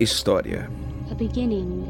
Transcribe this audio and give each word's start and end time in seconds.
História. 0.00 0.66
A 1.10 1.14
beginning 1.14 1.84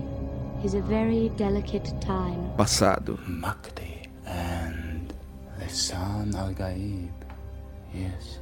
is 0.64 0.74
a 0.74 0.80
very 0.80 1.28
delicate 1.36 1.94
time. 2.00 2.50
Passado. 2.56 3.16
Makti 3.28 4.08
and 4.26 5.14
Lisan 5.60 6.34
al 6.34 6.52
Gaib. 6.52 7.12
Yes. 7.94 8.40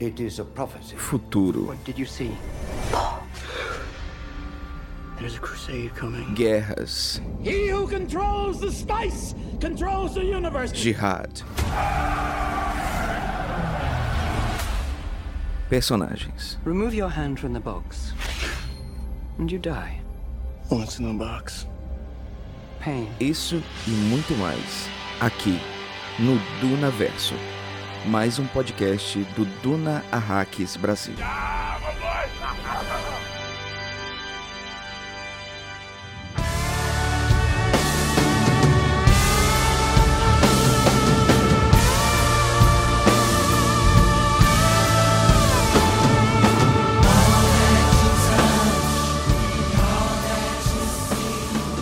It 0.00 0.18
is 0.18 0.40
a 0.40 0.44
prophecy. 0.44 0.96
Futuro. 0.96 1.66
What 1.66 1.84
did 1.84 2.00
you 2.00 2.04
see? 2.04 2.36
There's 5.20 5.36
a 5.36 5.38
crusade 5.38 5.94
coming. 5.94 6.34
Guerras. 6.34 7.20
He 7.42 7.68
who 7.68 7.86
controls 7.86 8.60
the 8.60 8.72
spice 8.72 9.36
controls 9.60 10.16
the 10.16 10.24
universe. 10.24 10.72
Jihad. 10.72 11.42
Personagens. 15.70 16.56
Remove 16.64 16.92
your 16.92 17.10
hand 17.10 17.38
from 17.38 17.52
the 17.52 17.60
box. 17.60 18.14
And 19.40 19.50
you 19.50 19.58
die. 19.58 19.98
What's 20.68 20.98
in 20.98 21.06
the 21.06 21.14
box? 21.14 21.66
Pain. 22.78 23.08
Isso 23.18 23.62
e 23.86 23.90
muito 23.90 24.34
mais. 24.34 24.86
Aqui, 25.18 25.58
no 26.18 26.38
Duna 26.60 26.90
Verso. 26.90 27.34
Mais 28.04 28.38
um 28.38 28.46
podcast 28.48 29.18
do 29.34 29.46
Duna 29.62 30.04
Arrakis 30.12 30.76
Brasil. 30.76 31.14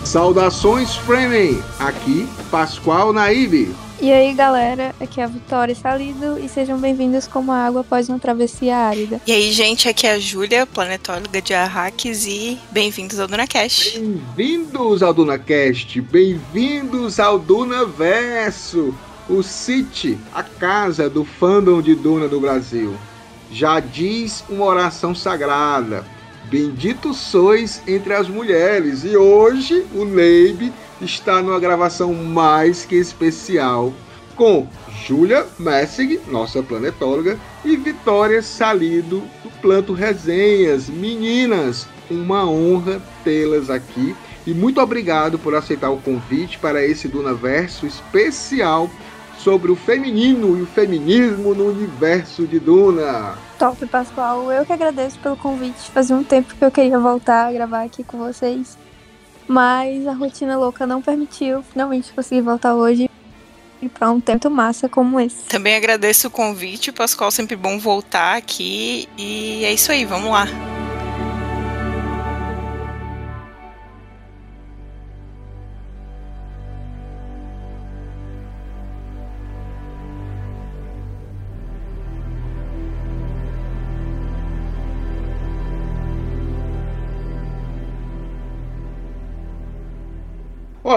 Saudações 0.09 0.95
Fremen! 0.95 1.61
Aqui, 1.77 2.27
Pascoal 2.49 3.13
Naíbe. 3.13 3.75
E 4.01 4.11
aí 4.11 4.33
galera, 4.33 4.95
aqui 4.99 5.21
é 5.21 5.23
a 5.23 5.27
Vitória 5.27 5.75
Salido 5.75 6.39
e 6.39 6.49
sejam 6.49 6.79
bem-vindos 6.79 7.27
como 7.27 7.51
a 7.51 7.57
água 7.57 7.81
após 7.81 8.09
uma 8.09 8.17
travessia 8.17 8.75
árida. 8.75 9.21
E 9.27 9.31
aí, 9.31 9.51
gente, 9.51 9.87
aqui 9.87 10.07
é 10.07 10.13
a 10.13 10.19
Júlia, 10.19 10.65
planetóloga 10.65 11.39
de 11.39 11.53
Arrakis, 11.53 12.25
e 12.25 12.57
bem-vindos 12.71 13.19
ao 13.19 13.27
DunaCast. 13.27 13.99
Bem-vindos 13.99 15.03
ao 15.03 15.13
DunaCast, 15.13 16.01
bem-vindos 16.01 17.19
ao 17.19 17.37
Dunaverso, 17.37 18.95
o 19.29 19.43
City, 19.43 20.17
a 20.33 20.41
casa 20.41 21.07
do 21.07 21.23
fandom 21.23 21.83
de 21.83 21.93
Duna 21.93 22.27
do 22.27 22.39
Brasil. 22.39 22.95
Já 23.51 23.79
diz 23.79 24.43
uma 24.49 24.65
oração 24.65 25.13
sagrada, 25.13 26.03
bendito 26.45 27.13
sois 27.13 27.81
entre 27.87 28.13
as 28.13 28.27
mulheres, 28.27 29.03
e 29.03 29.15
hoje 29.15 29.85
o 29.93 30.05
Neib 30.05 30.71
está 31.01 31.41
numa 31.41 31.59
gravação 31.59 32.13
mais 32.13 32.85
que 32.85 32.95
especial 32.95 33.93
com 34.35 34.67
Júlia 35.05 35.45
Messig, 35.59 36.21
nossa 36.27 36.63
planetóloga, 36.63 37.37
e 37.65 37.75
Vitória 37.75 38.41
Salido 38.41 39.21
do 39.43 39.49
Planto 39.61 39.91
Resenhas. 39.91 40.87
Meninas, 40.87 41.87
uma 42.09 42.49
honra 42.49 43.01
tê-las 43.23 43.69
aqui 43.69 44.15
e 44.47 44.53
muito 44.53 44.79
obrigado 44.79 45.37
por 45.37 45.53
aceitar 45.53 45.89
o 45.89 45.97
convite 45.97 46.57
para 46.57 46.85
esse 46.85 47.07
Dunaverso 47.07 47.85
especial 47.85 48.89
sobre 49.39 49.71
o 49.71 49.75
feminino 49.75 50.57
e 50.57 50.61
o 50.61 50.65
feminismo 50.67 51.53
no 51.53 51.69
universo 51.69 52.45
de 52.45 52.59
Duna. 52.59 53.37
Top, 53.57 53.85
Pascoal. 53.87 54.51
Eu 54.51 54.65
que 54.65 54.73
agradeço 54.73 55.17
pelo 55.19 55.35
convite. 55.37 55.91
Fazia 55.91 56.15
um 56.15 56.23
tempo 56.23 56.55
que 56.55 56.63
eu 56.63 56.71
queria 56.71 56.99
voltar 56.99 57.47
a 57.47 57.51
gravar 57.51 57.83
aqui 57.83 58.03
com 58.03 58.17
vocês. 58.17 58.77
Mas 59.47 60.05
a 60.05 60.13
rotina 60.13 60.57
louca 60.57 60.85
não 60.85 61.01
permitiu. 61.01 61.63
Finalmente 61.63 62.13
consegui 62.13 62.41
voltar 62.41 62.75
hoje 62.75 63.09
para 63.87 64.11
um 64.11 64.19
tempo 64.19 64.49
massa 64.49 64.89
como 64.89 65.19
esse. 65.19 65.43
Também 65.45 65.75
agradeço 65.75 66.27
o 66.27 66.31
convite, 66.31 66.91
Pascoal, 66.91 67.31
sempre 67.31 67.55
bom 67.55 67.79
voltar 67.79 68.35
aqui. 68.35 69.07
E 69.17 69.63
é 69.63 69.73
isso 69.73 69.91
aí, 69.91 70.05
vamos 70.05 70.29
lá. 70.29 70.78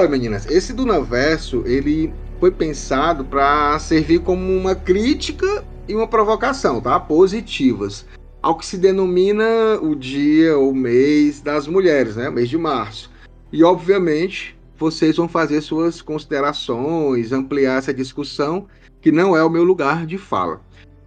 Olha, 0.02 0.10
meninas, 0.10 0.46
esse 0.46 0.72
Dunaverso, 0.72 1.62
ele 1.64 2.12
foi 2.40 2.50
pensado 2.50 3.24
para 3.24 3.78
servir 3.78 4.18
como 4.18 4.52
uma 4.52 4.74
crítica 4.74 5.64
e 5.86 5.94
uma 5.94 6.08
provocação, 6.08 6.80
tá? 6.80 6.98
Positivas. 6.98 8.04
Ao 8.42 8.58
que 8.58 8.66
se 8.66 8.76
denomina 8.76 9.78
o 9.80 9.94
dia 9.94 10.58
ou 10.58 10.74
mês 10.74 11.40
das 11.40 11.68
mulheres, 11.68 12.16
né? 12.16 12.28
Mês 12.30 12.48
de 12.48 12.58
março. 12.58 13.12
E, 13.52 13.62
obviamente, 13.62 14.58
vocês 14.76 15.16
vão 15.18 15.28
fazer 15.28 15.60
suas 15.60 16.02
considerações, 16.02 17.30
ampliar 17.30 17.78
essa 17.78 17.94
discussão, 17.94 18.66
que 19.00 19.12
não 19.12 19.36
é 19.36 19.44
o 19.44 19.50
meu 19.50 19.62
lugar 19.62 20.04
de 20.04 20.18
fala. 20.18 20.60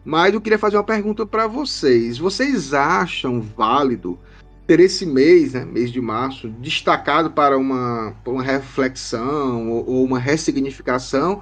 Mas 0.06 0.34
eu 0.34 0.40
queria 0.40 0.58
fazer 0.58 0.78
uma 0.78 0.86
pergunta 0.86 1.26
para 1.26 1.48
vocês. 1.48 2.18
Vocês 2.18 2.74
acham 2.74 3.42
válido 3.42 4.18
ter 4.68 4.80
esse 4.80 5.06
mês, 5.06 5.54
né, 5.54 5.64
mês 5.64 5.92
de 5.92 6.02
março, 6.02 6.50
destacado 6.50 7.32
para 7.32 7.58
uma, 7.58 8.16
para 8.24 8.34
uma 8.34 8.44
reflexão 8.44 9.70
ou, 9.70 9.90
ou, 9.90 10.04
uma 10.04 10.20
ressignificação, 10.20 11.42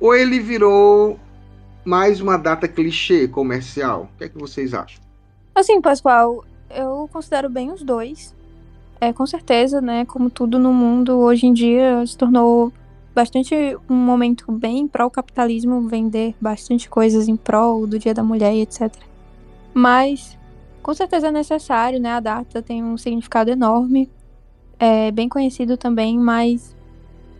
ou 0.00 0.14
ele 0.14 0.40
virou 0.40 1.18
mais 1.84 2.20
uma 2.20 2.36
data 2.36 2.66
clichê 2.66 3.28
comercial? 3.28 4.10
O 4.14 4.18
que 4.18 4.24
é 4.24 4.28
que 4.28 4.38
vocês 4.38 4.74
acham? 4.74 5.00
Assim, 5.54 5.80
Pascoal, 5.80 6.44
eu 6.68 7.08
considero 7.12 7.48
bem 7.48 7.70
os 7.70 7.82
dois. 7.82 8.34
É, 9.00 9.12
com 9.12 9.26
certeza, 9.26 9.80
né, 9.80 10.04
como 10.04 10.30
tudo 10.30 10.58
no 10.58 10.72
mundo, 10.72 11.18
hoje 11.18 11.46
em 11.46 11.52
dia 11.52 12.04
se 12.06 12.16
tornou 12.16 12.72
bastante 13.14 13.54
um 13.88 13.94
momento 13.94 14.50
bem 14.50 14.90
o 14.98 15.10
capitalismo 15.10 15.88
vender 15.88 16.34
bastante 16.40 16.88
coisas 16.88 17.28
em 17.28 17.36
prol 17.36 17.86
do 17.86 17.98
Dia 17.98 18.12
da 18.12 18.24
Mulher 18.24 18.52
e 18.52 18.62
etc. 18.62 18.92
Mas 19.72 20.36
com 20.84 20.92
certeza 20.92 21.28
é 21.28 21.30
necessário, 21.30 21.98
né? 21.98 22.10
A 22.10 22.20
data 22.20 22.60
tem 22.60 22.84
um 22.84 22.98
significado 22.98 23.50
enorme, 23.50 24.10
é 24.78 25.10
bem 25.10 25.30
conhecido 25.30 25.78
também, 25.78 26.18
mas 26.18 26.76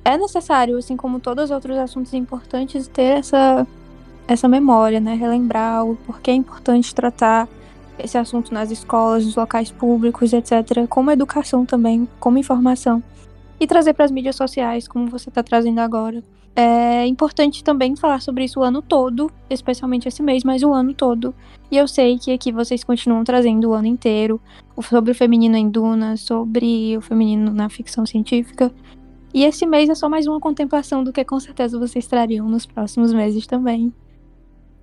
é 0.03 0.17
necessário, 0.17 0.79
assim 0.79 0.97
como 0.97 1.21
todos 1.21 1.45
os 1.45 1.51
outros 1.51 1.77
assuntos 1.77 2.15
importantes, 2.15 2.89
ter 2.89 3.19
essa, 3.19 3.67
essa 4.27 4.49
memória, 4.49 4.99
né? 4.99 5.15
Relembrar 5.15 5.85
o 5.85 5.95
porquê 5.95 6.31
é 6.31 6.35
importante 6.35 6.95
tratar 6.95 7.47
esse 7.99 8.17
assunto 8.17 8.53
nas 8.53 8.71
escolas, 8.71 9.27
nos 9.27 9.37
locais 9.37 9.71
públicos, 9.71 10.33
etc., 10.33 10.89
como 10.89 11.11
educação 11.11 11.67
também, 11.67 12.09
como 12.19 12.39
informação. 12.39 13.03
E 13.61 13.67
trazer 13.67 13.93
para 13.93 14.07
as 14.07 14.11
mídias 14.11 14.37
sociais, 14.37 14.89
como 14.89 15.07
você 15.07 15.29
está 15.29 15.43
trazendo 15.43 15.81
agora. 15.81 16.25
É 16.57 17.05
importante 17.07 17.65
também 17.65 17.97
falar 17.97 18.21
sobre 18.21 18.45
isso 18.45 18.61
o 18.61 18.63
ano 18.63 18.81
todo, 18.81 19.31
especialmente 19.51 20.07
esse 20.07 20.23
mês, 20.23 20.45
mas 20.45 20.63
o 20.63 20.73
ano 20.73 20.95
todo. 20.95 21.35
E 21.71 21.77
eu 21.77 21.89
sei 21.89 22.17
que 22.17 22.31
aqui 22.31 22.53
vocês 22.53 22.85
continuam 22.85 23.25
trazendo 23.25 23.71
o 23.71 23.73
ano 23.75 23.89
inteiro 23.89 24.41
sobre 24.81 25.11
o 25.11 25.15
feminino 25.15 25.57
em 25.57 25.69
Duna, 25.69 26.17
sobre 26.17 26.97
o 26.97 27.01
feminino 27.01 27.53
na 27.53 27.69
ficção 27.69 28.07
científica. 28.07 28.73
E 29.33 29.43
esse 29.43 29.67
mês 29.67 29.89
é 29.89 29.97
só 29.97 30.09
mais 30.09 30.29
uma 30.29 30.39
contemplação 30.39 31.03
do 31.03 31.13
que 31.13 31.25
com 31.25 31.41
certeza 31.41 31.77
vocês 31.77 32.07
trariam 32.07 32.49
nos 32.49 32.65
próximos 32.65 33.13
meses 33.13 33.49
também. 33.49 33.93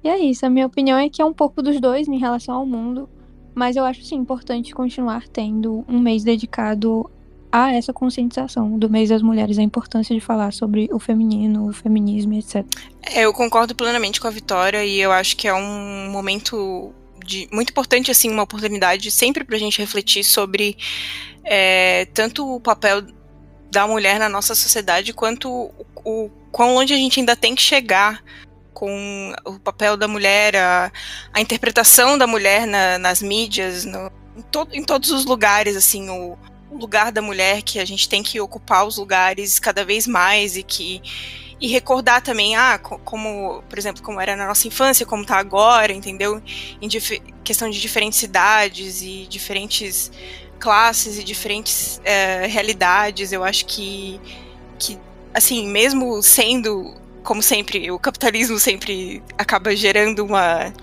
E 0.03 0.09
é 0.09 0.19
isso, 0.19 0.45
a 0.45 0.49
minha 0.49 0.65
opinião 0.65 0.97
é 0.97 1.07
que 1.07 1.21
é 1.21 1.25
um 1.25 1.33
pouco 1.33 1.61
dos 1.61 1.79
dois 1.79 2.05
em 2.07 2.17
relação 2.17 2.55
ao 2.55 2.65
mundo, 2.65 3.07
mas 3.55 3.77
eu 3.77 3.85
acho 3.85 4.03
sim 4.03 4.15
importante 4.15 4.75
continuar 4.75 5.25
tendo 5.29 5.85
um 5.87 5.99
mês 5.99 6.23
dedicado 6.23 7.09
a 7.51 7.73
essa 7.73 7.91
conscientização 7.91 8.77
do 8.79 8.89
mês 8.89 9.09
das 9.09 9.21
mulheres, 9.21 9.57
a 9.57 9.61
importância 9.61 10.15
de 10.15 10.21
falar 10.21 10.53
sobre 10.53 10.89
o 10.91 10.99
feminino, 10.99 11.67
o 11.67 11.73
feminismo, 11.73 12.33
etc. 12.33 12.65
É, 13.01 13.25
eu 13.25 13.33
concordo 13.33 13.75
plenamente 13.75 14.21
com 14.21 14.27
a 14.27 14.31
Vitória 14.31 14.85
e 14.85 14.99
eu 14.99 15.11
acho 15.11 15.35
que 15.35 15.47
é 15.47 15.53
um 15.53 16.09
momento 16.09 16.93
de, 17.25 17.47
muito 17.51 17.71
importante, 17.71 18.09
assim, 18.09 18.29
uma 18.29 18.43
oportunidade 18.43 19.11
sempre 19.11 19.43
para 19.43 19.55
a 19.55 19.59
gente 19.59 19.79
refletir 19.79 20.23
sobre 20.23 20.77
é, 21.43 22.05
tanto 22.13 22.55
o 22.55 22.59
papel 22.59 23.03
da 23.69 23.87
mulher 23.87 24.19
na 24.19 24.29
nossa 24.29 24.53
sociedade 24.55 25.13
quanto 25.13 25.49
o, 25.49 25.85
o 26.03 26.29
quão 26.51 26.75
longe 26.75 26.93
a 26.93 26.97
gente 26.97 27.19
ainda 27.19 27.35
tem 27.35 27.55
que 27.55 27.61
chegar 27.61 28.23
com 28.73 29.33
o 29.45 29.59
papel 29.59 29.95
da 29.95 30.07
mulher, 30.07 30.55
a, 30.55 30.91
a 31.33 31.41
interpretação 31.41 32.17
da 32.17 32.25
mulher 32.25 32.65
na, 32.65 32.97
nas 32.97 33.21
mídias, 33.21 33.85
no, 33.85 34.11
em, 34.35 34.41
to, 34.41 34.67
em 34.71 34.83
todos 34.83 35.11
os 35.11 35.25
lugares, 35.25 35.75
assim, 35.75 36.09
o, 36.09 36.37
o 36.71 36.77
lugar 36.77 37.11
da 37.11 37.21
mulher, 37.21 37.61
que 37.61 37.79
a 37.79 37.85
gente 37.85 38.07
tem 38.07 38.23
que 38.23 38.39
ocupar 38.39 38.87
os 38.87 38.97
lugares 38.97 39.59
cada 39.59 39.83
vez 39.83 40.07
mais 40.07 40.55
e 40.55 40.63
que 40.63 41.01
e 41.61 41.67
recordar 41.67 42.23
também, 42.23 42.55
ah, 42.55 42.79
como, 42.79 43.63
por 43.69 43.77
exemplo, 43.77 44.01
como 44.01 44.19
era 44.19 44.35
na 44.35 44.47
nossa 44.47 44.67
infância, 44.67 45.05
como 45.05 45.23
tá 45.23 45.37
agora, 45.37 45.93
entendeu? 45.93 46.41
Em 46.81 46.89
questão 47.43 47.69
de 47.69 47.79
diferentes 47.79 48.17
cidades 48.17 49.03
e 49.03 49.27
diferentes 49.29 50.11
classes 50.59 51.19
e 51.19 51.23
diferentes 51.23 52.01
é, 52.03 52.47
realidades. 52.47 53.31
Eu 53.31 53.43
acho 53.43 53.67
que, 53.67 54.19
que, 54.79 54.97
assim, 55.35 55.67
mesmo 55.67 56.23
sendo, 56.23 56.95
como 57.21 57.43
sempre, 57.43 57.91
o 57.91 57.99
capitalismo 57.99 58.57
sempre 58.57 59.21
acaba 59.37 59.75
gerando 59.75 60.25
uma 60.25 60.73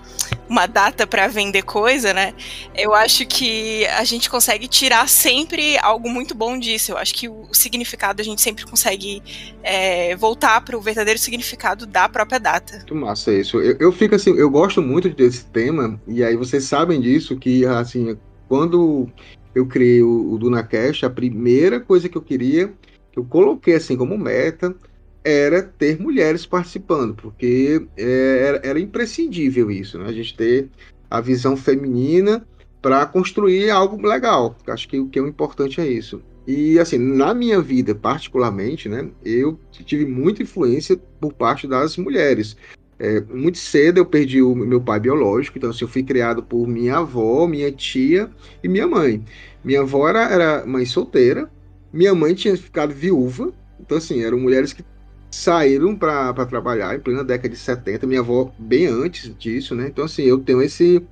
uma 0.49 0.65
data 0.65 1.05
para 1.05 1.27
vender 1.27 1.61
coisa, 1.61 2.13
né? 2.13 2.33
Eu 2.75 2.93
acho 2.93 3.25
que 3.25 3.85
a 3.85 4.03
gente 4.03 4.29
consegue 4.29 4.67
tirar 4.67 5.07
sempre 5.07 5.77
algo 5.77 6.09
muito 6.09 6.33
bom 6.33 6.57
disso. 6.57 6.91
Eu 6.93 6.97
acho 6.97 7.13
que 7.13 7.29
o, 7.29 7.47
significado 7.53 8.21
a 8.21 8.25
gente 8.25 8.41
sempre 8.41 8.65
consegue 8.65 9.21
é, 9.61 10.15
voltar 10.15 10.61
para 10.61 10.75
o 10.75 10.81
verdadeiro 10.81 11.19
significado 11.19 11.85
da 11.85 12.09
própria 12.09 12.39
data. 12.39 12.77
Muito 12.77 12.95
massa 12.95 13.31
isso. 13.31 13.57
Eu, 13.57 13.77
eu 13.79 13.91
fico 13.91 14.15
assim, 14.15 14.35
eu 14.35 14.49
gosto 14.49 14.81
muito 14.81 15.07
desse 15.09 15.45
tema, 15.45 16.01
e 16.07 16.23
aí 16.23 16.35
vocês 16.35 16.63
sabem 16.63 16.99
disso, 16.99 17.37
que 17.37 17.65
assim, 17.65 18.17
quando 18.47 19.07
eu 19.53 19.65
criei 19.67 20.01
o, 20.01 20.31
o 20.33 20.37
DunaCast, 20.37 21.05
a 21.05 21.09
primeira 21.09 21.79
coisa 21.79 22.09
que 22.09 22.17
eu 22.17 22.21
queria, 22.21 22.73
que 23.11 23.19
eu 23.19 23.25
coloquei 23.25 23.75
assim 23.75 23.95
como 23.95 24.17
meta, 24.17 24.75
era 25.23 25.61
ter 25.61 25.99
mulheres 25.99 26.45
participando, 26.45 27.13
porque 27.15 27.85
é, 27.97 28.45
era, 28.47 28.61
era, 28.63 28.79
imprescindível 28.79 29.69
isso, 29.69 29.99
né? 29.99 30.05
A 30.07 30.13
gente 30.13 30.35
ter 30.35 30.69
a 31.09 31.19
visão 31.19 31.57
feminina 31.57 32.45
para 32.81 33.05
construir 33.05 33.69
algo 33.69 34.01
legal. 34.07 34.55
Acho 34.67 34.87
que 34.87 34.99
o 34.99 35.07
que 35.07 35.19
é 35.19 35.21
importante 35.21 35.81
é 35.81 35.87
isso. 35.87 36.21
E 36.47 36.79
assim, 36.79 36.97
na 36.97 37.33
minha 37.33 37.61
vida 37.61 37.93
particularmente, 37.93 38.89
né, 38.89 39.09
eu 39.23 39.59
tive 39.71 40.05
muita 40.05 40.41
influência 40.41 40.99
por 41.19 41.33
parte 41.33 41.67
das 41.67 41.97
mulheres. 41.97 42.55
É, 42.97 43.21
muito 43.21 43.57
cedo 43.57 43.99
eu 43.99 44.05
perdi 44.05 44.41
o 44.41 44.55
meu 44.55 44.81
pai 44.81 44.99
biológico, 44.99 45.57
então 45.57 45.69
assim, 45.69 45.85
eu 45.85 45.87
fui 45.87 46.03
criado 46.03 46.43
por 46.43 46.67
minha 46.67 46.97
avó, 46.97 47.47
minha 47.47 47.71
tia 47.71 48.29
e 48.63 48.67
minha 48.67 48.87
mãe. 48.87 49.23
Minha 49.63 49.81
avó 49.81 50.09
era, 50.09 50.23
era 50.23 50.65
mãe 50.65 50.85
solteira, 50.85 51.49
minha 51.93 52.15
mãe 52.15 52.33
tinha 52.33 52.57
ficado 52.57 52.93
viúva, 52.93 53.53
então 53.79 53.97
assim, 53.97 54.23
eram 54.23 54.39
mulheres 54.39 54.73
que 54.73 54.83
saíram 55.31 55.95
para 55.95 56.45
trabalhar 56.45 56.95
em 56.95 56.99
plena 56.99 57.23
década 57.23 57.49
de 57.49 57.57
70, 57.57 58.07
minha 58.07 58.21
avó 58.21 58.51
bem 58.57 58.87
antes 58.87 59.33
disso, 59.37 59.75
né? 59.75 59.87
Então, 59.87 60.05
assim, 60.05 60.23
eu 60.23 60.39
tenho 60.39 60.61
esse, 60.61 61.03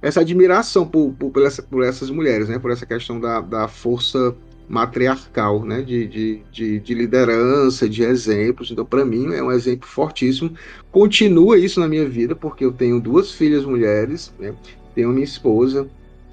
essa 0.00 0.20
admiração 0.20 0.86
por, 0.86 1.12
por, 1.12 1.30
por, 1.30 1.42
essa, 1.42 1.62
por 1.62 1.82
essas 1.82 2.10
mulheres, 2.10 2.48
né? 2.48 2.58
Por 2.58 2.70
essa 2.70 2.84
questão 2.84 3.18
da, 3.18 3.40
da 3.40 3.68
força 3.68 4.36
matriarcal, 4.68 5.64
né? 5.64 5.80
De, 5.80 6.06
de, 6.06 6.42
de, 6.52 6.80
de 6.80 6.94
liderança, 6.94 7.88
de 7.88 8.02
exemplos. 8.02 8.70
Então, 8.70 8.84
para 8.84 9.04
mim, 9.04 9.32
é 9.32 9.42
um 9.42 9.50
exemplo 9.50 9.88
fortíssimo. 9.88 10.52
Continua 10.90 11.58
isso 11.58 11.80
na 11.80 11.88
minha 11.88 12.06
vida, 12.08 12.36
porque 12.36 12.64
eu 12.64 12.72
tenho 12.72 13.00
duas 13.00 13.32
filhas 13.32 13.64
mulheres, 13.64 14.34
né? 14.38 14.54
Tenho 14.94 15.08
minha 15.08 15.24
esposa, 15.24 15.88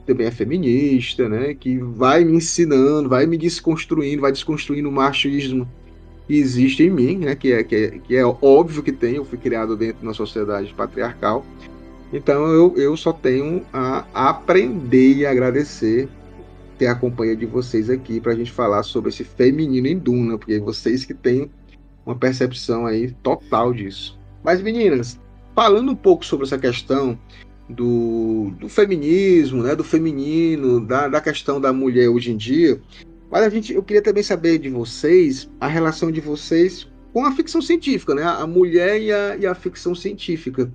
também 0.05 0.27
é 0.27 0.31
feminista, 0.31 1.29
né? 1.29 1.53
Que 1.53 1.77
vai 1.77 2.25
me 2.25 2.33
ensinando, 2.33 3.07
vai 3.07 3.25
me 3.25 3.37
desconstruindo, 3.37 4.21
vai 4.21 4.33
desconstruindo 4.33 4.89
o 4.89 4.91
machismo 4.91 5.65
que 6.29 6.35
existe 6.35 6.83
em 6.83 6.91
mim, 6.91 7.17
né, 7.17 7.35
que, 7.35 7.51
é, 7.51 7.63
que, 7.63 7.75
é, 7.75 7.89
que 7.89 8.15
é 8.15 8.23
óbvio 8.23 8.83
que 8.83 8.91
tem, 8.91 9.15
eu 9.15 9.25
fui 9.25 9.39
criado 9.39 9.75
dentro 9.75 10.01
de 10.01 10.03
uma 10.03 10.13
sociedade 10.13 10.71
patriarcal, 10.75 11.43
então 12.13 12.45
eu, 12.49 12.77
eu 12.77 12.95
só 12.95 13.11
tenho 13.11 13.65
a 13.73 14.05
aprender 14.13 15.15
e 15.15 15.25
agradecer 15.25 16.07
ter 16.77 16.85
a 16.85 16.93
companhia 16.93 17.35
de 17.35 17.47
vocês 17.47 17.89
aqui 17.89 18.21
para 18.21 18.33
a 18.33 18.35
gente 18.35 18.51
falar 18.51 18.83
sobre 18.83 19.09
esse 19.09 19.23
feminino 19.23 19.87
em 19.87 19.97
Duna, 19.97 20.37
porque 20.37 20.59
vocês 20.59 21.03
que 21.03 21.15
têm 21.15 21.49
uma 22.05 22.15
percepção 22.15 22.85
aí 22.85 23.11
total 23.23 23.73
disso. 23.73 24.17
Mas 24.43 24.61
meninas, 24.61 25.19
falando 25.55 25.91
um 25.91 25.95
pouco 25.95 26.23
sobre 26.23 26.45
essa 26.45 26.59
questão 26.59 27.17
do, 27.67 28.51
do 28.59 28.69
feminismo, 28.69 29.63
né, 29.63 29.75
do 29.75 29.83
feminino, 29.83 30.79
da, 30.79 31.07
da 31.07 31.19
questão 31.19 31.59
da 31.59 31.73
mulher 31.73 32.07
hoje 32.07 32.31
em 32.31 32.37
dia, 32.37 32.79
mas 33.31 33.43
a 33.43 33.49
gente, 33.49 33.73
eu 33.73 33.83
queria 33.83 34.01
também 34.01 34.23
saber 34.23 34.57
de 34.57 34.69
vocês 34.69 35.49
a 35.59 35.67
relação 35.67 36.11
de 36.11 36.19
vocês 36.21 36.87
com 37.13 37.25
a 37.25 37.31
ficção 37.31 37.61
científica, 37.61 38.13
né? 38.15 38.23
A 38.23 38.45
mulher 38.45 39.01
e 39.01 39.11
a, 39.11 39.35
e 39.37 39.45
a 39.45 39.55
ficção 39.55 39.93
científica. 39.95 40.71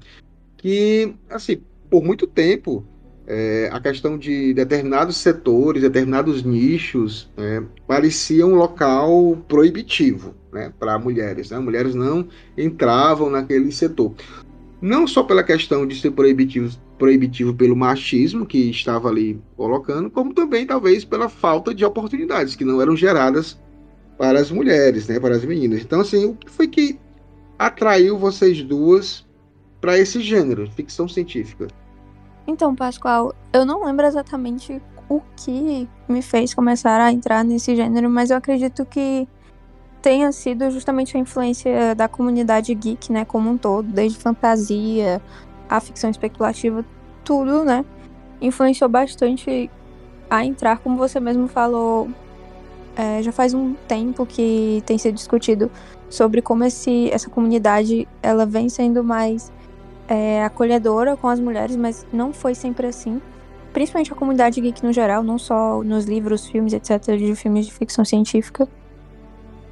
Que, 0.56 1.14
assim, 1.28 1.60
por 1.90 2.02
muito 2.02 2.26
tempo, 2.26 2.84
é, 3.26 3.68
a 3.72 3.80
questão 3.80 4.18
de 4.18 4.52
determinados 4.54 5.16
setores, 5.16 5.82
determinados 5.82 6.42
nichos, 6.42 7.30
né, 7.36 7.64
parecia 7.86 8.46
um 8.46 8.54
local 8.54 9.36
proibitivo 9.48 10.34
né, 10.52 10.72
para 10.78 10.98
mulheres. 10.98 11.50
Né? 11.50 11.58
Mulheres 11.58 11.94
não 11.94 12.28
entravam 12.56 13.30
naquele 13.30 13.70
setor. 13.72 14.14
Não 14.84 15.06
só 15.06 15.22
pela 15.22 15.42
questão 15.42 15.86
de 15.86 15.98
ser 15.98 16.10
proibitivo, 16.10 16.76
proibitivo 16.98 17.54
pelo 17.54 17.74
machismo 17.74 18.44
que 18.44 18.68
estava 18.68 19.08
ali 19.08 19.40
colocando, 19.56 20.10
como 20.10 20.34
também 20.34 20.66
talvez 20.66 21.06
pela 21.06 21.26
falta 21.26 21.74
de 21.74 21.82
oportunidades 21.86 22.54
que 22.54 22.66
não 22.66 22.82
eram 22.82 22.94
geradas 22.94 23.58
para 24.18 24.38
as 24.38 24.50
mulheres, 24.50 25.08
né, 25.08 25.18
para 25.18 25.36
as 25.36 25.42
meninas. 25.42 25.80
Então, 25.80 26.02
assim, 26.02 26.26
o 26.26 26.34
que 26.34 26.50
foi 26.50 26.68
que 26.68 27.00
atraiu 27.58 28.18
vocês 28.18 28.62
duas 28.62 29.26
para 29.80 29.98
esse 29.98 30.20
gênero, 30.20 30.70
ficção 30.70 31.08
científica? 31.08 31.66
Então, 32.46 32.74
Pascoal, 32.74 33.34
eu 33.54 33.64
não 33.64 33.86
lembro 33.86 34.04
exatamente 34.04 34.82
o 35.08 35.22
que 35.34 35.88
me 36.06 36.20
fez 36.20 36.52
começar 36.52 37.00
a 37.00 37.10
entrar 37.10 37.42
nesse 37.42 37.74
gênero, 37.74 38.10
mas 38.10 38.30
eu 38.30 38.36
acredito 38.36 38.84
que 38.84 39.26
tenha 40.04 40.30
sido 40.32 40.70
justamente 40.70 41.16
a 41.16 41.20
influência 41.20 41.94
da 41.94 42.06
comunidade 42.06 42.74
geek, 42.74 43.10
né, 43.10 43.24
como 43.24 43.48
um 43.48 43.56
todo, 43.56 43.88
desde 43.90 44.18
fantasia, 44.18 45.18
a 45.66 45.80
ficção 45.80 46.10
especulativa, 46.10 46.84
tudo, 47.24 47.64
né, 47.64 47.82
influenciou 48.38 48.90
bastante 48.90 49.70
a 50.28 50.44
entrar, 50.44 50.76
como 50.80 50.98
você 50.98 51.18
mesmo 51.18 51.48
falou, 51.48 52.10
é, 52.94 53.22
já 53.22 53.32
faz 53.32 53.54
um 53.54 53.72
tempo 53.88 54.26
que 54.26 54.82
tem 54.84 54.98
sido 54.98 55.14
discutido 55.14 55.70
sobre 56.10 56.42
como 56.42 56.64
esse, 56.64 57.10
essa 57.10 57.30
comunidade 57.30 58.06
ela 58.22 58.44
vem 58.44 58.68
sendo 58.68 59.02
mais 59.02 59.50
é, 60.06 60.44
acolhedora 60.44 61.16
com 61.16 61.28
as 61.28 61.40
mulheres, 61.40 61.76
mas 61.76 62.06
não 62.12 62.30
foi 62.30 62.54
sempre 62.54 62.86
assim. 62.86 63.22
Principalmente 63.72 64.12
a 64.12 64.16
comunidade 64.16 64.60
geek 64.60 64.84
no 64.84 64.92
geral, 64.92 65.22
não 65.22 65.38
só 65.38 65.82
nos 65.82 66.04
livros, 66.04 66.46
filmes, 66.46 66.74
etc., 66.74 67.16
de 67.16 67.34
filmes 67.34 67.64
de 67.64 67.72
ficção 67.72 68.04
científica. 68.04 68.68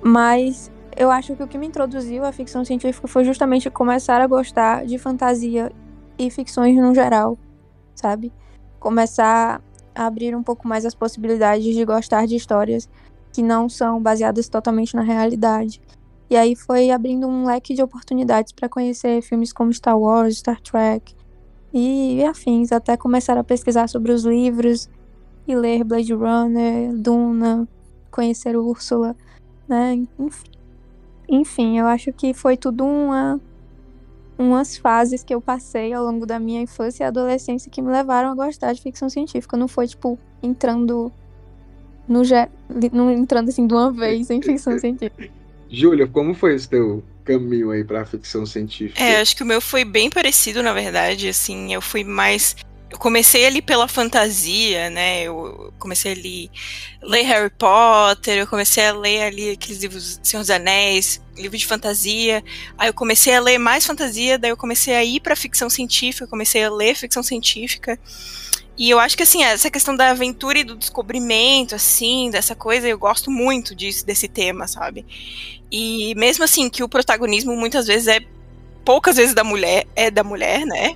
Mas 0.03 0.71
eu 0.97 1.11
acho 1.11 1.37
que 1.37 1.43
o 1.43 1.49
que 1.49 1.57
me 1.57 1.67
introduziu 1.67 2.25
à 2.25 2.33
ficção 2.33 2.65
científica 2.65 3.07
foi 3.07 3.25
justamente 3.25 3.71
começar 3.71 4.21
a 4.21 4.27
gostar 4.27 4.85
de 4.85 4.99
fantasia 4.99 5.73
e 6.19 6.31
ficções 6.31 6.77
no 6.77 6.95
geral, 6.95 7.39
sabe? 7.95 8.33
Começar 8.81 9.63
a 9.95 10.07
abrir 10.07 10.35
um 10.35 10.43
pouco 10.43 10.67
mais 10.67 10.85
as 10.85 10.95
possibilidades 10.95 11.75
de 11.75 11.85
gostar 11.85 12.27
de 12.27 12.37
histórias 12.37 12.89
que 13.33 13.43
não 13.43 13.69
são 13.69 14.03
baseadas 14.03 14.49
totalmente 14.49 14.95
na 14.95 15.03
realidade. 15.03 15.81
E 16.29 16.37
aí 16.37 16.57
foi 16.57 16.91
abrindo 16.91 17.27
um 17.27 17.47
leque 17.47 17.75
de 17.75 17.83
oportunidades 17.83 18.53
para 18.53 18.69
conhecer 18.69 19.23
filmes 19.23 19.53
como 19.53 19.73
Star 19.73 19.99
Wars, 19.99 20.39
Star 20.39 20.61
Trek 20.61 21.15
e 21.73 22.23
afins, 22.25 22.73
até 22.73 22.97
começar 22.97 23.39
a 23.39 23.45
pesquisar 23.45 23.89
sobre 23.89 24.13
os 24.13 24.25
livros 24.25 24.89
e 25.47 25.55
ler 25.55 25.85
Blade 25.85 26.13
Runner, 26.13 26.93
Duna, 26.95 27.69
conhecer 28.11 28.57
Úrsula 28.57 29.17
né? 29.73 30.03
Enfim, 31.29 31.79
eu 31.79 31.87
acho 31.87 32.13
que 32.13 32.35
foi 32.35 32.57
tudo 32.57 32.85
uma 32.85 33.41
umas 34.39 34.77
fases 34.77 35.23
que 35.23 35.33
eu 35.33 35.41
passei 35.41 35.93
ao 35.93 36.05
longo 36.05 36.27
da 36.27 36.39
minha 36.39 36.61
infância 36.61 37.05
e 37.05 37.07
adolescência 37.07 37.71
que 37.71 37.81
me 37.81 37.91
levaram 37.91 38.31
a 38.31 38.35
gostar 38.35 38.73
de 38.73 38.83
ficção 38.83 39.09
científica. 39.09 39.57
Não 39.57 39.69
foi 39.69 39.87
tipo 39.87 40.19
entrando 40.43 41.13
no 42.09 42.23
não 42.93 43.11
entrando 43.11 43.49
assim 43.49 43.67
de 43.67 43.73
uma 43.73 43.91
vez 43.91 44.29
em 44.31 44.43
ficção 44.43 44.79
científica. 44.79 45.31
Júlia, 45.71 46.07
como 46.07 46.35
foi 46.35 46.55
esse 46.55 46.69
teu 46.69 47.03
caminho 47.25 47.71
aí 47.71 47.83
para 47.83 48.05
ficção 48.05 48.45
científica? 48.45 49.03
É, 49.03 49.21
acho 49.21 49.35
que 49.35 49.43
o 49.43 49.47
meu 49.47 49.61
foi 49.61 49.87
bem 49.87 50.11
parecido, 50.11 50.63
na 50.63 50.75
verdade, 50.75 51.29
assim, 51.29 51.73
eu 51.73 51.81
fui 51.81 52.05
mais 52.05 52.55
eu 52.93 52.99
comecei 52.99 53.47
ali 53.47 53.63
pela 53.63 53.89
fantasia, 53.89 54.91
né? 54.91 55.23
Eu 55.23 55.73
comecei 55.79 56.13
ali 56.13 56.51
ler 57.01 57.23
Harry 57.23 57.51
Potter, 57.51 58.39
eu 58.39 58.47
comecei 58.47 58.85
a 58.85 58.93
ler 58.93 59.23
ali 59.23 59.51
aqueles 59.51 59.81
livros 59.81 60.21
Senhor 60.23 60.43
dos 60.43 60.51
Anéis, 60.51 61.19
livro 61.35 61.57
de 61.57 61.67
fantasia. 61.67 62.45
Aí 62.77 62.91
eu 62.91 62.93
comecei 62.93 63.35
a 63.35 63.41
ler 63.41 63.57
mais 63.57 63.87
fantasia, 63.87 64.39
daí 64.39 64.51
eu 64.51 64.59
comecei 64.59 64.95
a 64.95 65.03
ir 65.03 65.21
para 65.21 65.35
ficção 65.35 65.71
científica, 65.71 66.27
comecei 66.27 66.63
a 66.63 66.71
ler 66.71 66.95
ficção 66.95 67.23
científica. 67.23 67.99
E 68.77 68.91
eu 68.91 68.99
acho 68.99 69.17
que 69.17 69.23
assim, 69.23 69.43
essa 69.43 69.71
questão 69.71 69.97
da 69.97 70.11
aventura 70.11 70.59
e 70.59 70.65
do 70.65 70.77
descobrimento, 70.77 71.75
assim, 71.75 72.29
dessa 72.31 72.55
coisa, 72.55 72.87
eu 72.87 72.99
gosto 72.99 73.31
muito 73.31 73.75
disso, 73.75 74.05
desse 74.05 74.29
tema, 74.29 74.69
sabe? 74.69 75.07
E 75.71 76.15
mesmo 76.15 76.45
assim 76.45 76.69
que 76.69 76.83
o 76.83 76.89
protagonismo 76.89 77.57
muitas 77.57 77.87
vezes 77.87 78.07
é 78.07 78.21
poucas 78.85 79.17
vezes 79.17 79.35
da 79.35 79.45
mulher, 79.45 79.87
é 79.97 80.11
da 80.11 80.23
mulher, 80.23 80.67
né? 80.67 80.95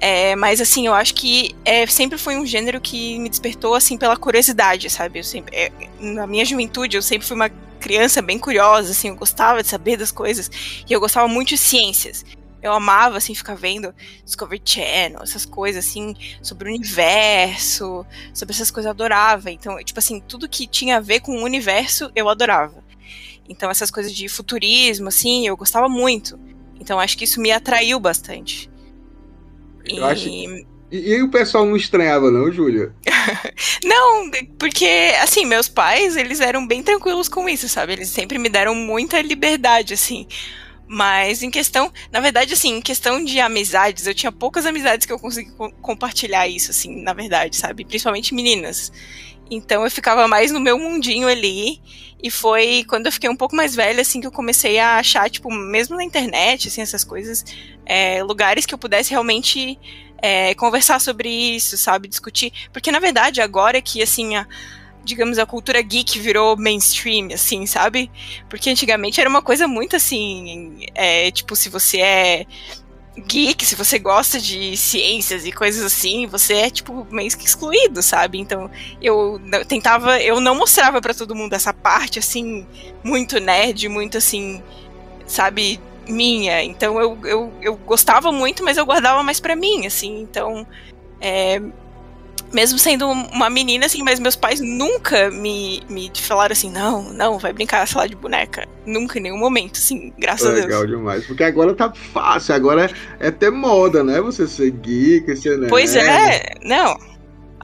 É, 0.00 0.36
mas 0.36 0.60
assim, 0.60 0.86
eu 0.86 0.94
acho 0.94 1.14
que 1.14 1.56
é, 1.64 1.86
sempre 1.86 2.18
foi 2.18 2.36
um 2.36 2.46
gênero 2.46 2.80
que 2.80 3.18
me 3.18 3.28
despertou 3.28 3.74
assim 3.74 3.98
pela 3.98 4.16
curiosidade, 4.16 4.88
sabe? 4.88 5.18
Eu 5.18 5.24
sempre, 5.24 5.56
é, 5.56 5.72
na 5.98 6.26
minha 6.26 6.44
juventude, 6.44 6.96
eu 6.96 7.02
sempre 7.02 7.26
fui 7.26 7.34
uma 7.34 7.48
criança 7.80 8.22
bem 8.22 8.38
curiosa, 8.38 8.92
assim, 8.92 9.08
eu 9.08 9.16
gostava 9.16 9.62
de 9.62 9.68
saber 9.68 9.96
das 9.96 10.12
coisas 10.12 10.50
e 10.88 10.92
eu 10.92 11.00
gostava 11.00 11.26
muito 11.26 11.48
de 11.48 11.58
ciências. 11.58 12.24
Eu 12.60 12.72
amava, 12.72 13.16
assim, 13.16 13.34
ficar 13.34 13.54
vendo 13.54 13.94
Discovery 14.24 14.60
Channel, 14.64 15.22
essas 15.22 15.44
coisas, 15.44 15.84
assim, 15.84 16.14
sobre 16.42 16.68
o 16.68 16.74
universo, 16.74 18.04
sobre 18.34 18.52
essas 18.52 18.70
coisas, 18.70 18.86
eu 18.86 18.90
adorava. 18.90 19.50
Então, 19.50 19.76
tipo 19.84 19.98
assim, 19.98 20.20
tudo 20.20 20.48
que 20.48 20.66
tinha 20.66 20.96
a 20.96 21.00
ver 21.00 21.20
com 21.20 21.36
o 21.36 21.44
universo, 21.44 22.10
eu 22.16 22.28
adorava. 22.28 22.82
Então, 23.48 23.70
essas 23.70 23.90
coisas 23.90 24.12
de 24.12 24.28
futurismo, 24.28 25.08
assim, 25.08 25.46
eu 25.46 25.56
gostava 25.56 25.88
muito. 25.88 26.38
Então, 26.80 26.98
acho 26.98 27.16
que 27.16 27.24
isso 27.24 27.40
me 27.40 27.52
atraiu 27.52 28.00
bastante. 28.00 28.68
Eu 29.88 30.04
acho... 30.04 30.28
E, 30.28 30.66
e 30.90 31.22
o 31.22 31.30
pessoal 31.30 31.66
não 31.66 31.76
estranhava, 31.76 32.30
não, 32.30 32.50
Júlia? 32.50 32.94
não, 33.84 34.30
porque, 34.58 35.12
assim, 35.22 35.44
meus 35.44 35.68
pais, 35.68 36.16
eles 36.16 36.40
eram 36.40 36.66
bem 36.66 36.82
tranquilos 36.82 37.28
com 37.28 37.48
isso, 37.48 37.68
sabe? 37.68 37.92
Eles 37.92 38.08
sempre 38.08 38.38
me 38.38 38.48
deram 38.48 38.74
muita 38.74 39.20
liberdade, 39.20 39.94
assim. 39.94 40.26
Mas 40.88 41.42
em 41.42 41.50
questão, 41.50 41.92
na 42.10 42.18
verdade, 42.18 42.54
assim, 42.54 42.76
em 42.76 42.80
questão 42.80 43.22
de 43.22 43.38
amizades, 43.38 44.06
eu 44.06 44.14
tinha 44.14 44.32
poucas 44.32 44.64
amizades 44.64 45.04
que 45.04 45.12
eu 45.12 45.18
consegui 45.18 45.50
co 45.50 45.70
compartilhar 45.82 46.48
isso, 46.48 46.70
assim, 46.70 47.02
na 47.02 47.12
verdade, 47.12 47.56
sabe? 47.56 47.84
Principalmente 47.84 48.34
meninas. 48.34 48.90
Então 49.50 49.84
eu 49.84 49.90
ficava 49.90 50.26
mais 50.26 50.50
no 50.50 50.60
meu 50.60 50.78
mundinho 50.78 51.28
ali. 51.28 51.80
E 52.22 52.30
foi 52.30 52.84
quando 52.88 53.06
eu 53.06 53.12
fiquei 53.12 53.30
um 53.30 53.36
pouco 53.36 53.54
mais 53.54 53.74
velha, 53.74 54.00
assim, 54.00 54.20
que 54.20 54.26
eu 54.26 54.32
comecei 54.32 54.78
a 54.78 54.98
achar, 54.98 55.30
tipo, 55.30 55.50
mesmo 55.50 55.96
na 55.96 56.04
internet, 56.04 56.68
assim, 56.68 56.80
essas 56.80 57.04
coisas, 57.04 57.44
é, 57.86 58.22
lugares 58.22 58.66
que 58.66 58.74
eu 58.74 58.78
pudesse 58.78 59.10
realmente 59.10 59.78
é, 60.20 60.54
conversar 60.54 61.00
sobre 61.00 61.28
isso, 61.28 61.78
sabe? 61.78 62.08
Discutir. 62.08 62.52
Porque, 62.72 62.90
na 62.90 62.98
verdade, 62.98 63.40
agora 63.40 63.80
que, 63.80 64.02
assim, 64.02 64.34
a, 64.34 64.46
digamos, 65.04 65.38
a 65.38 65.46
cultura 65.46 65.80
geek 65.80 66.18
virou 66.18 66.56
mainstream, 66.56 67.28
assim, 67.32 67.66
sabe? 67.66 68.10
Porque 68.48 68.68
antigamente 68.68 69.20
era 69.20 69.30
uma 69.30 69.40
coisa 69.40 69.66
muito 69.66 69.96
assim, 69.96 70.86
é, 70.94 71.30
tipo, 71.30 71.56
se 71.56 71.68
você 71.68 72.00
é 72.00 72.46
geek, 73.26 73.64
se 73.64 73.74
você 73.74 73.98
gosta 73.98 74.40
de 74.40 74.76
ciências 74.76 75.44
e 75.44 75.52
coisas 75.52 75.84
assim, 75.84 76.26
você 76.26 76.54
é, 76.54 76.70
tipo, 76.70 77.06
meio 77.10 77.30
que 77.36 77.46
excluído, 77.46 78.02
sabe? 78.02 78.38
Então, 78.38 78.70
eu 79.00 79.40
tentava, 79.66 80.20
eu 80.20 80.40
não 80.40 80.54
mostrava 80.54 81.00
para 81.00 81.14
todo 81.14 81.34
mundo 81.34 81.52
essa 81.52 81.72
parte, 81.72 82.18
assim, 82.18 82.66
muito 83.02 83.38
nerd, 83.40 83.88
muito 83.88 84.18
assim, 84.18 84.62
sabe, 85.26 85.80
minha. 86.08 86.62
Então, 86.62 87.00
eu, 87.00 87.18
eu, 87.24 87.52
eu 87.62 87.76
gostava 87.76 88.32
muito, 88.32 88.64
mas 88.64 88.76
eu 88.76 88.86
guardava 88.86 89.22
mais 89.22 89.40
para 89.40 89.56
mim, 89.56 89.86
assim, 89.86 90.20
então. 90.20 90.66
É, 91.20 91.60
mesmo 92.52 92.78
sendo 92.78 93.06
uma 93.06 93.50
menina, 93.50 93.86
assim, 93.86 94.02
mas 94.02 94.18
meus 94.18 94.36
pais 94.36 94.60
nunca 94.60 95.30
me, 95.30 95.82
me 95.88 96.10
falaram 96.20 96.52
assim, 96.52 96.70
não, 96.70 97.12
não, 97.12 97.38
vai 97.38 97.52
brincar, 97.52 97.86
sei 97.86 98.00
lá, 98.00 98.06
de 98.06 98.16
boneca. 98.16 98.66
Nunca, 98.86 99.18
em 99.18 99.22
nenhum 99.22 99.38
momento, 99.38 99.76
assim, 99.76 100.12
graças 100.18 100.46
Legal 100.48 100.52
a 100.52 100.66
Deus. 100.66 100.80
Legal 100.80 100.98
demais, 100.98 101.26
porque 101.26 101.44
agora 101.44 101.74
tá 101.74 101.92
fácil, 102.12 102.54
agora 102.54 102.90
é 103.20 103.28
até 103.28 103.50
moda, 103.50 104.02
né? 104.02 104.20
Você 104.20 104.46
ser 104.46 104.70
geek, 104.70 105.36
ser 105.36 105.58
nerd. 105.58 105.70
Pois 105.70 105.94
é, 105.94 106.54
não. 106.62 106.96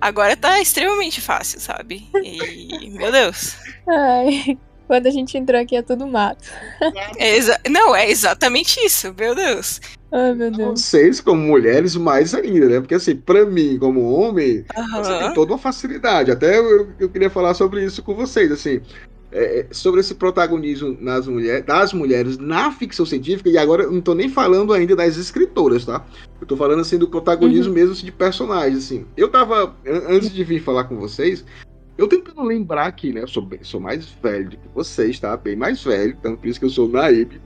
Agora 0.01 0.37
tá 0.37 0.61
extremamente 0.61 1.21
fácil, 1.21 1.61
sabe? 1.61 2.07
E, 2.23 2.91
meu 2.91 3.11
Deus. 3.11 3.57
Ai, 3.89 4.59
quando 4.87 5.07
a 5.07 5.11
gente 5.11 5.39
entrou 5.39 5.61
aqui 5.61 5.77
é 5.77 5.83
tudo 5.83 6.07
mato. 6.07 6.45
É 7.19 7.69
não, 7.71 7.97
é 7.97 8.11
exatamente 8.11 8.79
isso, 8.85 9.15
meu 9.17 9.35
Deus. 9.35 9.81
Ai, 10.15 10.33
meu 10.35 10.51
Deus. 10.51 10.81
Vocês, 10.81 11.21
como 11.21 11.43
mulheres, 11.43 11.97
mais 11.97 12.35
ainda, 12.35 12.69
né? 12.69 12.81
Porque, 12.81 12.95
assim, 12.95 13.17
pra 13.17 13.45
mim, 13.45 13.77
como 13.79 14.01
homem, 14.03 14.65
Aham. 14.77 15.03
você 15.03 15.19
tem 15.19 15.35
toda 15.35 15.53
uma 15.53 15.59
facilidade. 15.59 16.31
Até 16.31 16.57
eu, 16.59 16.93
eu 17.01 17.09
queria 17.11 17.29
falar 17.29 17.53
sobre 17.55 17.85
isso 17.85 18.01
com 18.03 18.15
vocês, 18.15 18.53
assim. 18.53 18.81
é, 19.33 19.67
sobre 19.73 19.99
esse 19.99 20.15
protagonismo 20.15 20.97
nas 21.01 21.27
mulher, 21.27 21.65
das 21.65 21.93
mulheres 21.93 22.39
na 22.39 22.71
ficção 22.71 23.05
científica, 23.05 23.49
e 23.51 23.59
agora 23.59 23.83
eu 23.83 23.91
não 23.91 24.01
tô 24.01 24.15
nem 24.15 24.29
falando 24.29 24.73
ainda 24.73 24.95
das 24.95 25.17
escritoras, 25.17 25.85
tá? 25.85 26.07
Eu 26.41 26.47
tô 26.47 26.57
falando, 26.57 26.79
assim, 26.83 26.97
do 26.97 27.09
protagonismo 27.09 27.73
mesmo 27.75 27.91
assim, 27.95 28.07
de 28.07 28.13
personagens, 28.13 28.85
assim. 28.85 29.05
Eu 29.17 29.29
tava, 29.29 29.75
an- 29.85 30.05
antes 30.09 30.31
de 30.31 30.45
vir 30.45 30.61
falar 30.63 30.85
com 30.85 30.97
vocês, 31.01 31.45
eu 31.99 32.07
tentando 32.07 32.45
lembrar 32.45 32.87
aqui, 32.87 33.13
né? 33.13 33.23
Eu 33.23 33.29
sou, 33.29 33.43
bem- 33.45 33.65
sou 33.65 33.81
mais 33.81 34.07
velho 34.23 34.51
do 34.51 34.57
que 34.57 34.69
vocês, 34.73 35.19
tá? 35.19 35.37
Bem 35.37 35.57
mais 35.57 35.83
velho, 35.83 36.17
então 36.17 36.37
por 36.37 36.47
isso 36.47 36.61
que 36.61 36.67
eu 36.67 36.71
sou 36.71 36.89
naíbe. 36.89 37.41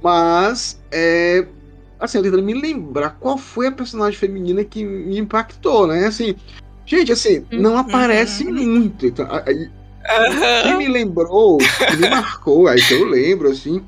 Mas, 0.00 0.80
é, 0.92 1.44
assim, 1.98 2.18
eu 2.18 2.24
tentando 2.24 2.42
me 2.42 2.54
lembrar 2.54 3.10
qual 3.18 3.36
foi 3.38 3.66
a 3.66 3.72
personagem 3.72 4.18
feminina 4.18 4.64
que 4.64 4.84
me 4.84 5.18
impactou, 5.18 5.86
né? 5.86 6.06
Assim, 6.06 6.34
gente, 6.86 7.12
assim, 7.12 7.44
não 7.52 7.76
aparece 7.78 8.44
muito. 8.44 9.06
Então, 9.06 9.26
a- 9.26 9.38
a- 9.38 10.62
quem 10.62 10.78
me 10.78 10.88
lembrou, 10.88 11.58
que 11.58 11.96
me 11.96 12.08
marcou, 12.08 12.66
aí 12.68 12.80
que 12.80 12.94
eu 12.94 13.04
lembro, 13.04 13.48
assim, 13.50 13.82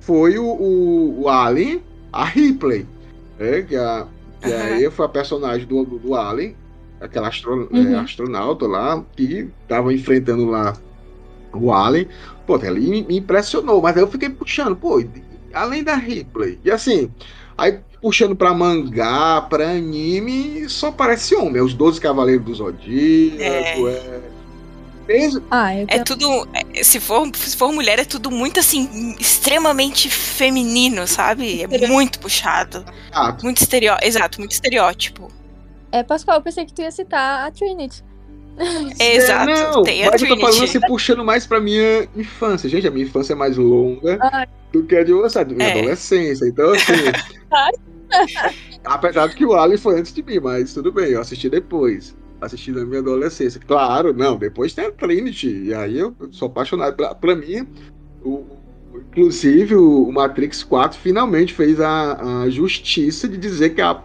foi 0.00 0.38
o, 0.38 0.44
o, 0.44 1.22
o 1.22 1.28
Alien, 1.28 1.82
a 2.12 2.24
Ripley, 2.24 2.86
né? 3.38 3.62
Que, 3.62 3.76
a, 3.76 4.06
que 4.40 4.52
aí 4.52 4.90
foi 4.90 5.06
a 5.06 5.08
personagem 5.08 5.66
do, 5.66 5.84
do, 5.84 6.14
Alien, 6.14 6.54
aquela 7.00 7.28
astro, 7.28 7.68
é, 7.72 7.76
Uhum. 7.76 7.98
astronauta 8.00 8.66
lá, 8.66 9.02
que 9.16 9.48
tava 9.66 9.92
enfrentando 9.92 10.46
lá 10.46 10.74
o 11.52 11.72
Alien. 11.72 12.08
Pô, 12.46 12.54
ali 12.56 13.02
me, 13.02 13.16
impressionou, 13.16 13.80
mas 13.80 13.96
aí 13.96 14.02
eu 14.02 14.06
fiquei 14.10 14.28
puxando, 14.28 14.76
pô, 14.76 15.02
além 15.52 15.82
da 15.82 15.94
Ripley, 15.94 16.60
e 16.64 16.70
assim, 16.70 17.10
aí 17.56 17.78
puxando 18.02 18.36
pra 18.36 18.52
mangá, 18.52 19.40
pra 19.48 19.70
anime, 19.70 20.68
só 20.68 20.92
parece 20.92 21.34
homem, 21.34 21.56
é 21.58 21.62
os 21.62 21.72
12 21.74 22.00
Cavaleiros 22.00 22.44
do 22.44 22.54
Zodíaco, 22.54 23.88
é. 23.88 24.20
Mesmo, 25.06 25.42
Ah, 25.50 25.74
É 25.74 26.02
tudo. 26.02 26.48
é, 26.74 26.82
Se 26.82 26.98
for, 26.98 27.28
se 27.36 27.54
for 27.56 27.70
mulher, 27.72 27.98
é 27.98 28.04
tudo 28.06 28.30
muito 28.30 28.58
assim, 28.58 29.14
extremamente 29.20 30.08
feminino, 30.08 31.06
sabe? 31.06 31.62
É 31.62 31.86
muito 31.86 32.18
puxado. 32.18 32.84
ah, 33.12 33.36
Muito 33.42 33.60
estereótipo. 33.60 34.06
Exato, 34.06 34.38
muito 34.40 34.52
estereótipo. 34.52 35.30
É, 35.92 36.02
Pascoal, 36.02 36.38
eu 36.38 36.42
pensei 36.42 36.64
que 36.64 36.72
tu 36.72 36.80
ia 36.82 36.90
citar 36.90 37.46
a 37.46 37.50
Trinity. 37.50 38.02
Exato. 39.00 39.50
É, 39.50 39.72
não, 39.72 39.82
tem 39.82 40.04
a 40.06 40.10
mas 40.10 40.22
eu 40.22 40.28
tô 40.28 40.36
falando 40.36 40.54
Trinity. 40.56 40.76
assim, 40.78 40.86
puxando 40.86 41.24
mais 41.24 41.46
pra 41.46 41.60
minha 41.60 42.08
infância. 42.16 42.68
Gente, 42.68 42.86
a 42.86 42.90
minha 42.90 43.04
infância 43.04 43.32
é 43.32 43.36
mais 43.36 43.56
longa 43.56 44.18
Ai. 44.20 44.46
do 44.72 44.84
que 44.84 44.94
a 44.94 45.02
de 45.02 45.12
vocês, 45.12 45.46
da 45.48 45.54
minha 45.54 45.68
É. 45.68 45.78
adolescência. 45.78 46.46
Então, 46.46 46.72
assim. 46.72 46.92
Apesar 48.84 49.26
de 49.28 49.34
que 49.36 49.44
o 49.44 49.54
Alien 49.54 49.78
foi 49.78 49.98
antes 49.98 50.12
de 50.12 50.22
mim, 50.22 50.38
mas 50.40 50.72
tudo 50.74 50.92
bem, 50.92 51.10
eu 51.10 51.20
assisti 51.20 51.48
depois. 51.48 52.14
Assisti 52.40 52.70
na 52.70 52.84
minha 52.84 53.00
adolescência. 53.00 53.60
Claro, 53.66 54.12
não, 54.12 54.36
depois 54.36 54.74
tem 54.74 54.86
a 54.86 54.90
Trinity. 54.92 55.64
E 55.64 55.74
aí 55.74 55.98
eu 55.98 56.14
sou 56.30 56.46
apaixonado. 56.46 56.94
Pra, 56.94 57.14
pra 57.14 57.34
mim, 57.34 57.66
o, 58.22 58.44
inclusive 58.94 59.74
o 59.74 60.10
Matrix 60.12 60.62
4 60.62 60.98
finalmente 60.98 61.54
fez 61.54 61.80
a, 61.80 62.42
a 62.42 62.50
justiça 62.50 63.26
de 63.28 63.36
dizer 63.38 63.70
que 63.70 63.80
a. 63.80 64.00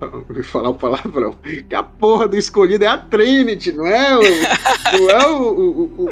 Vou 0.28 0.42
falar 0.42 0.70
o 0.70 0.74
palavrão. 0.74 1.36
Que 1.68 1.74
a 1.74 1.82
porra 1.82 2.26
do 2.28 2.36
escolhido 2.36 2.84
é 2.84 2.88
a 2.88 2.98
Trinity, 2.98 3.72
não 3.72 3.86
é 3.86 4.16
o, 4.16 4.20
não 4.98 5.10
é 5.10 5.26
o, 5.26 5.42
o- 5.42 5.80
o- 5.80 6.04
o 6.04 6.08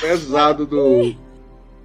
pesado 0.00 0.66
do, 0.66 1.14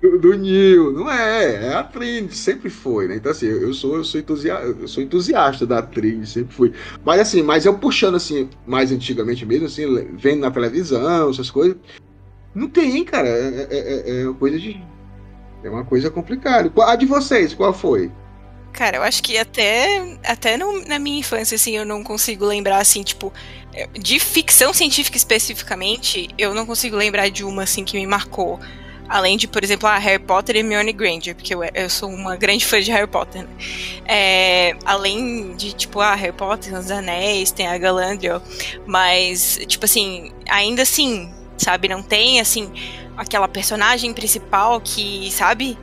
do, 0.01 0.17
do 0.19 0.33
Neo. 0.37 0.91
Não 0.91 1.11
é, 1.11 1.67
é 1.67 1.73
a 1.75 1.83
Trinity, 1.83 2.35
sempre 2.35 2.69
foi, 2.69 3.07
né? 3.07 3.15
Então, 3.17 3.31
assim, 3.31 3.47
eu 3.47 3.73
sou, 3.73 3.97
eu 3.97 4.03
sou, 4.03 4.19
entusiasta, 4.19 4.65
eu 4.65 4.87
sou 4.87 5.03
entusiasta 5.03 5.65
da 5.65 5.81
Trinity, 5.81 6.27
sempre 6.29 6.55
fui. 6.55 6.73
Mas 7.05 7.19
assim, 7.21 7.41
mas 7.43 7.65
eu 7.65 7.77
puxando 7.77 8.15
assim, 8.15 8.49
mais 8.65 8.91
antigamente 8.91 9.45
mesmo, 9.45 9.67
assim, 9.67 9.85
vendo 10.13 10.39
na 10.41 10.51
televisão, 10.51 11.29
essas 11.29 11.49
coisas. 11.51 11.77
Não 12.53 12.67
tem, 12.69 13.03
cara. 13.03 13.27
É, 13.27 13.67
é- 13.69 13.77
é- 14.19 14.21
é 14.21 14.25
uma 14.25 14.33
coisa 14.35 14.57
de. 14.57 14.81
É 15.63 15.69
uma 15.69 15.83
coisa 15.83 16.09
complicada. 16.09 16.71
A 16.83 16.95
de 16.95 17.05
vocês, 17.05 17.53
qual 17.53 17.73
foi? 17.73 18.11
Cara, 18.75 18.97
eu 18.97 19.03
acho 19.03 19.23
que 19.23 19.37
até, 19.37 20.17
até 20.21 20.57
no- 20.57 20.83
na 20.85 20.99
minha 20.99 21.17
infância, 21.19 21.55
assim, 21.55 21.77
eu 21.77 21.85
não 21.85 22.03
consigo 22.03 22.45
lembrar, 22.45 22.79
assim, 22.79 23.03
tipo, 23.03 23.31
é, 23.73 23.87
de 23.97 24.19
ficção 24.19 24.73
científica 24.73 25.15
especificamente, 25.15 26.27
eu 26.37 26.53
não 26.53 26.65
consigo 26.65 26.97
lembrar 26.97 27.29
de 27.29 27.45
uma, 27.45 27.63
assim, 27.63 27.85
que 27.85 27.97
me 27.97 28.05
marcou. 28.05 28.59
Além 29.07 29.37
de, 29.37 29.47
por 29.47 29.63
exemplo, 29.63 29.87
a 29.87 29.97
Harry 29.97 30.21
Potter 30.21 30.57
e 30.57 30.59
Hermione 30.59 30.91
Granger, 30.91 31.35
porque 31.35 31.55
eu, 31.55 31.63
eu 31.73 31.89
sou 31.89 32.09
uma 32.09 32.35
grande 32.35 32.65
fã 32.65 32.81
de 32.81 32.91
Harry 32.91 33.07
Potter, 33.07 33.43
né? 33.43 33.49
É, 34.07 34.75
além 34.83 35.55
de, 35.55 35.71
tipo, 35.71 36.01
ah, 36.01 36.13
Harry 36.15 36.33
Potter, 36.33 36.77
Os 36.77 36.91
Anéis, 36.91 37.51
tem 37.51 37.67
a 37.67 37.77
Galadriel, 37.77 38.41
mas, 38.85 39.57
tipo 39.67 39.85
assim, 39.85 40.33
ainda 40.49 40.81
assim, 40.81 41.31
sabe, 41.57 41.87
não 41.87 42.03
tem, 42.03 42.41
assim, 42.41 42.69
aquela 43.15 43.47
personagem 43.47 44.11
principal 44.13 44.81
que, 44.81 45.31
sabe, 45.31 45.77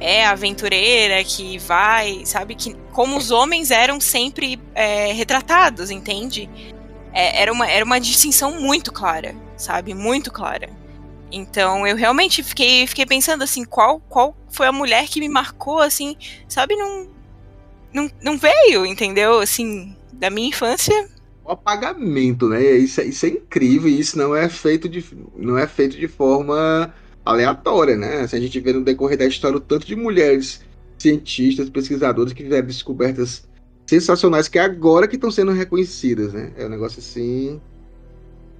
é 0.00 0.24
aventureira, 0.26 1.22
que 1.24 1.58
vai, 1.58 2.24
sabe, 2.24 2.54
que 2.54 2.74
como 2.92 3.16
os 3.16 3.30
homens 3.30 3.70
eram 3.70 4.00
sempre 4.00 4.60
é, 4.74 5.12
retratados, 5.12 5.90
entende? 5.90 6.48
É, 7.12 7.42
era, 7.42 7.52
uma, 7.52 7.68
era 7.68 7.84
uma 7.84 8.00
distinção 8.00 8.60
muito 8.60 8.92
clara, 8.92 9.34
sabe, 9.56 9.94
muito 9.94 10.30
clara. 10.32 10.70
Então 11.30 11.86
eu 11.86 11.96
realmente 11.96 12.42
fiquei, 12.42 12.86
fiquei 12.86 13.04
pensando 13.04 13.42
assim, 13.44 13.64
qual, 13.64 14.00
qual 14.08 14.36
foi 14.50 14.66
a 14.66 14.72
mulher 14.72 15.08
que 15.08 15.20
me 15.20 15.28
marcou, 15.28 15.80
assim, 15.80 16.16
sabe, 16.48 16.74
não, 16.76 17.08
não, 17.92 18.10
não 18.22 18.38
veio, 18.38 18.86
entendeu? 18.86 19.40
Assim, 19.40 19.94
da 20.12 20.30
minha 20.30 20.48
infância, 20.48 21.08
o 21.48 21.52
apagamento, 21.52 22.46
né? 22.46 22.62
Isso, 22.62 23.00
é- 23.00 23.06
isso 23.06 23.24
é 23.24 23.30
incrível 23.30 23.88
isso 23.88 24.18
não 24.18 24.36
é 24.36 24.48
feito 24.50 24.86
de, 24.88 25.02
não 25.34 25.56
é 25.56 25.66
feito 25.66 25.96
de 25.96 26.06
forma 26.06 26.92
aleatória, 27.28 27.96
né? 27.96 28.26
Se 28.26 28.34
a 28.34 28.40
gente 28.40 28.58
vê 28.58 28.72
no 28.72 28.82
decorrer 28.82 29.18
da 29.18 29.26
história 29.26 29.58
o 29.58 29.60
tanto 29.60 29.86
de 29.86 29.94
mulheres 29.94 30.62
cientistas, 30.98 31.68
pesquisadores 31.68 32.32
que 32.32 32.42
fizeram 32.42 32.66
descobertas 32.66 33.46
sensacionais 33.86 34.48
que 34.48 34.58
agora 34.58 35.06
que 35.06 35.16
estão 35.16 35.30
sendo 35.30 35.52
reconhecidas, 35.52 36.32
né? 36.32 36.52
É 36.56 36.64
um 36.64 36.70
negócio 36.70 37.00
assim 37.00 37.60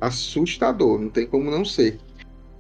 assustador, 0.01 1.01
não 1.01 1.09
tem 1.09 1.27
como 1.27 1.51
não 1.51 1.65
ser. 1.65 1.99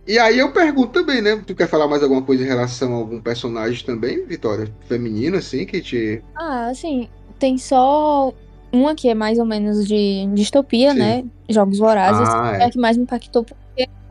E 0.06 0.18
aí 0.18 0.38
eu 0.38 0.50
pergunto 0.50 0.92
também, 0.92 1.20
né? 1.20 1.36
Tu 1.46 1.54
quer 1.54 1.68
falar 1.68 1.86
mais 1.86 2.02
alguma 2.02 2.22
coisa 2.22 2.42
em 2.42 2.46
relação 2.46 2.94
a 2.94 2.96
algum 2.96 3.20
personagem 3.20 3.84
também, 3.84 4.24
Vitória? 4.24 4.72
Feminino, 4.88 5.36
assim, 5.36 5.66
que 5.66 5.82
te. 5.82 6.22
Ah, 6.34 6.68
assim, 6.68 7.08
tem 7.38 7.58
só 7.58 8.32
uma 8.72 8.94
que 8.94 9.08
é 9.08 9.14
mais 9.14 9.38
ou 9.38 9.44
menos 9.44 9.86
de 9.86 10.26
distopia, 10.32 10.92
Sim. 10.92 10.98
né? 10.98 11.24
Jogos 11.50 11.78
Vorazes. 11.78 12.26
Ah, 12.28 12.52
é. 12.54 12.62
é. 12.62 12.64
a 12.64 12.70
que 12.70 12.78
mais 12.78 12.96
me 12.96 13.02
impactou 13.02 13.44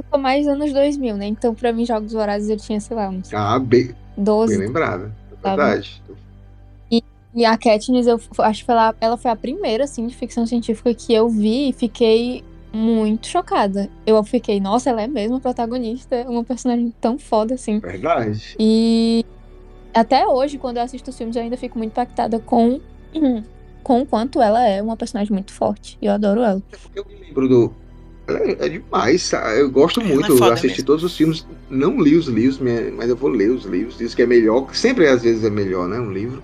sou 0.09 0.19
mais 0.19 0.47
anos 0.47 0.71
2000, 0.73 1.17
né? 1.17 1.27
Então, 1.27 1.53
pra 1.53 1.71
mim, 1.71 1.85
Jogos 1.85 2.13
Vorazes 2.13 2.49
eu 2.49 2.57
tinha, 2.57 2.79
sei 2.79 2.95
lá, 2.95 3.09
uns 3.09 3.33
Ah, 3.33 3.59
bem, 3.59 3.87
bem 3.87 3.95
12. 4.17 4.57
lembrada. 4.57 5.11
É 5.43 5.47
verdade. 5.47 6.01
E 7.35 7.45
a 7.45 7.55
Katniss, 7.55 8.07
eu 8.07 8.19
acho 8.39 8.65
que 8.65 8.71
ela, 8.71 8.95
ela 8.99 9.15
foi 9.15 9.29
a 9.29 9.35
primeira, 9.35 9.83
assim, 9.83 10.07
de 10.07 10.15
ficção 10.15 10.47
científica 10.47 10.91
que 10.91 11.13
eu 11.13 11.29
vi 11.29 11.69
e 11.69 11.73
fiquei 11.73 12.43
muito 12.73 13.27
chocada. 13.27 13.89
Eu 14.07 14.23
fiquei, 14.23 14.59
nossa, 14.59 14.89
ela 14.89 15.03
é 15.03 15.07
mesmo 15.07 15.35
a 15.35 15.39
protagonista, 15.39 16.25
uma 16.27 16.43
personagem 16.43 16.91
tão 16.99 17.19
foda, 17.19 17.53
assim. 17.53 17.79
Verdade. 17.79 18.55
E 18.59 19.23
até 19.93 20.25
hoje, 20.25 20.57
quando 20.57 20.77
eu 20.77 20.83
assisto 20.83 21.11
os 21.11 21.17
filmes, 21.17 21.35
eu 21.35 21.43
ainda 21.43 21.57
fico 21.57 21.77
muito 21.77 21.91
impactada 21.91 22.39
com, 22.39 22.79
com 23.83 24.01
o 24.01 24.05
quanto 24.05 24.41
ela 24.41 24.67
é 24.67 24.81
uma 24.81 24.97
personagem 24.97 25.31
muito 25.31 25.53
forte. 25.53 25.95
E 26.01 26.07
eu 26.07 26.13
adoro 26.13 26.41
ela. 26.41 26.63
Eu 26.95 27.05
me 27.05 27.15
lembro 27.19 27.47
do. 27.47 27.73
É, 28.27 28.65
é 28.65 28.69
demais, 28.69 29.21
sabe? 29.23 29.61
eu 29.61 29.69
gosto 29.69 30.01
muito. 30.01 30.25
é 30.33 30.37
foda 30.37 30.45
eu 30.47 30.53
assisti 30.53 30.69
mesmo. 30.79 30.85
todos 30.85 31.03
os 31.03 31.15
filmes, 31.15 31.45
não 31.69 32.01
li 32.01 32.15
os 32.15 32.27
livros, 32.27 32.59
mas 32.95 33.09
eu 33.09 33.15
vou 33.15 33.29
ler 33.29 33.49
os 33.51 33.63
livros. 33.65 33.97
Diz 33.97 34.13
que 34.13 34.21
é 34.21 34.25
melhor, 34.25 34.73
sempre 34.75 35.07
às 35.07 35.23
vezes 35.23 35.43
é 35.43 35.49
melhor, 35.49 35.87
né? 35.87 35.99
Um 35.99 36.11
livro. 36.11 36.43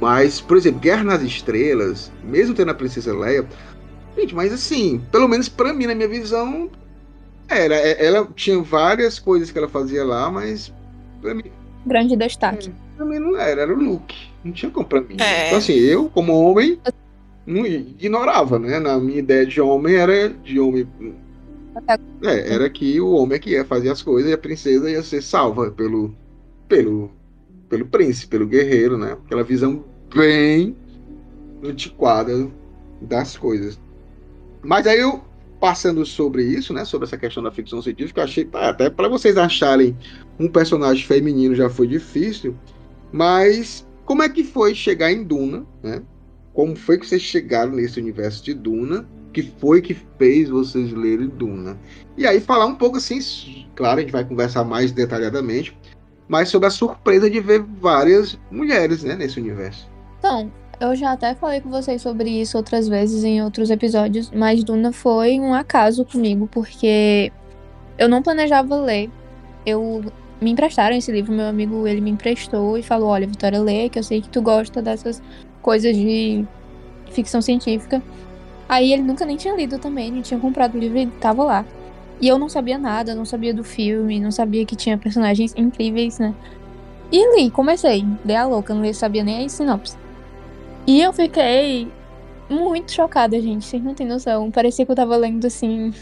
Mas, 0.00 0.40
por 0.40 0.56
exemplo, 0.56 0.80
Guerra 0.80 1.04
nas 1.04 1.22
Estrelas, 1.22 2.10
mesmo 2.24 2.54
tendo 2.54 2.70
a 2.70 2.74
Princesa 2.74 3.16
Leia, 3.16 3.46
gente, 4.16 4.34
mas 4.34 4.52
assim, 4.52 5.00
pelo 5.10 5.28
menos 5.28 5.48
pra 5.48 5.72
mim, 5.72 5.86
na 5.86 5.94
minha 5.94 6.08
visão, 6.08 6.70
era. 7.48 7.74
é- 7.74 8.04
Ela 8.04 8.26
tinha 8.34 8.60
várias 8.62 9.18
coisas 9.18 9.50
que 9.50 9.58
ela 9.58 9.68
fazia 9.68 10.04
lá, 10.04 10.30
mas 10.30 10.72
pra 11.20 11.34
mim, 11.34 11.44
Grande 11.84 12.16
destaque. 12.16 12.70
pra 12.96 13.04
mim 13.04 13.18
não 13.18 13.36
era, 13.36 13.62
era 13.62 13.72
o 13.72 13.76
Luke. 13.76 14.16
Não 14.44 14.52
tinha 14.52 14.70
como 14.70 14.86
pra 14.86 15.00
mim. 15.00 15.16
É. 15.20 15.46
Então, 15.46 15.58
assim, 15.58 15.74
eu, 15.74 16.08
como 16.08 16.32
homem, 16.32 16.78
não 16.84 16.92
ignorava, 17.46 18.58
né? 18.58 18.78
Na 18.78 18.98
minha 18.98 19.18
ideia 19.18 19.46
de 19.46 19.60
homem 19.60 19.96
era 19.96 20.28
de 20.28 20.60
homem. 20.60 20.86
É, 22.22 22.54
era 22.54 22.68
que 22.70 23.00
o 23.00 23.12
homem 23.12 23.36
é 23.36 23.38
que 23.38 23.50
ia 23.50 23.64
fazer 23.64 23.90
as 23.90 24.02
coisas 24.02 24.30
e 24.30 24.34
a 24.34 24.38
princesa 24.38 24.90
ia 24.90 25.02
ser 25.02 25.22
salva 25.22 25.70
pelo. 25.70 26.14
pelo. 26.68 27.10
pelo 27.68 27.86
príncipe, 27.86 28.28
pelo 28.28 28.46
guerreiro, 28.46 28.96
né? 28.96 29.12
Aquela 29.12 29.42
visão 29.42 29.84
bem 30.14 30.76
antiquada 31.64 32.50
das 33.00 33.36
coisas. 33.36 33.80
Mas 34.62 34.86
aí 34.86 35.00
eu, 35.00 35.20
passando 35.60 36.04
sobre 36.06 36.44
isso, 36.44 36.72
né? 36.72 36.84
Sobre 36.84 37.06
essa 37.06 37.16
questão 37.16 37.42
da 37.42 37.50
ficção 37.50 37.82
científica, 37.82 38.20
eu 38.20 38.24
achei. 38.24 38.48
até 38.52 38.88
para 38.88 39.08
vocês 39.08 39.36
acharem 39.36 39.96
um 40.38 40.48
personagem 40.48 41.04
feminino 41.04 41.54
já 41.54 41.68
foi 41.68 41.86
difícil. 41.88 42.54
Mas 43.10 43.86
como 44.04 44.22
é 44.22 44.28
que 44.28 44.44
foi 44.44 44.74
chegar 44.74 45.10
em 45.10 45.24
Duna, 45.24 45.66
né? 45.82 46.02
Como 46.54 46.76
foi 46.76 46.98
que 46.98 47.06
vocês 47.06 47.22
chegaram 47.22 47.72
nesse 47.72 47.98
universo 47.98 48.44
de 48.44 48.54
Duna? 48.54 49.06
Que 49.32 49.42
foi 49.42 49.80
que 49.80 49.94
fez 50.18 50.50
vocês 50.50 50.92
lerem 50.92 51.28
Duna? 51.28 51.78
E 52.16 52.26
aí 52.26 52.40
falar 52.40 52.66
um 52.66 52.74
pouco 52.74 52.98
assim, 52.98 53.18
claro, 53.74 53.98
a 53.98 54.02
gente 54.02 54.12
vai 54.12 54.24
conversar 54.24 54.62
mais 54.64 54.92
detalhadamente, 54.92 55.76
mas 56.28 56.50
sobre 56.50 56.68
a 56.68 56.70
surpresa 56.70 57.30
de 57.30 57.40
ver 57.40 57.62
várias 57.62 58.38
mulheres, 58.50 59.02
né, 59.02 59.16
nesse 59.16 59.40
universo. 59.40 59.88
Então, 60.18 60.52
eu 60.78 60.94
já 60.94 61.12
até 61.12 61.34
falei 61.34 61.60
com 61.60 61.70
vocês 61.70 62.02
sobre 62.02 62.28
isso 62.28 62.56
outras 62.56 62.86
vezes 62.86 63.24
em 63.24 63.42
outros 63.42 63.70
episódios, 63.70 64.30
mas 64.30 64.62
Duna 64.62 64.92
foi 64.92 65.40
um 65.40 65.54
acaso 65.54 66.04
comigo, 66.04 66.46
porque 66.50 67.32
eu 67.96 68.08
não 68.08 68.22
planejava 68.22 68.76
ler. 68.76 69.10
Eu 69.64 70.04
me 70.40 70.50
emprestaram 70.50 70.96
esse 70.96 71.10
livro, 71.10 71.32
meu 71.32 71.46
amigo, 71.46 71.86
ele 71.86 72.00
me 72.00 72.10
emprestou 72.10 72.76
e 72.76 72.82
falou: 72.82 73.08
"Olha, 73.08 73.26
Vitória, 73.26 73.60
lê, 73.60 73.88
que 73.88 73.98
eu 73.98 74.02
sei 74.02 74.20
que 74.20 74.28
tu 74.28 74.42
gosta 74.42 74.82
dessas 74.82 75.22
coisas 75.62 75.96
de 75.96 76.44
ficção 77.10 77.40
científica". 77.40 78.02
Aí 78.68 78.92
ele 78.92 79.02
nunca 79.02 79.24
nem 79.24 79.36
tinha 79.36 79.54
lido 79.54 79.78
também, 79.78 80.10
não 80.10 80.22
tinha 80.22 80.38
comprado 80.38 80.74
o 80.74 80.78
livro 80.78 80.98
e 80.98 81.06
tava 81.06 81.44
lá. 81.44 81.64
E 82.20 82.28
eu 82.28 82.38
não 82.38 82.48
sabia 82.48 82.78
nada, 82.78 83.14
não 83.14 83.24
sabia 83.24 83.52
do 83.52 83.64
filme, 83.64 84.20
não 84.20 84.30
sabia 84.30 84.64
que 84.64 84.76
tinha 84.76 84.96
personagens 84.96 85.52
incríveis, 85.56 86.18
né? 86.18 86.34
E 87.10 87.36
li, 87.36 87.50
comecei, 87.50 88.04
dei 88.24 88.36
a 88.36 88.46
louca, 88.46 88.72
não 88.72 88.92
sabia 88.94 89.22
nem 89.22 89.44
a 89.44 89.48
sinopse. 89.48 89.96
E 90.86 91.00
eu 91.00 91.12
fiquei 91.12 91.88
muito 92.48 92.92
chocada, 92.92 93.40
gente. 93.40 93.64
Vocês 93.64 93.82
não 93.82 93.94
têm 93.94 94.06
noção. 94.06 94.50
Parecia 94.50 94.84
que 94.84 94.90
eu 94.90 94.96
tava 94.96 95.16
lendo, 95.16 95.46
assim, 95.46 95.92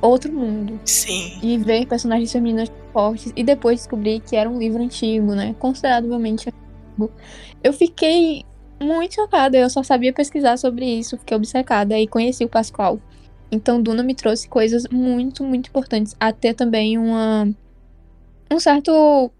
outro 0.00 0.32
mundo. 0.32 0.78
Sim. 0.84 1.38
E 1.42 1.58
ver 1.58 1.86
personagens 1.86 2.30
femininas 2.30 2.70
fortes. 2.92 3.32
E 3.36 3.42
depois 3.42 3.80
descobri 3.80 4.20
que 4.20 4.36
era 4.36 4.48
um 4.48 4.58
livro 4.58 4.82
antigo, 4.82 5.34
né? 5.34 5.54
Consideravelmente 5.58 6.48
antigo. 6.48 7.10
Eu 7.62 7.72
fiquei 7.72 8.44
muito 8.82 9.14
chocada. 9.14 9.56
Eu 9.58 9.70
só 9.70 9.82
sabia 9.82 10.12
pesquisar 10.12 10.56
sobre 10.56 10.84
isso. 10.86 11.18
Fiquei 11.18 11.36
obcecada. 11.36 11.98
E 11.98 12.06
conheci 12.06 12.44
o 12.44 12.48
Pascoal. 12.48 13.00
Então, 13.52 13.82
Duna 13.82 14.02
me 14.02 14.14
trouxe 14.14 14.48
coisas 14.48 14.86
muito, 14.90 15.44
muito 15.44 15.68
importantes. 15.68 16.16
Até 16.18 16.52
também 16.52 16.98
uma. 16.98 17.48
Um 18.50 18.58
certo. 18.58 19.30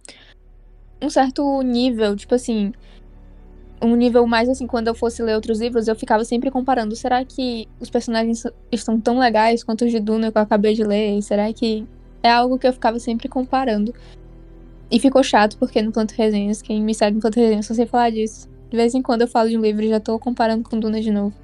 Um 1.03 1.09
certo 1.09 1.63
nível, 1.63 2.15
tipo 2.15 2.35
assim 2.35 2.73
um 3.83 3.97
nível 3.97 4.27
mais 4.27 4.49
assim, 4.49 4.67
quando 4.67 4.89
eu 4.89 4.95
fosse 4.95 5.23
ler 5.23 5.35
outros 5.35 5.61
livros, 5.61 5.89
eu 5.89 5.97
ficava 5.97 6.25
sempre 6.25 6.51
comparando. 6.51 6.95
Será 6.95 7.25
que 7.25 7.67
os 7.81 7.89
personagens 7.89 8.45
estão 8.71 9.01
tão 9.01 9.19
legais 9.19 9.65
quanto 9.65 9.85
os 9.85 9.91
de 9.91 9.99
Duna 9.99 10.31
que 10.31 10.39
eu 10.39 10.43
acabei 10.43 10.75
de 10.75 10.85
ler? 10.85 11.21
Será 11.23 11.53
que 11.53 11.87
é 12.23 12.31
algo 12.31 12.59
que 12.59 12.67
eu 12.67 12.73
ficava 12.73 12.99
sempre 12.99 13.29
comparando? 13.29 13.95
E 14.91 14.99
ficou 15.01 15.23
chato, 15.23 15.57
porque 15.57 15.81
no 15.81 15.93
Planto 15.93 16.13
Resenhas, 16.13 16.61
quem 16.61 16.83
me 16.83 16.95
segue 16.95 17.15
no 17.15 17.21
Planto 17.23 17.37
Resenhas, 17.37 17.67
só 17.67 17.75
sei 17.75 17.87
falar 17.87 18.11
disso. 18.11 18.49
De 18.71 18.77
vez 18.77 18.95
em 18.95 19.03
quando 19.03 19.23
eu 19.23 19.29
falo 19.29 19.49
de 19.51 19.59
um 19.59 19.61
livro 19.61 19.83
e 19.83 19.89
já 19.89 19.99
tô 20.01 20.19
comparando 20.19 20.69
com 20.69 20.79
Duna 20.79 21.01
de 21.01 21.11
novo. 21.11 21.35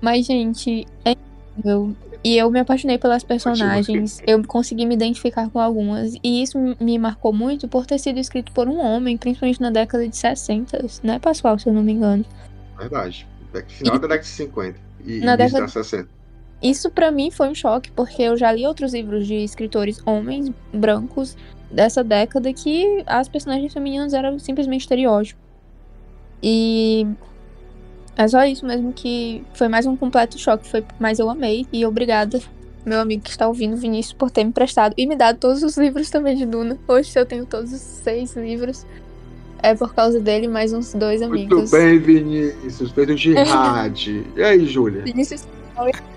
Mas, 0.00 0.26
gente, 0.26 0.86
é 1.04 1.12
incrível. 1.12 1.94
E 2.24 2.36
eu 2.36 2.50
me 2.50 2.58
apaixonei 2.58 2.98
pelas 2.98 3.22
personagens. 3.22 4.20
Eu 4.26 4.42
consegui 4.44 4.84
me 4.86 4.94
identificar 4.94 5.48
com 5.50 5.60
algumas. 5.60 6.14
E 6.24 6.42
isso 6.42 6.58
me 6.80 6.98
marcou 6.98 7.32
muito 7.32 7.68
por 7.68 7.86
ter 7.86 7.98
sido 7.98 8.18
escrito 8.18 8.50
por 8.52 8.68
um 8.68 8.78
homem, 8.80 9.16
principalmente 9.16 9.60
na 9.60 9.70
década 9.70 10.08
de 10.08 10.16
60, 10.16 10.84
né, 11.02 11.18
Pascoal, 11.18 11.58
se 11.58 11.68
eu 11.68 11.72
não 11.72 11.82
me 11.82 11.92
engano. 11.92 12.24
Verdade. 12.78 13.26
Final 13.68 13.94
da 13.98 14.08
década 14.08 14.22
de 14.22 14.26
50 14.28 14.78
e 15.04 15.20
Na 15.20 15.36
década- 15.36 15.60
da 15.62 15.68
60. 15.68 16.08
Isso 16.62 16.90
pra 16.90 17.10
mim 17.10 17.30
foi 17.30 17.48
um 17.48 17.54
choque, 17.54 17.92
porque 17.92 18.22
eu 18.22 18.36
já 18.36 18.50
li 18.50 18.66
outros 18.66 18.92
livros 18.92 19.26
de 19.26 19.34
escritores 19.36 20.00
homens 20.06 20.50
brancos 20.72 21.36
dessa 21.70 22.02
década 22.02 22.52
que 22.52 23.04
as 23.06 23.28
personagens 23.28 23.72
femininas 23.72 24.14
eram 24.14 24.38
simplesmente 24.38 24.80
estereótipo. 24.82 25.40
E 26.42 27.06
é 28.16 28.28
só 28.28 28.44
isso 28.44 28.64
mesmo 28.64 28.92
que 28.92 29.42
foi 29.54 29.68
mais 29.68 29.86
um 29.86 29.96
completo 29.96 30.38
choque, 30.38 30.68
foi, 30.68 30.84
mas 30.98 31.18
eu 31.18 31.28
amei 31.28 31.66
e 31.72 31.84
obrigada 31.84 32.40
meu 32.86 33.00
amigo 33.00 33.24
que 33.24 33.30
está 33.30 33.48
ouvindo, 33.48 33.76
Vinícius, 33.76 34.12
por 34.12 34.30
ter 34.30 34.44
me 34.44 34.50
emprestado 34.50 34.94
e 34.96 35.06
me 35.06 35.16
dado 35.16 35.38
todos 35.38 35.62
os 35.64 35.76
livros 35.76 36.08
também 36.08 36.36
de 36.36 36.46
Duna. 36.46 36.78
Hoje 36.86 37.10
eu 37.16 37.26
tenho 37.26 37.44
todos 37.44 37.72
os 37.72 37.80
seis 37.80 38.36
livros. 38.36 38.86
É 39.60 39.74
por 39.74 39.92
causa 39.92 40.20
dele 40.20 40.44
e 40.44 40.48
mais 40.48 40.72
uns 40.72 40.94
dois 40.94 41.20
amigos. 41.20 41.58
Muito 41.58 41.70
bem, 41.72 41.98
Vinícius. 41.98 42.92
Fez 42.92 43.10
um 43.10 43.16
jihad. 43.16 44.24
e 44.36 44.42
aí, 44.42 44.64
Júlia? 44.66 45.02
Vinícius 45.02 45.44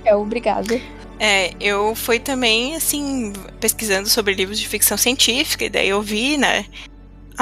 é, 0.06 0.16
obrigada. 0.16 0.80
É, 1.20 1.54
eu 1.60 1.96
fui 1.96 2.20
também, 2.20 2.76
assim, 2.76 3.34
pesquisando 3.60 4.08
sobre 4.08 4.36
livros 4.36 4.60
de 4.60 4.68
ficção 4.68 4.96
científica, 4.96 5.66
e 5.66 5.70
daí 5.70 5.90
eu 5.90 6.02
vi, 6.02 6.38
né? 6.38 6.66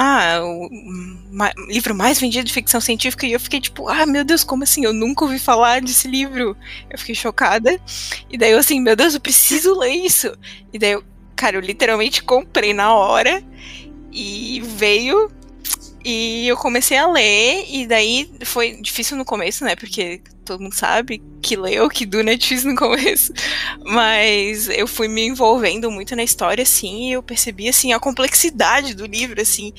Ah, 0.00 0.40
o 0.44 0.68
ma- 1.32 1.52
livro 1.66 1.92
mais 1.92 2.20
vendido 2.20 2.44
de 2.44 2.52
ficção 2.52 2.80
científica, 2.80 3.26
e 3.26 3.32
eu 3.32 3.40
fiquei 3.40 3.60
tipo, 3.60 3.88
ah, 3.88 4.06
meu 4.06 4.24
Deus, 4.24 4.44
como 4.44 4.62
assim? 4.62 4.84
Eu 4.84 4.92
nunca 4.92 5.24
ouvi 5.24 5.40
falar 5.40 5.80
desse 5.80 6.06
livro. 6.06 6.56
Eu 6.88 6.96
fiquei 6.96 7.16
chocada. 7.16 7.80
E 8.30 8.38
daí 8.38 8.52
eu 8.52 8.58
assim, 8.58 8.80
meu 8.80 8.94
Deus, 8.94 9.14
eu 9.14 9.20
preciso 9.20 9.76
ler 9.76 9.90
isso. 9.90 10.32
E 10.72 10.78
daí 10.78 10.92
eu, 10.92 11.04
cara, 11.34 11.56
eu 11.56 11.60
literalmente 11.60 12.22
comprei 12.22 12.72
na 12.72 12.94
hora 12.94 13.42
e 14.12 14.62
veio. 14.64 15.32
E 16.04 16.46
eu 16.46 16.56
comecei 16.56 16.96
a 16.96 17.08
ler, 17.08 17.66
e 17.68 17.84
daí 17.84 18.30
foi 18.44 18.80
difícil 18.80 19.16
no 19.16 19.24
começo, 19.24 19.64
né? 19.64 19.74
Porque 19.74 20.22
todo 20.48 20.62
mundo 20.62 20.74
sabe 20.74 21.22
que 21.42 21.56
leu, 21.56 21.88
que 21.88 22.06
Duna 22.06 22.36
difícil 22.36 22.70
no 22.70 22.76
começo. 22.76 23.32
Mas 23.84 24.68
eu 24.68 24.86
fui 24.86 25.06
me 25.06 25.26
envolvendo 25.26 25.90
muito 25.90 26.16
na 26.16 26.24
história, 26.24 26.62
assim, 26.62 27.08
e 27.08 27.12
eu 27.12 27.22
percebi, 27.22 27.68
assim, 27.68 27.92
a 27.92 28.00
complexidade 28.00 28.94
do 28.94 29.06
livro, 29.06 29.40
assim. 29.40 29.72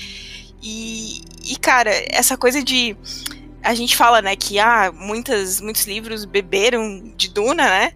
E, 0.61 1.21
e 1.43 1.55
cara, 1.57 1.91
essa 2.09 2.37
coisa 2.37 2.63
de. 2.63 2.95
A 3.61 3.73
gente 3.73 3.97
fala, 3.97 4.21
né, 4.21 4.35
que 4.35 4.57
ah, 4.57 4.91
muitas, 4.93 5.59
muitos 5.59 5.85
livros 5.85 6.23
beberam 6.23 7.13
de 7.17 7.29
Duna, 7.29 7.63
né? 7.63 7.91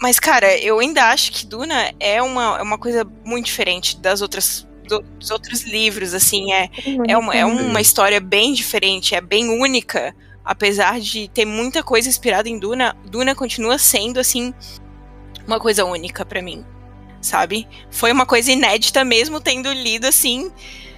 Mas, 0.00 0.20
cara, 0.20 0.56
eu 0.58 0.78
ainda 0.78 1.06
acho 1.06 1.32
que 1.32 1.44
Duna 1.44 1.92
é 1.98 2.22
uma, 2.22 2.58
é 2.58 2.62
uma 2.62 2.78
coisa 2.78 3.04
muito 3.24 3.46
diferente 3.46 3.98
das 3.98 4.22
outras 4.22 4.66
do, 4.90 5.02
dos 5.18 5.30
outros 5.30 5.62
livros, 5.62 6.14
assim, 6.14 6.52
é, 6.52 6.68
é, 7.06 7.16
uma, 7.16 7.34
é 7.34 7.44
uma 7.44 7.80
história 7.80 8.20
bem 8.20 8.52
diferente, 8.52 9.14
é 9.14 9.20
bem 9.20 9.48
única, 9.48 10.14
apesar 10.50 10.98
de 10.98 11.28
ter 11.28 11.44
muita 11.44 11.80
coisa 11.80 12.08
inspirada 12.08 12.48
em 12.48 12.58
Duna, 12.58 12.96
Duna 13.04 13.36
continua 13.36 13.78
sendo, 13.78 14.18
assim, 14.18 14.52
uma 15.46 15.60
coisa 15.60 15.84
única 15.84 16.26
para 16.26 16.42
mim, 16.42 16.66
sabe? 17.20 17.68
Foi 17.88 18.10
uma 18.10 18.26
coisa 18.26 18.50
inédita 18.50 19.04
mesmo 19.04 19.40
tendo 19.40 19.72
lido, 19.72 20.08
assim, 20.08 20.50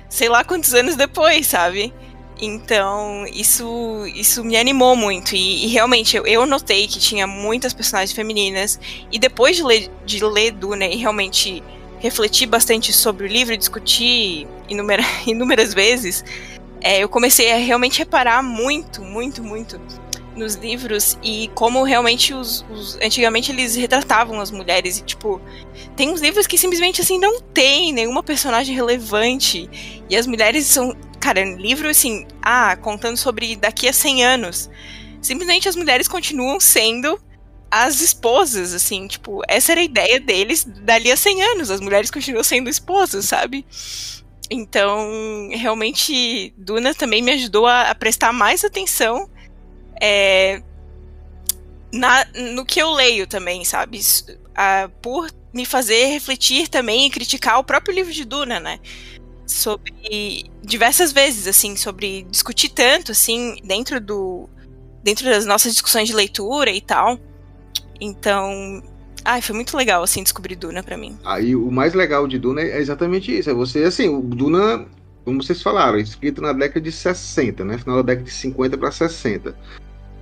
sei 0.09 0.31
lá 0.31 0.43
quantos 0.43 0.73
anos 0.73 0.97
depois, 0.97 1.49
sabe? 1.49 1.93
Então, 2.41 3.27
isso, 3.27 4.07
isso 4.15 4.43
me 4.43 4.57
animou 4.57 4.97
muito. 4.97 5.37
E, 5.37 5.67
e 5.67 5.69
realmente, 5.69 6.17
eu, 6.17 6.27
eu, 6.27 6.47
notei 6.47 6.89
que 6.89 6.99
tinha 6.99 7.27
muitas 7.27 7.75
personagens 7.75 8.17
femininas. 8.17 8.81
E 9.13 9.19
depois 9.19 9.55
de 9.55 9.63
ler, 9.63 9.91
de 10.07 10.25
ler 10.25 10.53
Duna 10.53 10.87
e 10.87 10.97
realmente 10.97 11.63
refletir 11.99 12.47
bastante 12.47 12.91
sobre 12.91 13.27
o 13.27 13.29
livro 13.29 13.53
e 13.53 13.59
discutir 13.59 14.49
inúmera, 14.67 15.05
inúmeras 15.27 15.75
vezes, 15.75 16.25
é, 16.83 16.99
eu 16.99 17.09
comecei 17.09 17.53
a 17.53 17.57
realmente 17.57 17.99
reparar 17.99 18.43
muito, 18.43 19.03
muito, 19.03 19.43
muito 19.43 19.81
nos 20.35 20.55
livros 20.55 21.19
e 21.23 21.51
como 21.55 21.83
realmente 21.85 22.33
os, 22.33 22.65
os, 22.71 22.97
antigamente 22.97 23.53
eles 23.53 23.77
retratavam 23.77 24.41
as 24.41 24.51
mulheres 24.51 24.99
e 24.99 25.03
tipo 25.03 25.41
tem 25.95 26.09
uns 26.09 26.23
livros 26.23 26.47
que 26.47 26.57
simplesmente 26.57 27.03
assim 27.03 27.19
não 27.19 27.41
tem 27.41 27.93
nenhuma 27.93 28.23
personagem 28.23 28.75
relevante 28.75 29.69
e 30.09 30.17
as 30.17 30.27
mulheres 30.27 30.65
são 30.67 30.97
cara 31.21 31.45
livro 31.45 31.87
assim 31.87 32.27
ah 32.41 32.75
contando 32.77 33.19
sobre 33.19 33.57
daqui 33.57 33.87
a 33.87 33.93
100 33.93 34.25
anos 34.25 34.71
simplesmente 35.21 35.69
as 35.69 35.77
mulheres 35.77 36.09
continuam 36.09 36.59
sendo 36.59 37.21
as 37.75 38.03
esposas, 38.03 38.75
assim, 38.75 39.07
tipo, 39.07 39.41
essa 39.49 39.73
era 39.73 39.81
a 39.81 39.85
ideia 39.85 40.21
deles 40.21 40.63
dali 40.63 41.11
a 41.11 41.17
100 41.17 41.43
anos, 41.43 41.71
as 41.71 41.81
mulheres 41.81 42.11
continuam 42.11 42.45
sendo 42.45 42.69
esposas, 42.69 43.25
sabe? 43.25 43.65
Então, 44.53 45.49
realmente, 45.51 46.53
Duna 46.59 46.95
também 46.95 47.23
me 47.23 47.33
ajudou 47.33 47.67
a, 47.67 47.91
a 47.91 47.95
prestar 47.95 48.35
mais 48.35 48.63
atenção 48.63 49.31
é, 49.99 50.63
na, 51.91 52.27
no 52.55 52.67
que 52.67 52.81
eu 52.81 52.91
leio 52.91 53.27
também, 53.27 53.65
sabe? 53.65 53.99
A, 54.55 54.91
por 55.01 55.31
me 55.55 55.65
fazer 55.65 56.07
refletir 56.07 56.69
também 56.69 57.07
e 57.07 57.11
criticar 57.11 57.59
o 57.59 57.65
próprio 57.65 57.95
livro 57.95 58.13
de 58.13 58.27
Duna, 58.27 58.61
né? 58.61 58.79
Sobre 59.47 60.51
diversas 60.63 61.13
vezes, 61.13 61.47
assim, 61.47 61.75
sobre 61.75 62.27
discutir 62.31 62.69
tanto, 62.69 63.13
assim, 63.13 63.57
dentro 63.65 64.01
do 64.01 64.51
dentro 65.03 65.25
das 65.25 65.47
nossas 65.47 65.73
discussões 65.73 66.09
de 66.09 66.15
leitura 66.15 66.71
e 66.71 66.81
tal. 66.81 67.19
Então, 67.99 68.83
ai, 69.25 69.43
foi 69.43 69.55
muito 69.55 69.77
legal, 69.77 70.03
assim, 70.03 70.23
descobrir 70.23 70.57
Duna 70.57 70.83
para 70.83 70.97
mim. 70.97 71.17
Aí, 71.25 71.55
o 71.55 71.71
mais 71.71 71.95
legal 71.95 72.27
de 72.27 72.39
Duna 72.39 72.61
é 72.61 72.79
exatamente 72.79 73.37
isso. 73.37 73.51
É 73.51 73.55
você, 73.55 73.85
assim, 73.85 74.09
o 74.09 74.21
Duna, 74.21 74.87
como 75.25 75.43
vocês 75.43 75.63
falaram, 75.63 75.99
escrito 75.99 76.41
na 76.41 76.53
década 76.53 76.81
de 76.81 76.93
60, 76.93 77.65
né? 77.65 77.79
Final 77.79 77.97
da 77.97 78.03
década 78.03 78.25
de 78.25 78.33
50 78.33 78.79
para 78.79 78.91
60. 78.91 79.55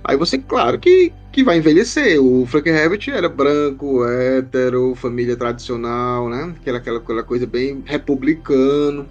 Aí 0.03 0.17
você, 0.17 0.37
claro, 0.37 0.79
que, 0.79 1.13
que 1.31 1.43
vai 1.43 1.57
envelhecer. 1.57 2.19
O 2.21 2.45
Frank 2.45 2.67
Herbert 2.67 3.07
era 3.07 3.29
branco, 3.29 4.03
hétero, 4.05 4.95
família 4.95 5.35
tradicional, 5.35 6.29
né? 6.29 6.55
Aquela, 6.59 6.77
aquela, 6.79 6.97
aquela 6.97 7.23
coisa 7.23 7.45
bem 7.45 7.83
republicano. 7.85 9.07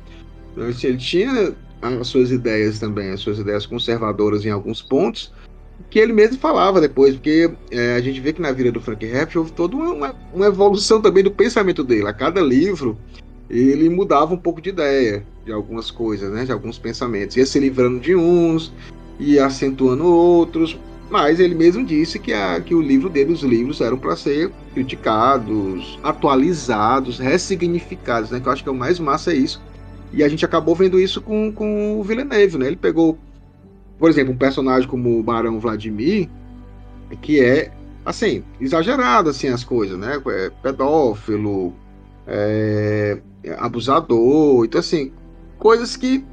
Então, 0.53 0.67
assim, 0.67 0.89
ele 0.89 0.99
tinha 0.99 1.55
as 1.81 2.09
suas 2.09 2.31
ideias 2.31 2.79
também, 2.79 3.11
as 3.11 3.21
suas 3.21 3.39
ideias 3.39 3.67
conservadoras 3.67 4.45
em 4.45 4.51
alguns 4.51 4.83
pontos, 4.83 5.33
que 5.89 5.99
ele 5.99 6.13
mesmo 6.13 6.39
falava 6.39 6.81
depois, 6.81 7.15
porque 7.15 7.51
é, 7.71 7.95
a 7.95 8.01
gente 8.01 8.21
vê 8.21 8.33
que 8.33 8.43
na 8.43 8.53
vida 8.53 8.71
do 8.71 8.81
Frank 8.81 9.05
Herbert 9.05 9.37
houve 9.37 9.53
toda 9.53 9.77
uma, 9.77 10.15
uma, 10.35 10.47
evolução 10.47 11.01
também 11.01 11.23
do 11.23 11.31
pensamento 11.31 11.83
dele. 11.83 12.07
A 12.07 12.13
cada 12.13 12.41
livro 12.41 12.99
ele 13.49 13.89
mudava 13.89 14.35
um 14.35 14.39
pouco 14.39 14.61
de 14.61 14.71
ideia 14.71 15.25
de 15.45 15.53
algumas 15.53 15.91
coisas, 15.91 16.31
né, 16.31 16.45
de 16.45 16.53
alguns 16.53 16.79
pensamentos. 16.79 17.37
Ia 17.37 17.47
se 17.47 17.59
livrando 17.59 17.99
de 17.99 18.15
uns, 18.15 18.73
ia 19.19 19.47
acentuando 19.47 20.05
outros, 20.05 20.79
mas 21.11 21.41
ele 21.41 21.55
mesmo 21.55 21.85
disse 21.85 22.19
que, 22.19 22.33
a, 22.33 22.61
que 22.61 22.75
o 22.75 22.81
livro 22.81 23.09
dele, 23.09 23.33
os 23.33 23.43
livros 23.43 23.81
eram 23.81 23.99
para 23.99 24.15
ser 24.15 24.53
criticados, 24.73 25.99
atualizados, 26.03 27.19
ressignificados, 27.19 28.31
né, 28.31 28.39
que 28.39 28.47
eu 28.47 28.53
acho 28.53 28.63
que 28.63 28.69
é 28.69 28.73
o 28.73 28.77
mais 28.77 29.01
massa 29.01 29.33
é 29.33 29.37
isso. 29.37 29.61
E 30.13 30.25
a 30.25 30.29
gente 30.29 30.45
acabou 30.45 30.75
vendo 30.75 30.99
isso 30.99 31.21
com, 31.21 31.53
com 31.53 32.01
o 32.01 32.03
Villeneuve, 32.03 32.59
né? 32.59 32.67
Ele 32.67 32.77
pegou 32.77 33.17
por 34.01 34.09
exemplo, 34.09 34.33
um 34.33 34.37
personagem 34.37 34.89
como 34.89 35.21
o 35.21 35.23
Barão 35.23 35.61
Vladimir, 35.61 36.27
que 37.21 37.39
é, 37.39 37.71
assim, 38.05 38.43
exagerado, 38.59 39.29
assim, 39.29 39.49
as 39.49 39.63
coisas, 39.63 39.99
né? 39.99 40.21
É 40.27 40.51
pedófilo, 40.63 41.75
é, 42.27 43.19
abusador, 43.59 44.65
então, 44.65 44.81
assim, 44.81 45.13
coisas 45.59 45.99
que 45.99 46.25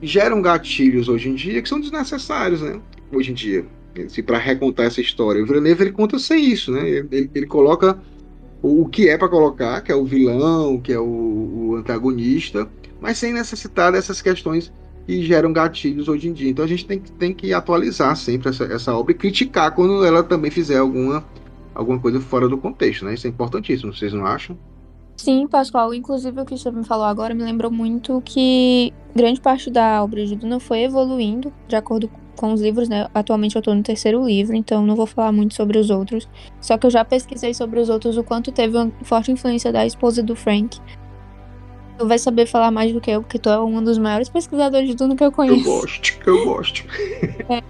geram 0.00 0.40
gatilhos 0.40 1.10
hoje 1.10 1.28
em 1.28 1.34
dia 1.34 1.60
que 1.60 1.68
são 1.68 1.78
desnecessários, 1.78 2.62
né? 2.62 2.80
Hoje 3.12 3.32
em 3.32 3.34
dia, 3.34 3.66
assim, 4.06 4.22
para 4.22 4.38
recontar 4.38 4.86
essa 4.86 5.02
história. 5.02 5.42
O 5.42 5.46
Villeneuve, 5.46 5.84
ele 5.84 5.92
conta 5.92 6.18
sem 6.18 6.42
isso, 6.42 6.72
né? 6.72 6.88
Ele, 6.88 7.30
ele 7.34 7.46
coloca 7.46 7.98
o, 8.62 8.88
que 8.88 9.10
é 9.10 9.18
para 9.18 9.28
colocar, 9.28 9.82
que 9.82 9.92
é 9.92 9.94
o 9.94 10.06
vilão, 10.06 10.80
que 10.80 10.90
é 10.90 10.98
o, 10.98 11.04
o 11.04 11.76
antagonista, 11.76 12.66
mas 12.98 13.18
sem 13.18 13.34
necessitar 13.34 13.92
dessas 13.92 14.22
questões 14.22 14.72
que 15.06 15.22
geram 15.22 15.52
gatilhos 15.52 16.08
hoje 16.08 16.28
em 16.28 16.32
dia. 16.32 16.50
Então 16.50 16.64
a 16.64 16.68
gente 16.68 16.86
tem, 16.86 16.98
tem 16.98 17.34
que 17.34 17.52
atualizar 17.52 18.16
sempre 18.16 18.50
essa, 18.50 18.64
essa 18.64 18.94
obra 18.94 19.12
e 19.12 19.14
criticar 19.14 19.74
quando 19.74 20.04
ela 20.04 20.22
também 20.22 20.50
fizer 20.50 20.78
alguma, 20.78 21.24
alguma 21.74 21.98
coisa 21.98 22.20
fora 22.20 22.48
do 22.48 22.58
contexto, 22.58 23.04
né? 23.04 23.14
Isso 23.14 23.26
é 23.26 23.30
importantíssimo, 23.30 23.92
vocês 23.92 24.12
não 24.12 24.26
acham? 24.26 24.56
Sim, 25.16 25.46
Pascoal. 25.46 25.92
Inclusive 25.92 26.40
o 26.40 26.46
que 26.46 26.56
você 26.56 26.70
me 26.70 26.82
falou 26.82 27.04
agora 27.04 27.34
me 27.34 27.42
lembrou 27.42 27.70
muito 27.70 28.22
que 28.24 28.92
grande 29.14 29.38
parte 29.38 29.70
da 29.70 30.02
obra 30.02 30.24
de 30.24 30.34
Duna 30.34 30.58
foi 30.58 30.80
evoluindo 30.80 31.52
de 31.68 31.76
acordo 31.76 32.10
com 32.36 32.54
os 32.54 32.60
livros, 32.62 32.88
né? 32.88 33.06
Atualmente 33.12 33.54
eu 33.54 33.60
tô 33.60 33.74
no 33.74 33.82
terceiro 33.82 34.24
livro, 34.24 34.56
então 34.56 34.86
não 34.86 34.96
vou 34.96 35.04
falar 35.04 35.30
muito 35.30 35.52
sobre 35.54 35.76
os 35.76 35.90
outros. 35.90 36.26
Só 36.58 36.78
que 36.78 36.86
eu 36.86 36.90
já 36.90 37.04
pesquisei 37.04 37.52
sobre 37.52 37.78
os 37.80 37.90
outros 37.90 38.16
o 38.16 38.24
quanto 38.24 38.50
teve 38.50 38.78
uma 38.78 38.90
forte 39.02 39.30
influência 39.30 39.70
da 39.70 39.84
esposa 39.84 40.22
do 40.22 40.34
Frank 40.34 40.80
Tu 42.00 42.06
vai 42.06 42.18
saber 42.18 42.46
falar 42.46 42.70
mais 42.70 42.94
do 42.94 42.98
que 42.98 43.10
eu, 43.10 43.20
porque 43.20 43.38
tu 43.38 43.50
é 43.50 43.60
um 43.60 43.84
dos 43.84 43.98
maiores 43.98 44.30
pesquisadores 44.30 44.88
de 44.88 44.96
tudo 44.96 45.14
que 45.14 45.22
eu 45.22 45.30
conheço. 45.30 45.68
Eu 45.68 45.80
gosto, 45.80 46.18
eu 46.24 46.44
gosto. 46.46 46.82
É, 47.46 47.62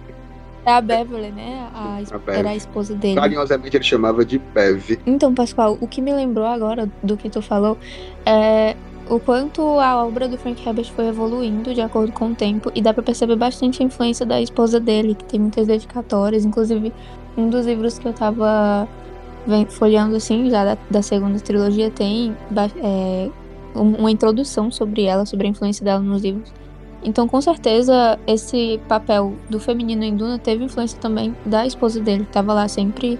é 0.65 0.71
a 0.71 0.79
Beverly, 0.79 1.31
né? 1.31 1.69
A, 1.73 1.97
a 1.97 2.33
era 2.33 2.51
a 2.51 2.55
esposa 2.55 2.95
dele. 2.95 3.19
Carinhosamente 3.19 3.75
ele 3.75 3.83
chamava 3.83 4.23
de 4.23 4.39
Bev. 4.39 4.97
Então, 5.05 5.35
Pascoal, 5.35 5.77
o 5.81 5.85
que 5.85 6.01
me 6.01 6.13
lembrou 6.13 6.45
agora 6.45 6.89
do 7.03 7.17
que 7.17 7.29
tu 7.29 7.41
falou 7.41 7.77
é 8.25 8.77
o 9.09 9.19
quanto 9.19 9.61
a 9.79 10.05
obra 10.05 10.29
do 10.29 10.37
Frank 10.37 10.65
Herbert 10.65 10.89
foi 10.93 11.09
evoluindo 11.09 11.73
de 11.73 11.81
acordo 11.81 12.13
com 12.13 12.31
o 12.31 12.33
tempo 12.33 12.71
e 12.73 12.81
dá 12.81 12.93
para 12.93 13.03
perceber 13.03 13.35
bastante 13.35 13.83
a 13.83 13.85
influência 13.85 14.25
da 14.25 14.41
esposa 14.41 14.79
dele, 14.79 15.13
que 15.13 15.25
tem 15.25 15.41
muitas 15.41 15.67
dedicatórias, 15.67 16.45
inclusive 16.45 16.93
um 17.35 17.49
dos 17.49 17.65
livros 17.65 17.99
que 17.99 18.07
eu 18.07 18.13
tava 18.13 18.87
folheando 19.71 20.15
assim, 20.15 20.49
já 20.49 20.63
da, 20.63 20.77
da 20.89 21.01
segunda 21.01 21.37
trilogia 21.39 21.89
tem 21.91 22.33
é, 22.81 23.29
uma 23.75 24.11
introdução 24.11 24.71
sobre 24.71 25.03
ela, 25.03 25.25
sobre 25.25 25.47
a 25.47 25.49
influência 25.49 25.83
dela 25.83 26.01
nos 26.01 26.23
livros. 26.23 26.51
Então, 27.03 27.27
com 27.27 27.41
certeza, 27.41 28.19
esse 28.27 28.79
papel 28.87 29.33
do 29.49 29.59
feminino 29.59 30.03
em 30.03 30.15
Duna 30.15 30.37
teve 30.37 30.63
influência 30.63 30.99
também 30.99 31.35
da 31.45 31.65
esposa 31.65 31.99
dele, 31.99 32.23
que 32.23 32.29
estava 32.29 32.53
lá 32.53 32.67
sempre 32.67 33.19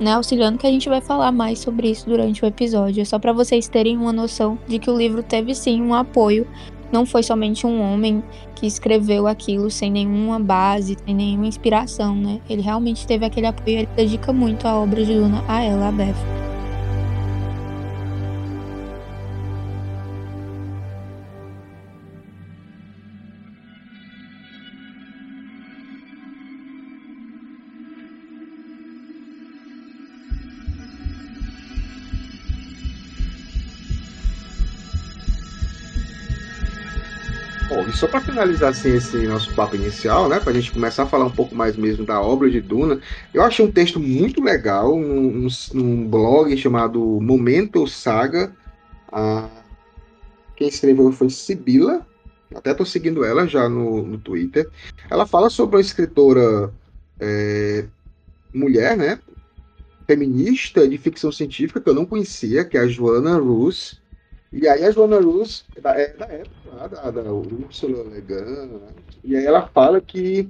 né, 0.00 0.12
auxiliando, 0.14 0.58
que 0.58 0.66
a 0.66 0.70
gente 0.70 0.88
vai 0.88 1.02
falar 1.02 1.30
mais 1.30 1.58
sobre 1.58 1.90
isso 1.90 2.08
durante 2.08 2.42
o 2.42 2.46
episódio. 2.46 3.02
É 3.02 3.04
só 3.04 3.18
para 3.18 3.32
vocês 3.32 3.68
terem 3.68 3.98
uma 3.98 4.12
noção 4.12 4.58
de 4.66 4.78
que 4.78 4.90
o 4.90 4.96
livro 4.96 5.22
teve 5.22 5.54
sim 5.54 5.82
um 5.82 5.94
apoio. 5.94 6.46
Não 6.90 7.04
foi 7.04 7.22
somente 7.22 7.66
um 7.66 7.80
homem 7.80 8.24
que 8.54 8.66
escreveu 8.66 9.26
aquilo 9.26 9.70
sem 9.70 9.90
nenhuma 9.90 10.40
base, 10.40 10.96
sem 11.04 11.14
nenhuma 11.14 11.46
inspiração, 11.46 12.16
né? 12.16 12.40
Ele 12.48 12.62
realmente 12.62 13.06
teve 13.06 13.24
aquele 13.24 13.46
apoio, 13.46 13.78
ele 13.80 13.88
dedica 13.94 14.32
muito 14.32 14.66
a 14.66 14.74
obra 14.74 15.04
de 15.04 15.14
Duna 15.14 15.44
a 15.46 15.62
ela, 15.62 15.88
a 15.88 15.92
Beth. 15.92 16.16
E 37.90 37.92
só 37.92 38.06
para 38.06 38.20
finalizar 38.20 38.70
assim, 38.70 38.94
esse 38.94 39.16
nosso 39.26 39.52
papo 39.52 39.74
inicial, 39.74 40.28
né, 40.28 40.38
para 40.38 40.50
a 40.50 40.54
gente 40.54 40.70
começar 40.70 41.02
a 41.02 41.06
falar 41.06 41.24
um 41.24 41.30
pouco 41.30 41.56
mais 41.56 41.76
mesmo 41.76 42.06
da 42.06 42.20
obra 42.20 42.48
de 42.48 42.60
Duna, 42.60 43.00
eu 43.34 43.42
achei 43.42 43.64
um 43.64 43.70
texto 43.70 43.98
muito 43.98 44.40
legal 44.40 44.96
num, 44.96 45.48
num 45.74 46.08
blog 46.08 46.56
chamado 46.56 47.00
Momento 47.20 47.84
Saga. 47.88 48.54
Ah, 49.10 49.48
quem 50.56 50.68
escreveu 50.68 51.10
foi 51.10 51.30
Sibila, 51.30 52.06
até 52.54 52.70
estou 52.70 52.86
seguindo 52.86 53.24
ela 53.24 53.44
já 53.46 53.68
no, 53.68 54.06
no 54.06 54.18
Twitter. 54.18 54.70
Ela 55.10 55.26
fala 55.26 55.50
sobre 55.50 55.76
uma 55.76 55.82
escritora 55.82 56.72
é, 57.18 57.86
mulher, 58.54 58.96
né, 58.96 59.18
feminista 60.06 60.86
de 60.86 60.96
ficção 60.96 61.32
científica 61.32 61.80
que 61.80 61.88
eu 61.88 61.94
não 61.94 62.06
conhecia, 62.06 62.64
que 62.64 62.78
é 62.78 62.82
a 62.82 62.86
Joanna 62.86 63.36
Rus. 63.36 63.99
E 64.52 64.66
aí 64.68 64.84
a 64.84 64.90
Joana 64.90 65.20
Rus 65.20 65.64
da, 65.80 65.98
é 65.98 66.12
da 66.14 66.26
época 66.26 66.74
lá, 66.74 66.86
da, 66.88 67.10
da 67.10 67.32
Ursula 67.32 68.02
Le 68.04 68.20
Guin, 68.20 68.66
né? 68.66 68.92
e 69.22 69.36
aí 69.36 69.44
ela 69.44 69.66
fala 69.68 70.00
que 70.00 70.48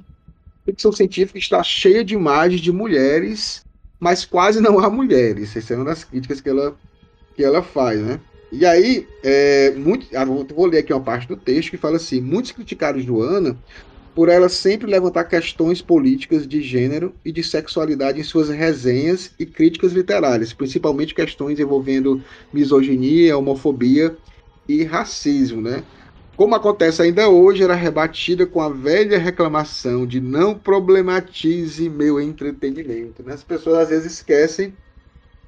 ficção 0.64 0.92
científica 0.92 1.38
está 1.38 1.62
cheia 1.62 2.02
de 2.04 2.14
imagens 2.14 2.60
de 2.60 2.72
mulheres, 2.72 3.64
mas 3.98 4.24
quase 4.24 4.60
não 4.60 4.78
há 4.78 4.88
mulheres. 4.88 5.54
Essa 5.54 5.74
é 5.74 5.76
uma 5.76 5.84
das 5.86 6.04
críticas 6.04 6.40
que 6.40 6.48
ela, 6.48 6.76
que 7.34 7.44
ela 7.44 7.62
faz, 7.62 8.00
né? 8.00 8.20
E 8.52 8.66
aí, 8.66 9.06
é, 9.22 9.70
muito, 9.72 10.06
ah, 10.16 10.24
vou 10.24 10.66
ler 10.66 10.78
aqui 10.78 10.92
uma 10.92 11.02
parte 11.04 11.28
do 11.28 11.36
texto 11.36 11.70
que 11.70 11.76
fala 11.76 11.96
assim: 11.96 12.20
muitos 12.20 12.52
criticaram 12.52 12.98
Joana 12.98 13.56
por 14.20 14.28
ela 14.28 14.50
sempre 14.50 14.86
levantar 14.86 15.24
questões 15.24 15.80
políticas 15.80 16.46
de 16.46 16.60
gênero 16.60 17.14
e 17.24 17.32
de 17.32 17.42
sexualidade 17.42 18.20
em 18.20 18.22
suas 18.22 18.50
resenhas 18.50 19.30
e 19.38 19.46
críticas 19.46 19.92
literárias, 19.92 20.52
principalmente 20.52 21.14
questões 21.14 21.58
envolvendo 21.58 22.22
misoginia, 22.52 23.38
homofobia 23.38 24.14
e 24.68 24.84
racismo, 24.84 25.62
né? 25.62 25.82
Como 26.36 26.54
acontece 26.54 27.00
ainda 27.00 27.30
hoje, 27.30 27.62
era 27.62 27.72
rebatida 27.74 28.44
com 28.44 28.60
a 28.60 28.68
velha 28.68 29.16
reclamação 29.16 30.06
de 30.06 30.20
não 30.20 30.54
problematize 30.54 31.88
meu 31.88 32.20
entretenimento. 32.20 33.22
Né? 33.22 33.32
As 33.32 33.42
pessoas 33.42 33.78
às 33.78 33.88
vezes 33.88 34.12
esquecem 34.12 34.74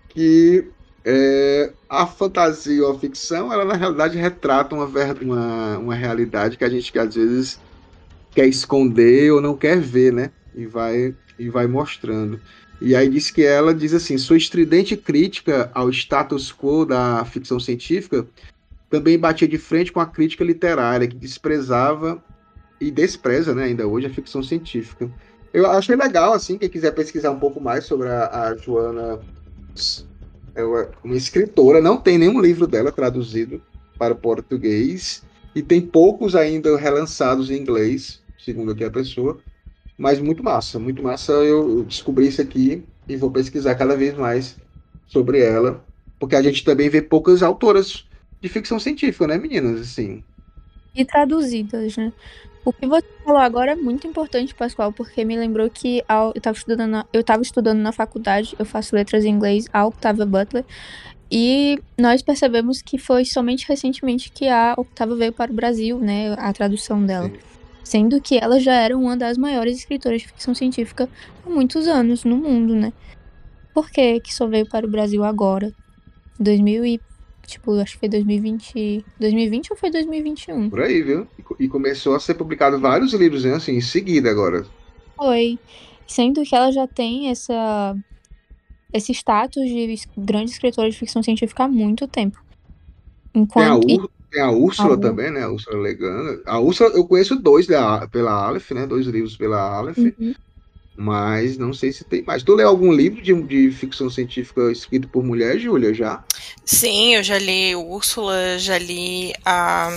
que 0.08 0.64
é, 1.04 1.74
a 1.90 2.06
fantasia 2.06 2.82
ou 2.86 2.92
a 2.92 2.98
ficção, 2.98 3.52
ela 3.52 3.66
na 3.66 3.74
realidade 3.74 4.16
retrata 4.16 4.74
uma, 4.74 4.86
uma, 4.86 5.76
uma 5.76 5.94
realidade 5.94 6.56
que 6.56 6.64
a 6.64 6.70
gente 6.70 6.90
que 6.90 6.98
às 6.98 7.14
vezes 7.14 7.60
quer 8.34 8.46
esconder 8.46 9.32
ou 9.32 9.40
não 9.40 9.56
quer 9.56 9.80
ver, 9.80 10.12
né? 10.12 10.30
E 10.54 10.66
vai, 10.66 11.14
e 11.38 11.48
vai 11.48 11.66
mostrando. 11.66 12.40
E 12.80 12.96
aí 12.96 13.08
diz 13.08 13.30
que 13.30 13.44
ela 13.44 13.74
diz 13.74 13.94
assim: 13.94 14.18
sua 14.18 14.36
estridente 14.36 14.96
crítica 14.96 15.70
ao 15.74 15.88
status 15.90 16.52
quo 16.52 16.84
da 16.84 17.24
ficção 17.24 17.60
científica 17.60 18.26
também 18.92 19.18
batia 19.18 19.48
de 19.48 19.56
frente 19.56 19.90
com 19.90 20.00
a 20.00 20.06
crítica 20.06 20.44
literária, 20.44 21.08
que 21.08 21.16
desprezava 21.16 22.22
e 22.78 22.90
despreza, 22.90 23.54
né, 23.54 23.64
ainda 23.64 23.86
hoje, 23.86 24.06
a 24.06 24.10
ficção 24.10 24.42
científica. 24.42 25.10
Eu 25.50 25.66
achei 25.66 25.96
legal, 25.96 26.34
assim, 26.34 26.58
quem 26.58 26.68
quiser 26.68 26.90
pesquisar 26.90 27.30
um 27.30 27.38
pouco 27.38 27.58
mais 27.58 27.84
sobre 27.84 28.08
a, 28.08 28.48
a 28.48 28.56
Joana, 28.56 29.18
é 30.54 30.62
uma 31.02 31.16
escritora, 31.16 31.80
não 31.80 31.96
tem 31.96 32.18
nenhum 32.18 32.38
livro 32.38 32.66
dela 32.66 32.92
traduzido 32.92 33.62
para 33.98 34.14
português, 34.14 35.22
e 35.54 35.62
tem 35.62 35.80
poucos 35.80 36.34
ainda 36.34 36.76
relançados 36.76 37.50
em 37.50 37.56
inglês, 37.56 38.21
segundo 38.44 38.72
aqui 38.72 38.84
a 38.84 38.90
pessoa. 38.90 39.38
Mas 39.96 40.20
muito 40.20 40.42
massa, 40.42 40.78
muito 40.78 41.02
massa. 41.02 41.32
Eu 41.32 41.84
descobri 41.84 42.28
isso 42.28 42.40
aqui 42.40 42.82
e 43.08 43.16
vou 43.16 43.30
pesquisar 43.30 43.74
cada 43.74 43.96
vez 43.96 44.14
mais 44.16 44.56
sobre 45.06 45.40
ela, 45.40 45.84
porque 46.18 46.36
a 46.36 46.42
gente 46.42 46.64
também 46.64 46.88
vê 46.88 47.02
poucas 47.02 47.42
autoras 47.42 48.06
de 48.40 48.48
ficção 48.48 48.78
científica, 48.78 49.26
né, 49.26 49.36
meninas? 49.36 49.80
Assim. 49.80 50.22
E 50.94 51.04
traduzidas, 51.04 51.96
né? 51.96 52.12
O 52.64 52.72
que 52.72 52.86
você 52.86 53.06
falou 53.24 53.40
agora 53.40 53.72
é 53.72 53.76
muito 53.76 54.06
importante, 54.06 54.54
Pascoal, 54.54 54.92
porque 54.92 55.24
me 55.24 55.36
lembrou 55.36 55.68
que 55.68 56.02
eu 56.08 56.32
estava 56.34 56.56
estudando, 56.56 56.90
na, 56.90 57.06
eu 57.12 57.20
estava 57.20 57.42
estudando 57.42 57.80
na 57.80 57.90
faculdade, 57.90 58.54
eu 58.58 58.64
faço 58.64 58.94
letras 58.94 59.24
em 59.24 59.30
inglês, 59.30 59.66
a 59.72 59.84
Octavia 59.84 60.24
Butler, 60.24 60.64
e 61.30 61.80
nós 61.98 62.22
percebemos 62.22 62.80
que 62.80 62.98
foi 62.98 63.24
somente 63.24 63.66
recentemente 63.66 64.30
que 64.30 64.48
a 64.48 64.74
Octavia 64.76 65.16
veio 65.16 65.32
para 65.32 65.50
o 65.50 65.54
Brasil, 65.54 65.98
né, 65.98 66.34
a 66.38 66.52
tradução 66.52 67.04
dela. 67.04 67.28
Sim 67.28 67.51
sendo 67.84 68.20
que 68.20 68.38
ela 68.38 68.58
já 68.60 68.74
era 68.74 68.96
uma 68.96 69.16
das 69.16 69.36
maiores 69.36 69.78
escritoras 69.78 70.22
de 70.22 70.28
ficção 70.28 70.54
científica 70.54 71.08
há 71.44 71.50
muitos 71.50 71.86
anos 71.86 72.24
no 72.24 72.36
mundo, 72.36 72.74
né? 72.74 72.92
Por 73.74 73.90
que 73.90 74.20
que 74.20 74.34
só 74.34 74.46
veio 74.46 74.68
para 74.68 74.86
o 74.86 74.90
Brasil 74.90 75.24
agora? 75.24 75.72
2000 76.38 76.84
e 76.86 77.00
tipo, 77.46 77.72
acho 77.80 77.94
que 77.94 78.00
foi 78.00 78.08
2020, 78.08 79.04
2020 79.18 79.72
ou 79.72 79.76
foi 79.76 79.90
2021? 79.90 80.70
Por 80.70 80.80
aí, 80.80 81.02
viu? 81.02 81.26
E 81.58 81.68
começou 81.68 82.14
a 82.14 82.20
ser 82.20 82.34
publicado 82.34 82.78
vários 82.78 83.12
livros, 83.12 83.44
né, 83.44 83.54
assim, 83.54 83.72
em 83.72 83.80
seguida 83.80 84.30
agora. 84.30 84.64
Foi. 85.16 85.58
Sendo 86.06 86.42
que 86.42 86.54
ela 86.54 86.70
já 86.70 86.86
tem 86.86 87.28
essa 87.28 87.96
esse 88.92 89.12
status 89.12 89.64
de 89.64 89.98
grande 90.16 90.50
escritora 90.50 90.90
de 90.90 90.96
ficção 90.96 91.22
científica 91.22 91.64
há 91.64 91.68
muito 91.68 92.06
tempo. 92.06 92.42
Enquanto 93.34 93.86
tem 93.86 93.98
a, 93.98 94.02
Ur 94.02 94.10
tem 94.32 94.42
a 94.42 94.50
Úrsula 94.50 94.94
a 94.94 94.98
também, 94.98 95.30
né? 95.30 95.42
A 95.42 95.50
Úrsula 95.50 95.78
Legana. 95.78 96.40
A 96.46 96.58
Úrsula, 96.58 96.90
eu 96.94 97.06
conheço 97.06 97.36
dois 97.36 97.66
da, 97.66 98.08
pela 98.08 98.32
Aleph, 98.32 98.70
né? 98.70 98.86
Dois 98.86 99.06
livros 99.06 99.36
pela 99.36 99.60
Aleph. 99.60 99.98
Uhum. 99.98 100.34
Mas 100.96 101.56
não 101.56 101.72
sei 101.72 101.92
se 101.92 102.04
tem 102.04 102.22
mais. 102.22 102.42
Tu 102.42 102.54
leu 102.54 102.68
algum 102.68 102.92
livro 102.92 103.22
de, 103.22 103.34
de 103.42 103.70
ficção 103.70 104.10
científica 104.10 104.72
escrito 104.72 105.08
por 105.08 105.22
mulher, 105.22 105.58
Júlia, 105.58 105.92
já? 105.92 106.24
Sim, 106.64 107.14
eu 107.14 107.22
já 107.22 107.38
li 107.38 107.74
Úrsula, 107.76 108.58
já 108.58 108.78
li 108.78 109.32
a. 109.44 109.90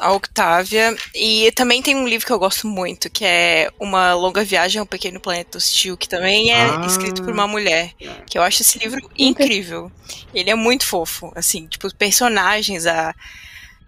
A 0.00 0.12
Octávia. 0.12 0.96
E 1.14 1.52
também 1.52 1.82
tem 1.82 1.94
um 1.94 2.08
livro 2.08 2.26
que 2.26 2.32
eu 2.32 2.38
gosto 2.38 2.66
muito, 2.66 3.10
que 3.10 3.24
é 3.24 3.70
Uma 3.78 4.14
Longa 4.14 4.42
Viagem 4.42 4.80
ao 4.80 4.86
Pequeno 4.86 5.20
Planeta 5.20 5.58
Hostil, 5.58 5.96
que 5.96 6.08
também 6.08 6.50
é 6.50 6.62
ah, 6.62 6.86
escrito 6.86 7.22
por 7.22 7.32
uma 7.32 7.46
mulher. 7.46 7.92
Que 8.26 8.38
eu 8.38 8.42
acho 8.42 8.62
esse 8.62 8.78
livro 8.78 9.10
incrível. 9.18 9.92
Ele 10.34 10.50
é 10.50 10.54
muito 10.54 10.86
fofo, 10.86 11.30
assim, 11.34 11.66
tipo, 11.66 11.86
os 11.86 11.92
personagens, 11.92 12.86
a. 12.86 13.14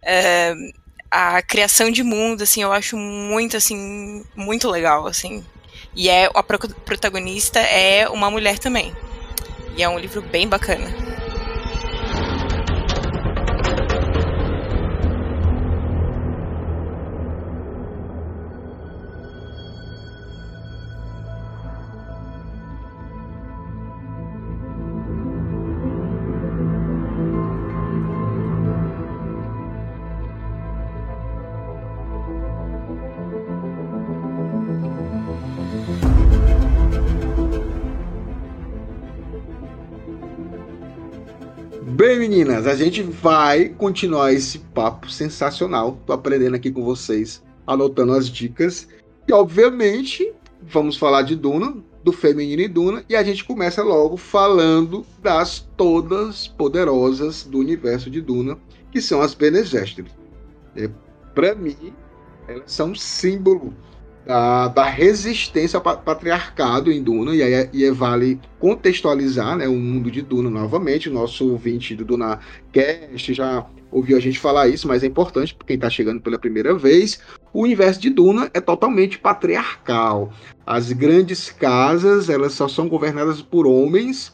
a 0.05 0.55
a 1.15 1.43
criação 1.43 1.91
de 1.91 2.03
mundo, 2.03 2.41
assim, 2.41 2.63
eu 2.63 2.73
acho 2.73 2.97
muito, 2.97 3.55
assim, 3.55 4.25
muito 4.35 4.71
legal, 4.71 5.07
assim. 5.07 5.45
E 5.95 6.09
é 6.09 6.31
a 6.35 6.43
protagonista 6.43 7.61
é 7.61 8.09
uma 8.09 8.31
mulher 8.31 8.59
também. 8.59 8.97
E 9.77 9.83
é 9.83 9.89
um 9.89 9.99
livro 9.99 10.23
bem 10.23 10.49
bacana. 10.49 11.12
Meninas, 42.63 42.67
a 42.67 42.77
gente 42.77 43.03
vai 43.03 43.69
continuar 43.71 44.33
esse 44.33 44.61
papo 44.61 45.11
sensacional. 45.11 45.99
Tô 46.07 46.13
aprendendo 46.13 46.55
aqui 46.55 46.71
com 46.71 46.85
vocês, 46.85 47.43
anotando 47.67 48.13
as 48.13 48.29
dicas. 48.29 48.87
E, 49.27 49.33
obviamente, 49.33 50.33
vamos 50.63 50.97
falar 50.97 51.23
de 51.23 51.35
Duna, 51.35 51.75
do 52.05 52.13
feminino 52.13 52.63
e 52.63 52.69
Duna, 52.69 53.05
e 53.09 53.17
a 53.17 53.23
gente 53.25 53.45
começa 53.45 53.83
logo 53.83 54.17
falando 54.17 55.05
das 55.21 55.59
todas 55.77 56.47
poderosas 56.47 57.43
do 57.43 57.59
universo 57.59 58.09
de 58.09 58.21
Duna, 58.21 58.57
que 58.93 59.01
são 59.01 59.21
as 59.21 59.35
Bene 59.35 59.59
Para 61.35 61.57
mim, 61.57 61.93
elas 62.47 62.71
são 62.71 62.95
símbolo 62.95 63.75
da, 64.27 64.69
da 64.69 64.85
resistência 64.85 65.77
ao 65.77 65.83
patriarcado 65.83 66.91
em 66.91 67.03
Duna, 67.03 67.35
e 67.35 67.43
aí 67.43 67.69
e 67.73 67.91
vale 67.91 68.41
contextualizar 68.59 69.57
né, 69.57 69.67
o 69.69 69.75
mundo 69.75 70.11
de 70.11 70.23
Duna 70.23 70.49
novamente. 70.49 71.09
O 71.09 71.13
nosso 71.13 71.51
ouvinte 71.51 71.95
do 71.95 72.05
Duna 72.05 72.39
Cast 72.73 73.35
já 73.35 73.67
ouviu 73.91 74.17
a 74.17 74.21
gente 74.21 74.39
falar 74.39 74.69
isso, 74.69 74.89
mas 74.89 75.03
é 75.03 75.07
importante 75.07 75.55
para 75.55 75.67
quem 75.67 75.77
está 75.77 75.91
chegando 75.91 76.21
pela 76.21 76.39
primeira 76.39 76.75
vez. 76.75 77.21
O 77.53 77.63
universo 77.63 78.01
de 78.01 78.11
Duna 78.11 78.51
é 78.55 78.61
totalmente 78.61 79.19
patriarcal. 79.19 80.33
As 80.67 80.93
grandes 80.93 81.51
casas 81.51 82.31
elas 82.31 82.53
só 82.53 82.67
são 82.67 82.89
governadas 82.89 83.43
por 83.43 83.67
homens 83.67 84.33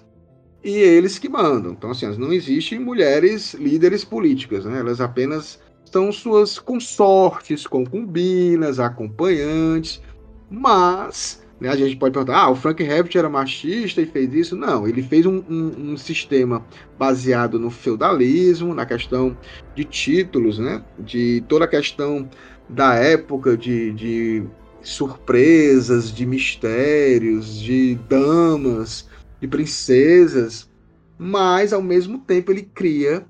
e 0.63 0.71
eles 0.71 1.19
que 1.19 1.29
mandam. 1.29 1.73
Então, 1.73 1.91
assim, 1.91 2.07
não 2.19 2.33
existem 2.33 2.79
mulheres 2.79 3.55
líderes 3.55 4.05
políticas, 4.05 4.65
né? 4.65 4.79
elas 4.79 5.01
apenas 5.01 5.59
são 5.93 6.13
suas 6.13 6.59
consortes, 6.59 7.67
concubinas, 7.67 8.79
acompanhantes, 8.79 10.03
mas 10.51 11.43
né, 11.61 11.69
a 11.69 11.77
gente 11.77 11.97
pode 11.97 12.13
perguntar, 12.13 12.39
ah, 12.39 12.51
o 12.51 12.55
Frank 12.55 12.83
Herbert 12.83 13.17
era 13.17 13.29
machista 13.29 14.01
e 14.01 14.07
fez 14.07 14.33
isso? 14.33 14.57
Não, 14.57 14.87
ele 14.87 15.03
fez 15.03 15.27
um, 15.27 15.43
um, 15.49 15.93
um 15.93 15.97
sistema 15.97 16.65
baseado 16.99 17.59
no 17.59 17.71
feudalismo, 17.71 18.75
na 18.75 18.87
questão 18.87 19.37
de 19.75 19.85
títulos, 19.85 20.59
né, 20.59 20.83
de 20.99 21.43
toda 21.49 21.65
a 21.65 21.69
questão 21.69 22.29
da 22.69 22.95
época 22.95 23.57
de, 23.57 23.93
de 23.93 24.43
surpresas, 24.83 26.13
de 26.13 26.25
mistérios, 26.25 27.59
de 27.59 27.97
damas, 28.09 29.09
de 29.41 29.49
princesas, 29.49 30.71
mas 31.19 31.73
ao 31.73 31.83
mesmo 31.83 32.19
tempo 32.19 32.53
ele 32.53 32.63
cria 32.63 33.27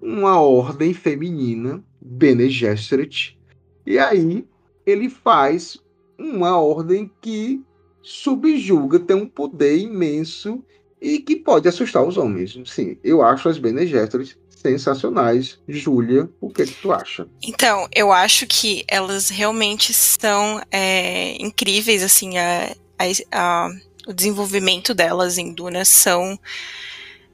uma 0.00 0.38
ordem 0.38 0.92
feminina 0.92 1.82
Bene 2.04 2.50
Gesserit. 2.50 3.38
E 3.86 3.98
aí 3.98 4.46
ele 4.84 5.08
faz 5.08 5.78
uma 6.18 6.58
ordem 6.60 7.10
que 7.20 7.62
subjuga, 8.02 9.00
tem 9.00 9.16
um 9.16 9.26
poder 9.26 9.78
imenso 9.78 10.62
e 11.00 11.18
que 11.18 11.36
pode 11.36 11.66
assustar 11.66 12.06
os 12.06 12.18
homens. 12.18 12.56
Sim, 12.66 12.98
eu 13.02 13.22
acho 13.22 13.48
as 13.48 13.58
Bene 13.58 13.86
Gesserit 13.86 14.36
sensacionais. 14.50 15.58
Júlia, 15.68 16.28
o 16.40 16.48
que, 16.48 16.64
que 16.64 16.74
tu 16.74 16.92
acha? 16.92 17.28
Então, 17.42 17.86
eu 17.94 18.10
acho 18.10 18.46
que 18.46 18.84
elas 18.88 19.28
realmente 19.28 19.92
são 19.92 20.62
é, 20.70 21.34
incríveis, 21.38 22.02
assim, 22.02 22.38
a, 22.38 22.74
a, 22.98 23.04
a, 23.32 23.70
o 24.06 24.12
desenvolvimento 24.12 24.94
delas 24.94 25.36
em 25.36 25.52
Duna 25.52 25.84
são 25.84 26.38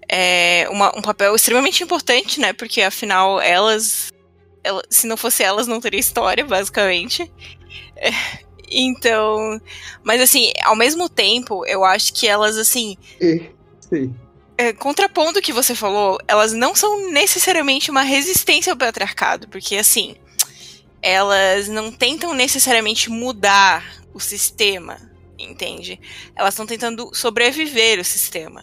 é, 0.09 0.69
uma, 0.71 0.97
um 0.99 1.01
papel 1.01 1.35
extremamente 1.37 1.85
importante, 1.85 2.41
né? 2.41 2.53
Porque 2.53 2.83
afinal 2.83 3.41
elas, 3.41 4.11
elas, 4.63 4.83
se 4.91 5.07
não 5.07 5.17
fosse 5.17 5.43
elas, 5.43 5.67
não 5.67 5.81
teria 5.81 6.01
história, 6.01 6.45
basicamente. 6.45 7.31
É, 7.97 8.11
então, 8.71 9.61
mas 10.03 10.21
assim, 10.21 10.53
ao 10.65 10.77
mesmo 10.77 11.09
tempo, 11.09 11.67
eu 11.67 11.85
acho 11.85 12.13
que 12.13 12.27
elas 12.27 12.57
assim. 12.57 12.97
Sim 13.81 14.15
é, 14.61 14.75
contrapondo 14.75 15.39
o 15.39 15.43
que 15.43 15.55
você 15.55 15.75
falou, 15.75 16.19
elas 16.29 16.53
não 16.53 16.75
são 16.75 17.11
necessariamente 17.11 17.91
uma 17.91 18.03
resistência 18.03 18.71
ao 18.71 18.77
patriarcado, 18.77 19.49
porque 19.49 19.75
assim, 19.77 20.17
elas 21.01 21.67
não 21.67 21.91
tentam 21.91 22.35
necessariamente 22.35 23.09
mudar 23.09 23.83
o 24.13 24.21
sistema, 24.21 24.99
entende? 25.39 25.99
Elas 26.37 26.53
estão 26.53 26.67
tentando 26.67 27.09
sobreviver 27.15 27.99
o 27.99 28.05
sistema. 28.05 28.63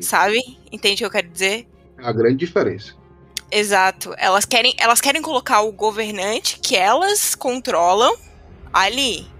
Sabe? 0.00 0.40
Entende 0.72 0.94
o 0.94 0.98
que 0.98 1.04
eu 1.04 1.10
quero 1.10 1.28
dizer? 1.28 1.68
A 1.98 2.10
grande 2.10 2.44
diferença. 2.44 2.96
Exato. 3.52 4.14
Elas 4.16 4.44
querem, 4.44 4.74
elas 4.78 5.00
querem 5.00 5.22
colocar 5.22 5.60
o 5.60 5.72
governante 5.72 6.58
que 6.58 6.74
elas 6.74 7.34
controlam 7.34 8.16
ali 8.72 9.30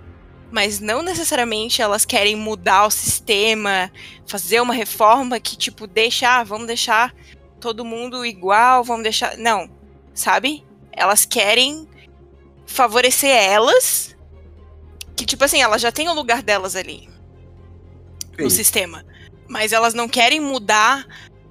mas 0.53 0.79
não 0.79 1.01
necessariamente 1.01 1.81
elas 1.81 2.05
querem 2.05 2.37
mudar 2.37 2.85
o 2.85 2.91
sistema, 2.91 3.91
fazer 4.27 4.61
uma 4.61 4.75
reforma 4.75 5.41
que, 5.41 5.57
tipo, 5.57 5.87
deixa, 5.87 6.29
ah, 6.29 6.45
vamos 6.45 6.67
deixar 6.67 7.15
todo 7.59 7.87
mundo 7.87 8.25
igual, 8.27 8.85
vamos 8.85 9.03
deixar. 9.03 9.39
Não, 9.39 9.71
sabe? 10.13 10.63
Elas 10.93 11.25
querem 11.25 11.89
favorecer 12.67 13.31
elas, 13.31 14.15
que, 15.17 15.25
tipo 15.25 15.43
assim, 15.43 15.63
elas 15.63 15.81
já 15.81 15.91
têm 15.91 16.11
o 16.11 16.13
lugar 16.13 16.43
delas 16.43 16.77
ali 16.77 17.09
Sim. 18.37 18.43
no 18.43 18.51
sistema, 18.51 19.07
mas 19.49 19.73
elas 19.73 19.95
não 19.95 20.07
querem 20.07 20.39
mudar 20.39 21.07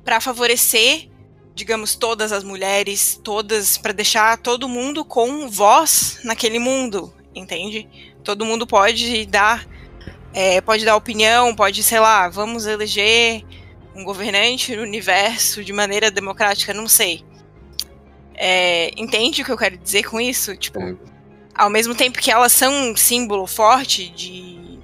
para 0.05 0.21
favorecer 0.21 1.09
digamos 1.53 1.95
todas 1.95 2.31
as 2.31 2.43
mulheres, 2.43 3.19
todas 3.23 3.77
para 3.77 3.91
deixar 3.91 4.37
todo 4.37 4.69
mundo 4.69 5.03
com 5.03 5.49
voz 5.49 6.19
naquele 6.23 6.59
mundo, 6.59 7.13
entende? 7.35 7.87
Todo 8.23 8.45
mundo 8.45 8.65
pode 8.65 9.25
dar, 9.25 9.67
é, 10.33 10.61
pode 10.61 10.85
dar 10.85 10.95
opinião, 10.95 11.55
pode, 11.55 11.83
sei 11.83 11.99
lá, 11.99 12.29
vamos 12.29 12.65
eleger 12.65 13.43
um 13.95 14.03
governante 14.03 14.75
no 14.75 14.83
universo 14.83 15.63
de 15.63 15.73
maneira 15.73 16.09
democrática, 16.09 16.73
não 16.73 16.87
sei. 16.87 17.23
É, 18.35 18.91
entende 18.97 19.41
o 19.41 19.45
que 19.45 19.51
eu 19.51 19.57
quero 19.57 19.77
dizer 19.77 20.03
com 20.03 20.19
isso? 20.19 20.55
Tipo, 20.55 20.81
é. 20.81 20.95
ao 21.53 21.69
mesmo 21.69 21.93
tempo 21.93 22.19
que 22.19 22.31
elas 22.31 22.51
são 22.51 22.73
um 22.73 22.95
símbolo 22.95 23.45
forte 23.45 24.09
de, 24.09 24.79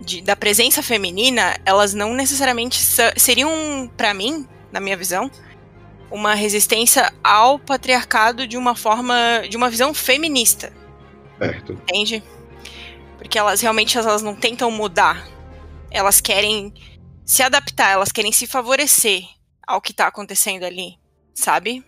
de 0.00 0.20
da 0.20 0.34
presença 0.34 0.82
feminina, 0.82 1.56
elas 1.64 1.94
não 1.94 2.12
necessariamente 2.12 2.78
seriam, 3.16 3.90
para 3.96 4.12
mim, 4.12 4.46
na 4.72 4.80
minha 4.80 4.96
visão, 4.96 5.30
uma 6.10 6.34
resistência 6.34 7.12
ao 7.22 7.58
patriarcado 7.58 8.46
de 8.46 8.56
uma 8.56 8.74
forma, 8.74 9.42
de 9.48 9.56
uma 9.56 9.70
visão 9.70 9.94
feminista. 9.94 10.72
Certo. 11.38 11.72
Entende? 11.72 12.22
Porque 13.16 13.38
elas 13.38 13.60
realmente 13.60 13.96
elas 13.96 14.22
não 14.22 14.34
tentam 14.34 14.70
mudar. 14.70 15.26
Elas 15.90 16.20
querem 16.20 16.72
se 17.24 17.42
adaptar, 17.42 17.90
elas 17.90 18.12
querem 18.12 18.32
se 18.32 18.46
favorecer 18.46 19.24
ao 19.66 19.80
que 19.80 19.92
tá 19.92 20.08
acontecendo 20.08 20.64
ali, 20.64 20.94
sabe? 21.32 21.84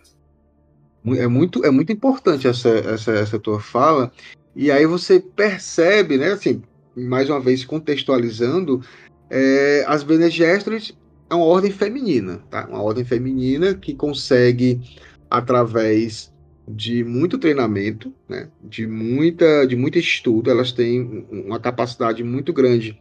É 1.05 1.27
muito, 1.27 1.65
é 1.65 1.69
muito 1.69 1.91
importante 1.91 2.47
essa, 2.47 2.69
essa, 2.69 3.11
essa 3.11 3.39
tua 3.39 3.59
fala. 3.59 4.11
E 4.55 4.71
aí 4.71 4.85
você 4.85 5.19
percebe, 5.19 6.17
né, 6.17 6.31
assim, 6.31 6.63
mais 6.95 7.29
uma 7.29 7.41
vez 7.41 7.65
contextualizando, 7.65 8.81
é, 9.29 9.83
as 9.87 10.03
Bene 10.03 10.29
Gesserit 10.29 10.95
é 11.33 11.35
uma 11.35 11.45
ordem 11.45 11.71
feminina, 11.71 12.41
tá? 12.49 12.67
Uma 12.67 12.81
ordem 12.81 13.03
feminina 13.03 13.73
que 13.73 13.93
consegue, 13.93 14.79
através 15.29 16.31
de 16.67 17.03
muito 17.03 17.37
treinamento, 17.37 18.13
né, 18.29 18.49
de, 18.63 18.87
muita, 18.87 19.65
de 19.65 19.75
muito 19.75 19.97
estudo, 19.97 20.49
elas 20.49 20.71
têm 20.71 21.25
uma 21.29 21.59
capacidade 21.59 22.23
muito 22.23 22.53
grande 22.53 22.97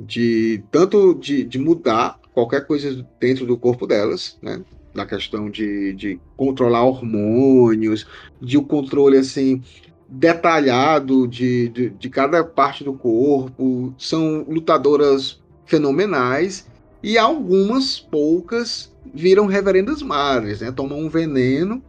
de 0.00 0.62
tanto 0.70 1.14
de, 1.14 1.44
de 1.44 1.58
mudar 1.58 2.18
qualquer 2.32 2.66
coisa 2.66 3.06
dentro 3.20 3.44
do 3.44 3.58
corpo 3.58 3.86
delas, 3.86 4.38
né, 4.40 4.64
na 4.94 5.04
questão 5.04 5.50
de, 5.50 5.92
de 5.92 6.20
controlar 6.36 6.84
hormônios, 6.84 8.06
de 8.40 8.56
o 8.56 8.60
um 8.60 8.64
controle 8.64 9.18
assim 9.18 9.60
detalhado 10.08 11.26
de, 11.26 11.68
de, 11.68 11.90
de 11.90 12.10
cada 12.10 12.44
parte 12.44 12.84
do 12.84 12.94
corpo, 12.94 13.94
são 13.98 14.44
lutadoras 14.48 15.42
fenomenais 15.66 16.66
e 17.02 17.18
algumas 17.18 17.98
poucas 17.98 18.92
viram 19.12 19.46
reverendas 19.46 20.02
madres, 20.02 20.60
né? 20.60 20.70
Tomam 20.70 20.98
um 20.98 21.08
veneno 21.08 21.82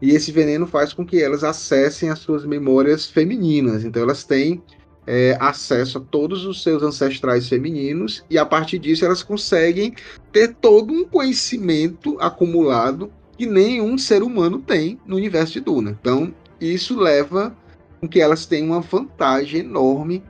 e 0.00 0.10
esse 0.10 0.32
veneno 0.32 0.66
faz 0.66 0.92
com 0.92 1.04
que 1.04 1.22
elas 1.22 1.44
acessem 1.44 2.08
as 2.10 2.18
suas 2.18 2.44
memórias 2.44 3.06
femininas. 3.06 3.84
Então 3.84 4.02
elas 4.02 4.24
têm 4.24 4.62
é, 5.06 5.36
acesso 5.40 5.98
a 5.98 6.00
todos 6.00 6.44
os 6.44 6.62
seus 6.62 6.82
ancestrais 6.82 7.48
femininos 7.48 8.24
e 8.28 8.36
a 8.36 8.44
partir 8.44 8.78
disso 8.78 9.04
elas 9.04 9.22
conseguem 9.22 9.94
ter 10.32 10.54
todo 10.54 10.92
um 10.92 11.04
conhecimento 11.04 12.16
acumulado 12.20 13.10
que 13.36 13.46
nenhum 13.46 13.96
ser 13.96 14.22
humano 14.22 14.58
tem 14.58 14.98
no 15.06 15.16
universo 15.16 15.54
de 15.54 15.60
Duna. 15.60 15.96
Então 16.00 16.34
isso 16.60 16.98
leva 16.98 17.56
com 18.00 18.08
que 18.08 18.20
elas 18.20 18.46
tenham 18.46 18.68
uma 18.68 18.80
vantagem 18.80 19.60
enorme 19.60 20.22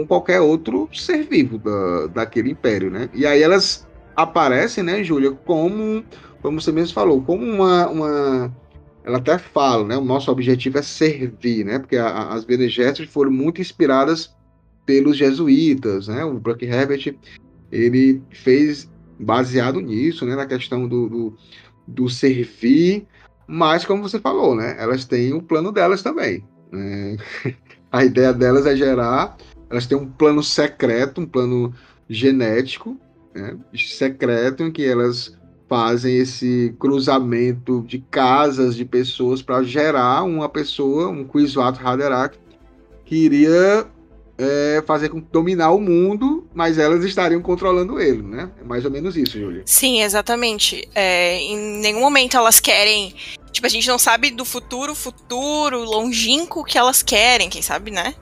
com 0.00 0.06
qualquer 0.06 0.40
outro 0.40 0.88
ser 0.94 1.24
vivo 1.24 1.58
da, 1.58 2.06
daquele 2.06 2.50
império, 2.50 2.90
né? 2.90 3.10
E 3.12 3.26
aí 3.26 3.42
elas 3.42 3.86
aparecem, 4.16 4.82
né, 4.82 5.04
Júlia, 5.04 5.30
como, 5.32 6.02
como 6.40 6.60
você 6.60 6.72
mesmo 6.72 6.94
falou, 6.94 7.20
como 7.20 7.44
uma, 7.44 7.86
uma 7.88 8.56
ela 9.04 9.18
até 9.18 9.36
fala, 9.36 9.86
né? 9.86 9.96
O 9.96 10.04
nosso 10.04 10.30
objetivo 10.30 10.78
é 10.78 10.82
servir, 10.82 11.64
né? 11.64 11.78
Porque 11.78 11.96
a, 11.96 12.28
as 12.28 12.44
Bene 12.44 12.68
Gesserit 12.68 13.10
foram 13.10 13.30
muito 13.30 13.60
inspiradas 13.60 14.34
pelos 14.86 15.18
jesuítas, 15.18 16.08
né? 16.08 16.24
O 16.24 16.38
Buck 16.38 16.64
Herbert 16.64 17.14
ele 17.70 18.22
fez 18.30 18.90
baseado 19.18 19.80
nisso, 19.80 20.24
né? 20.24 20.34
Na 20.34 20.46
questão 20.46 20.88
do, 20.88 21.08
do, 21.08 21.36
do, 21.86 22.08
servir, 22.08 23.06
mas 23.46 23.84
como 23.84 24.02
você 24.02 24.18
falou, 24.18 24.54
né? 24.54 24.76
Elas 24.78 25.04
têm 25.04 25.34
o 25.34 25.42
plano 25.42 25.70
delas 25.70 26.02
também. 26.02 26.42
Né? 26.72 27.18
a 27.92 28.04
ideia 28.04 28.32
delas 28.32 28.64
é 28.66 28.74
gerar, 28.74 29.36
elas 29.70 29.86
têm 29.86 29.96
um 29.96 30.06
plano 30.06 30.42
secreto, 30.42 31.20
um 31.20 31.26
plano 31.26 31.72
genético, 32.08 32.98
né? 33.34 33.56
secreto 33.74 34.64
em 34.64 34.72
que 34.72 34.84
elas 34.84 35.38
fazem 35.68 36.16
esse 36.16 36.74
cruzamento 36.80 37.84
de 37.86 38.00
casas 38.10 38.74
de 38.74 38.84
pessoas 38.84 39.40
para 39.40 39.62
gerar 39.62 40.24
uma 40.24 40.48
pessoa, 40.48 41.08
um 41.08 41.24
Kwisatz 41.24 41.80
Haderach, 41.80 42.36
que 43.04 43.14
iria 43.14 43.86
é, 44.36 44.82
fazer 44.84 45.10
com 45.10 45.20
dominar 45.20 45.70
o 45.70 45.80
mundo, 45.80 46.48
mas 46.52 46.76
elas 46.76 47.04
estariam 47.04 47.40
controlando 47.40 48.00
ele, 48.00 48.22
né? 48.22 48.50
É 48.60 48.64
mais 48.64 48.84
ou 48.84 48.90
menos 48.90 49.16
isso, 49.16 49.38
Júlia. 49.38 49.62
Sim, 49.64 50.02
exatamente. 50.02 50.88
É, 50.92 51.36
em 51.36 51.78
nenhum 51.78 52.00
momento 52.00 52.36
elas 52.36 52.58
querem. 52.58 53.14
Tipo, 53.52 53.66
a 53.66 53.70
gente 53.70 53.86
não 53.86 53.98
sabe 53.98 54.30
do 54.30 54.44
futuro, 54.44 54.94
futuro, 54.94 55.84
longínquo 55.84 56.64
que 56.64 56.78
elas 56.78 57.02
querem, 57.02 57.48
quem 57.48 57.62
sabe, 57.62 57.92
né? 57.92 58.14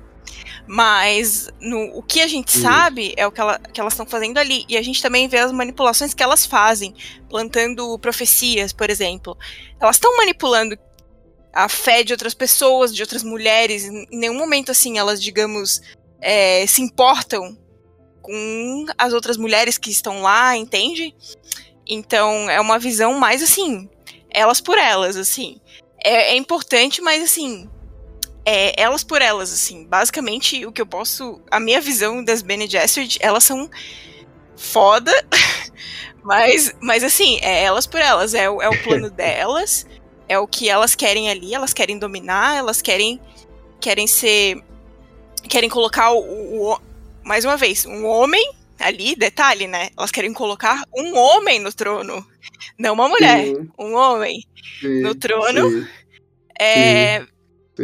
Mas 0.69 1.49
no, 1.61 1.97
o 1.97 2.03
que 2.03 2.21
a 2.21 2.27
gente 2.27 2.53
sabe 2.53 3.15
é 3.17 3.27
o 3.27 3.33
que, 3.33 3.41
ela, 3.41 3.59
que 3.59 3.81
elas 3.81 3.95
estão 3.95 4.05
fazendo 4.05 4.37
ali. 4.37 4.67
E 4.69 4.77
a 4.77 4.83
gente 4.83 5.01
também 5.01 5.27
vê 5.27 5.39
as 5.39 5.51
manipulações 5.51 6.13
que 6.13 6.23
elas 6.23 6.45
fazem, 6.45 6.95
plantando 7.29 7.99
profecias, 7.99 8.71
por 8.71 8.91
exemplo. 8.91 9.37
Elas 9.81 9.97
estão 9.97 10.15
manipulando 10.19 10.79
a 11.55 11.71
fé 11.71 12.03
de 12.03 12.13
outras 12.13 12.35
pessoas, 12.35 12.95
de 12.95 13.01
outras 13.01 13.23
mulheres. 13.23 13.85
Em 13.85 14.07
nenhum 14.11 14.37
momento, 14.37 14.71
assim, 14.71 14.99
elas, 14.99 15.23
digamos, 15.23 15.81
é, 16.21 16.67
se 16.67 16.83
importam 16.83 17.57
com 18.21 18.85
as 18.99 19.15
outras 19.15 19.39
mulheres 19.39 19.79
que 19.79 19.91
estão 19.91 20.21
lá, 20.21 20.55
entende? 20.55 21.15
Então, 21.87 22.51
é 22.51 22.61
uma 22.61 22.79
visão 22.79 23.15
mais 23.15 23.43
assim, 23.43 23.89
elas 24.29 24.61
por 24.61 24.77
elas, 24.77 25.17
assim. 25.17 25.59
É, 26.05 26.35
é 26.35 26.37
importante, 26.37 27.01
mas 27.01 27.23
assim, 27.23 27.69
é, 28.49 28.73
elas 28.81 29.05
por 29.05 29.21
elas, 29.21 29.53
assim. 29.53 29.85
Basicamente, 29.87 30.65
o 30.65 30.73
que 30.73 30.81
eu 30.81 30.87
posso. 30.87 31.39
A 31.51 31.61
minha 31.61 31.83
visão 31.83 32.25
das 32.25 32.41
Bene 32.41 32.67
Gesserit, 32.67 33.19
elas 33.21 33.45
são 33.45 33.69
foda, 34.57 35.13
mas, 36.25 36.75
mas 36.81 37.05
assim, 37.05 37.39
é 37.43 37.65
elas 37.65 37.87
por 37.87 38.01
elas. 38.01 38.33
É, 38.33 38.45
é 38.45 38.49
o 38.51 38.83
plano 38.83 39.11
delas, 39.13 39.87
é 40.27 40.39
o 40.39 40.47
que 40.47 40.71
elas 40.71 40.95
querem 40.95 41.29
ali, 41.31 41.55
elas 41.55 41.75
querem 41.75 41.99
dominar, 41.99 42.57
elas 42.57 42.81
querem, 42.81 43.21
querem 43.79 44.07
ser. 44.07 44.63
Querem 45.47 45.69
colocar 45.69 46.13
o, 46.13 46.73
o 46.73 46.79
mais 47.23 47.45
uma 47.45 47.57
vez, 47.57 47.85
um 47.85 48.07
homem 48.07 48.51
ali, 48.79 49.15
detalhe, 49.15 49.67
né? 49.67 49.91
Elas 49.97 50.11
querem 50.11 50.33
colocar 50.33 50.83
um 50.97 51.15
homem 51.17 51.59
no 51.59 51.73
trono, 51.73 52.27
não 52.79 52.95
uma 52.95 53.09
mulher, 53.11 53.45
Sim. 53.45 53.71
um 53.79 53.95
homem 53.95 54.43
Sim, 54.81 55.03
no 55.03 55.15
trono. 55.15 55.71
sim, 55.71 55.87
É, 56.59 57.27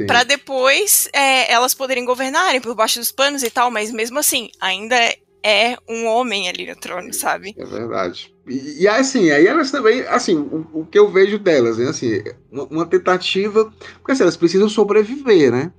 Pra 0.07 0.25
depois 0.25 1.09
é, 1.13 1.53
elas 1.53 1.75
poderem 1.75 2.05
governarem 2.05 2.61
por 2.61 2.75
baixo 2.75 2.99
dos 2.99 3.13
panos 3.13 3.43
e 3.43 3.51
tal, 3.51 3.71
mas 3.71 3.93
mesmo 3.93 4.19
assim, 4.19 4.51
ainda 4.61 4.97
é 5.45 5.77
um 5.87 6.07
homem 6.07 6.49
ali 6.49 6.67
no 6.67 6.75
trono, 6.75 7.13
sabe? 7.13 7.55
É 7.59 7.65
verdade. 7.65 8.35
E, 8.49 8.83
e 8.83 8.89
assim, 8.89 9.31
aí 9.31 9.47
elas 9.47 9.71
também, 9.71 10.01
assim, 10.03 10.37
o, 10.37 10.67
o 10.73 10.87
que 10.87 10.99
eu 10.99 11.11
vejo 11.11 11.39
delas, 11.39 11.77
né, 11.77 11.89
assim, 11.89 12.23
uma, 12.51 12.65
uma 12.65 12.87
tentativa, 12.87 13.71
porque 13.97 14.13
assim, 14.13 14.23
elas 14.23 14.39
precisam 14.39 14.69
sobreviver, 14.69 15.53
né? 15.53 15.71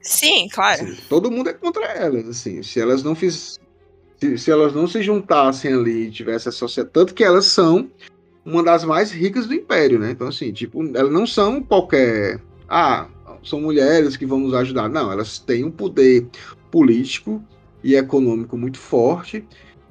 Sim, 0.00 0.48
claro. 0.50 0.82
Assim, 0.82 0.96
todo 1.08 1.30
mundo 1.30 1.50
é 1.50 1.52
contra 1.52 1.84
elas, 1.84 2.26
assim, 2.26 2.62
se 2.62 2.80
elas 2.80 3.02
não 3.02 3.14
fiz, 3.14 3.58
se, 4.18 4.38
se 4.38 4.50
elas 4.50 4.74
não 4.74 4.86
se 4.86 5.02
juntassem 5.02 5.74
ali 5.74 6.06
e 6.06 6.10
tivessem 6.10 6.48
a 6.48 6.52
sociedade, 6.52 6.94
tanto 6.94 7.14
que 7.14 7.22
elas 7.22 7.44
são 7.44 7.90
uma 8.42 8.62
das 8.62 8.84
mais 8.84 9.10
ricas 9.10 9.46
do 9.46 9.54
império, 9.54 9.98
né? 9.98 10.12
Então 10.12 10.28
assim, 10.28 10.50
tipo, 10.50 10.82
elas 10.96 11.12
não 11.12 11.26
são 11.26 11.62
qualquer, 11.62 12.40
ah, 12.66 13.06
são 13.42 13.60
mulheres 13.60 14.16
que 14.16 14.26
vão 14.26 14.38
nos 14.40 14.54
ajudar, 14.54 14.88
não, 14.88 15.10
elas 15.10 15.38
têm 15.38 15.64
um 15.64 15.70
poder 15.70 16.26
político 16.70 17.42
e 17.82 17.94
econômico 17.94 18.56
muito 18.56 18.78
forte 18.78 19.44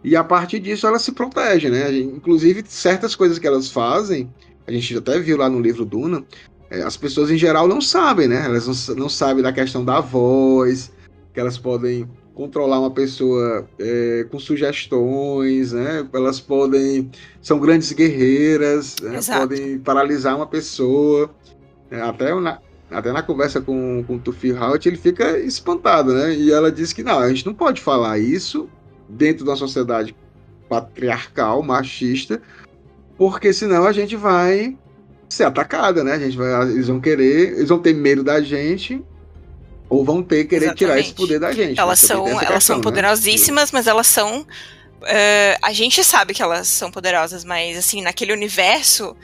e 0.03 0.15
a 0.15 0.23
partir 0.23 0.59
disso 0.59 0.87
elas 0.87 1.01
se 1.01 1.11
protegem, 1.11 1.71
né? 1.71 1.91
Inclusive, 1.97 2.63
certas 2.65 3.15
coisas 3.15 3.37
que 3.37 3.47
elas 3.47 3.69
fazem, 3.69 4.31
a 4.65 4.71
gente 4.71 4.97
até 4.97 5.19
viu 5.19 5.37
lá 5.37 5.49
no 5.49 5.59
livro 5.59 5.85
Duna, 5.85 6.23
é, 6.69 6.81
as 6.83 6.95
pessoas 6.95 7.31
em 7.31 7.37
geral 7.37 7.67
não 7.67 7.81
sabem, 7.81 8.27
né? 8.27 8.45
Elas 8.45 8.87
não, 8.87 8.95
não 8.95 9.09
sabem 9.09 9.43
da 9.43 9.51
questão 9.51 9.83
da 9.83 9.99
voz, 9.99 10.91
que 11.33 11.39
elas 11.39 11.57
podem 11.57 12.07
controlar 12.33 12.79
uma 12.79 12.91
pessoa 12.91 13.67
é, 13.77 14.25
com 14.31 14.39
sugestões, 14.39 15.73
né? 15.73 16.07
Elas 16.13 16.39
podem. 16.39 17.11
São 17.41 17.59
grandes 17.59 17.91
guerreiras, 17.91 18.95
né? 19.01 19.19
Podem 19.39 19.79
paralisar 19.79 20.37
uma 20.37 20.47
pessoa. 20.47 21.29
É, 21.91 21.99
até, 21.99 22.33
na, 22.39 22.59
até 22.91 23.11
na 23.11 23.21
conversa 23.21 23.61
com, 23.61 24.03
com 24.05 24.15
o 24.15 24.19
Tufi 24.19 24.51
Haut, 24.55 24.87
ele 24.87 24.97
fica 24.97 25.37
espantado, 25.39 26.13
né? 26.13 26.33
E 26.33 26.51
ela 26.51 26.71
diz 26.71 26.91
que 26.91 27.03
não, 27.03 27.19
a 27.19 27.29
gente 27.29 27.45
não 27.45 27.53
pode 27.53 27.81
falar 27.81 28.17
isso 28.17 28.69
dentro 29.07 29.43
de 29.43 29.49
uma 29.49 29.55
sociedade 29.55 30.15
patriarcal, 30.67 31.61
machista, 31.61 32.41
porque 33.17 33.51
senão 33.53 33.85
a 33.85 33.91
gente 33.91 34.15
vai 34.15 34.77
ser 35.27 35.43
atacada, 35.43 36.03
né? 36.03 36.13
A 36.13 36.19
gente 36.19 36.37
vai, 36.37 36.69
eles 36.69 36.87
vão 36.87 36.99
querer, 36.99 37.53
eles 37.57 37.69
vão 37.69 37.79
ter 37.79 37.93
medo 37.93 38.23
da 38.23 38.41
gente 38.41 39.03
ou 39.89 40.05
vão 40.05 40.21
ter 40.21 40.45
querer 40.45 40.73
tirar 40.75 40.97
Exatamente. 40.97 41.05
esse 41.07 41.15
poder 41.15 41.39
da 41.39 41.51
gente. 41.51 41.79
Elas 41.79 42.01
né? 42.01 42.07
São, 42.07 42.27
elas 42.27 42.39
questão, 42.39 42.61
são 42.61 42.77
né? 42.77 42.83
poderosíssimas, 42.83 43.71
mas 43.71 43.87
elas 43.87 44.07
são. 44.07 44.45
eh, 45.05 45.57
a 45.61 45.73
gente 45.73 46.03
sabe 46.03 46.33
que 46.33 46.41
elas 46.41 46.67
são 46.67 46.91
poderosas, 46.91 47.43
mas 47.43 47.77
assim, 47.77 48.01
naquele 48.01 48.31
universo, 48.31 49.15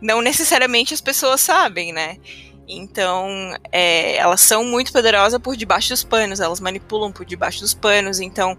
não 0.00 0.20
necessariamente 0.20 0.94
as 0.94 1.00
pessoas 1.00 1.40
sabem, 1.40 1.92
né? 1.92 2.18
Então, 2.70 3.28
é, 3.72 4.16
elas 4.16 4.40
são 4.40 4.64
muito 4.64 4.92
poderosas 4.92 5.40
por 5.40 5.56
debaixo 5.56 5.90
dos 5.90 6.04
panos, 6.04 6.40
elas 6.40 6.60
manipulam 6.60 7.10
por 7.10 7.26
debaixo 7.26 7.60
dos 7.60 7.74
panos, 7.74 8.20
então, 8.20 8.56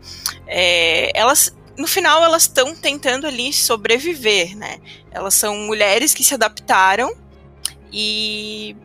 é, 0.48 1.18
elas, 1.18 1.56
no 1.78 1.88
final, 1.88 2.24
elas 2.24 2.44
estão 2.44 2.76
tentando 2.76 3.26
ali 3.26 3.54
sobreviver, 3.54 4.56
né? 4.58 4.80
Elas 5.12 5.34
são 5.34 5.56
mulheres 5.58 6.14
que 6.14 6.24
se 6.24 6.34
adaptaram 6.34 7.16
e 7.92 8.76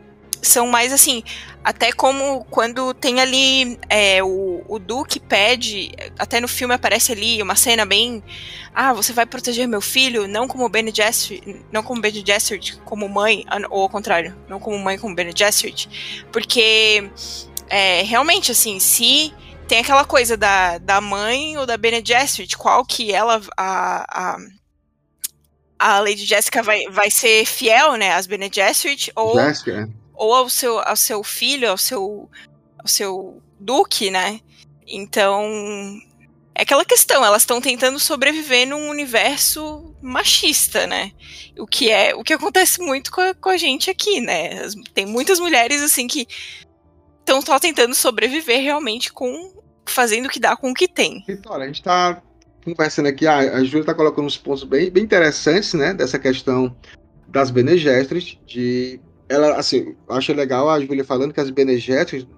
são 0.41 0.67
mais 0.67 0.93
assim, 0.93 1.23
até 1.63 1.91
como 1.91 2.45
quando 2.45 2.93
tem 2.93 3.19
ali 3.19 3.77
é, 3.89 4.23
o, 4.23 4.63
o 4.67 4.79
Duque 4.79 5.19
pede, 5.19 5.91
até 6.17 6.39
no 6.39 6.47
filme 6.47 6.73
aparece 6.73 7.11
ali 7.11 7.41
uma 7.41 7.55
cena 7.55 7.85
bem. 7.85 8.23
Ah, 8.73 8.93
você 8.93 9.11
vai 9.11 9.25
proteger 9.25 9.67
meu 9.67 9.81
filho, 9.81 10.27
não 10.27 10.47
como 10.47 10.69
Bene 10.69 10.93
Gesserit, 10.93 11.65
não 11.71 11.83
como 11.83 11.99
Bene 11.99 12.23
Gesserit, 12.25 12.77
como 12.85 13.09
mãe, 13.09 13.45
ou 13.69 13.81
ao 13.81 13.89
contrário, 13.89 14.33
não 14.47 14.59
como 14.59 14.77
mãe, 14.77 14.97
como 14.97 15.15
Bene 15.15 15.33
Gesserit, 15.35 16.25
porque 16.31 17.09
é, 17.69 18.01
realmente, 18.03 18.51
assim, 18.51 18.79
se 18.79 19.33
tem 19.67 19.79
aquela 19.79 20.05
coisa 20.05 20.37
da, 20.37 20.77
da 20.77 21.01
mãe 21.01 21.57
ou 21.57 21.65
da 21.65 21.75
Bene 21.75 22.01
Gesserit, 22.05 22.57
qual 22.57 22.85
que 22.85 23.11
ela, 23.11 23.41
a, 23.57 24.05
a, 24.07 24.37
a 25.77 25.99
Lady 25.99 26.25
Jessica 26.25 26.63
vai, 26.63 26.83
vai 26.89 27.11
ser 27.11 27.45
fiel, 27.45 27.95
né, 27.95 28.13
às 28.13 28.25
Bene 28.25 28.49
Gesserit, 28.53 29.11
ou 29.15 29.35
Jéssica, 29.35 29.81
né? 29.81 29.89
Ou 30.17 30.33
ao 30.33 30.49
seu, 30.49 30.79
ao 30.79 30.95
seu 30.95 31.23
filho, 31.23 31.69
ao 31.69 31.77
seu, 31.77 32.29
ao 32.77 32.87
seu 32.87 33.41
duque, 33.59 34.09
né? 34.09 34.41
Então, 34.87 35.43
é 36.55 36.63
aquela 36.63 36.83
questão, 36.83 37.23
elas 37.23 37.43
estão 37.43 37.61
tentando 37.61 37.99
sobreviver 37.99 38.67
num 38.67 38.89
universo 38.89 39.95
machista, 40.01 40.87
né? 40.87 41.11
O 41.57 41.67
que 41.67 41.91
é 41.91 42.15
o 42.15 42.23
que 42.23 42.33
acontece 42.33 42.81
muito 42.81 43.11
com 43.11 43.21
a, 43.21 43.33
com 43.35 43.49
a 43.49 43.57
gente 43.57 43.89
aqui, 43.89 44.19
né? 44.19 44.67
Tem 44.93 45.05
muitas 45.05 45.39
mulheres 45.39 45.81
assim 45.81 46.07
que 46.07 46.27
estão 47.19 47.41
só 47.41 47.59
tentando 47.59 47.93
sobreviver 47.93 48.61
realmente 48.61 49.13
com 49.13 49.55
fazendo 49.85 50.25
o 50.25 50.29
que 50.29 50.39
dá 50.39 50.55
com 50.55 50.71
o 50.71 50.73
que 50.73 50.87
tem. 50.87 51.23
Vitória, 51.27 51.63
a 51.63 51.67
gente 51.67 51.79
está 51.79 52.21
conversando 52.65 53.07
aqui, 53.07 53.25
a, 53.25 53.63
Júlia 53.63 53.81
está 53.81 53.93
colocando 53.93 54.25
uns 54.25 54.37
pontos 54.37 54.63
bem, 54.63 54.89
bem 54.89 55.03
interessantes, 55.03 55.73
né, 55.73 55.93
dessa 55.93 56.19
questão 56.19 56.75
das 57.27 57.49
Bene 57.49 57.77
Gesserit, 57.77 58.39
de 58.45 58.99
ela, 59.29 59.55
assim, 59.55 59.95
acho 60.09 60.33
legal 60.33 60.69
a 60.69 60.79
Júlia 60.79 61.03
falando 61.03 61.33
que 61.33 61.39
as 61.39 61.49
Bene 61.49 61.77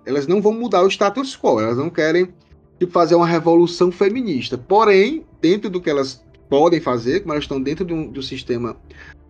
elas 0.05 0.27
não 0.27 0.41
vão 0.41 0.53
mudar 0.53 0.83
o 0.83 0.87
status 0.87 1.37
quo, 1.37 1.59
elas 1.59 1.77
não 1.77 1.89
querem 1.89 2.33
tipo, 2.79 2.91
fazer 2.91 3.15
uma 3.15 3.27
revolução 3.27 3.91
feminista, 3.91 4.57
porém, 4.57 5.25
dentro 5.41 5.69
do 5.69 5.81
que 5.81 5.89
elas 5.89 6.23
podem 6.49 6.79
fazer, 6.79 7.19
como 7.19 7.33
elas 7.33 7.43
estão 7.43 7.61
dentro 7.61 7.85
de 7.85 7.93
um, 7.93 8.11
de 8.11 8.19
um 8.19 8.23
sistema 8.23 8.75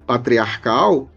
patriarcal, 0.07 1.09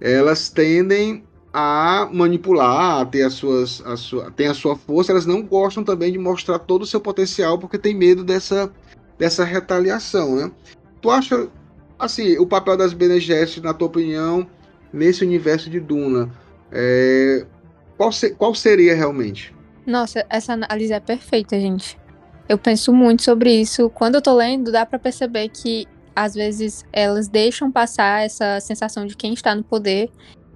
elas 0.00 0.48
tendem 0.48 1.22
a 1.52 2.08
manipular, 2.12 3.00
a 3.00 3.04
ter 3.04 3.22
as 3.22 3.34
suas, 3.34 3.84
a 3.84 3.96
sua, 3.96 4.30
tem 4.30 4.46
a 4.46 4.54
sua 4.54 4.76
força, 4.76 5.12
elas 5.12 5.26
não 5.26 5.42
gostam 5.42 5.84
também 5.84 6.12
de 6.12 6.18
mostrar 6.18 6.60
todo 6.60 6.82
o 6.82 6.86
seu 6.86 7.00
potencial 7.00 7.58
porque 7.58 7.76
tem 7.76 7.94
medo 7.94 8.24
dessa, 8.24 8.72
dessa 9.18 9.44
retaliação, 9.44 10.36
né? 10.36 10.50
Tu 11.02 11.10
acha, 11.10 11.48
assim, 11.98 12.38
o 12.38 12.46
papel 12.46 12.76
das 12.76 12.92
Bene 12.92 13.18
na 13.62 13.74
tua 13.74 13.88
opinião, 13.88 14.46
nesse 14.92 15.24
universo 15.24 15.68
de 15.70 15.80
Duna, 15.80 16.30
é, 16.72 17.46
qual, 17.96 18.10
se- 18.12 18.30
qual 18.34 18.54
seria 18.54 18.94
realmente? 18.94 19.54
Nossa, 19.86 20.24
essa 20.28 20.52
análise 20.52 20.92
é 20.92 21.00
perfeita, 21.00 21.58
gente. 21.58 21.98
Eu 22.48 22.58
penso 22.58 22.92
muito 22.92 23.22
sobre 23.22 23.52
isso. 23.52 23.88
Quando 23.90 24.16
eu 24.16 24.22
tô 24.22 24.34
lendo, 24.34 24.72
dá 24.72 24.84
pra 24.84 24.98
perceber 24.98 25.48
que 25.48 25.86
às 26.14 26.34
vezes 26.34 26.84
elas 26.92 27.28
deixam 27.28 27.70
passar 27.70 28.24
essa 28.24 28.58
sensação 28.60 29.06
de 29.06 29.16
quem 29.16 29.32
está 29.32 29.54
no 29.54 29.62
poder, 29.62 30.10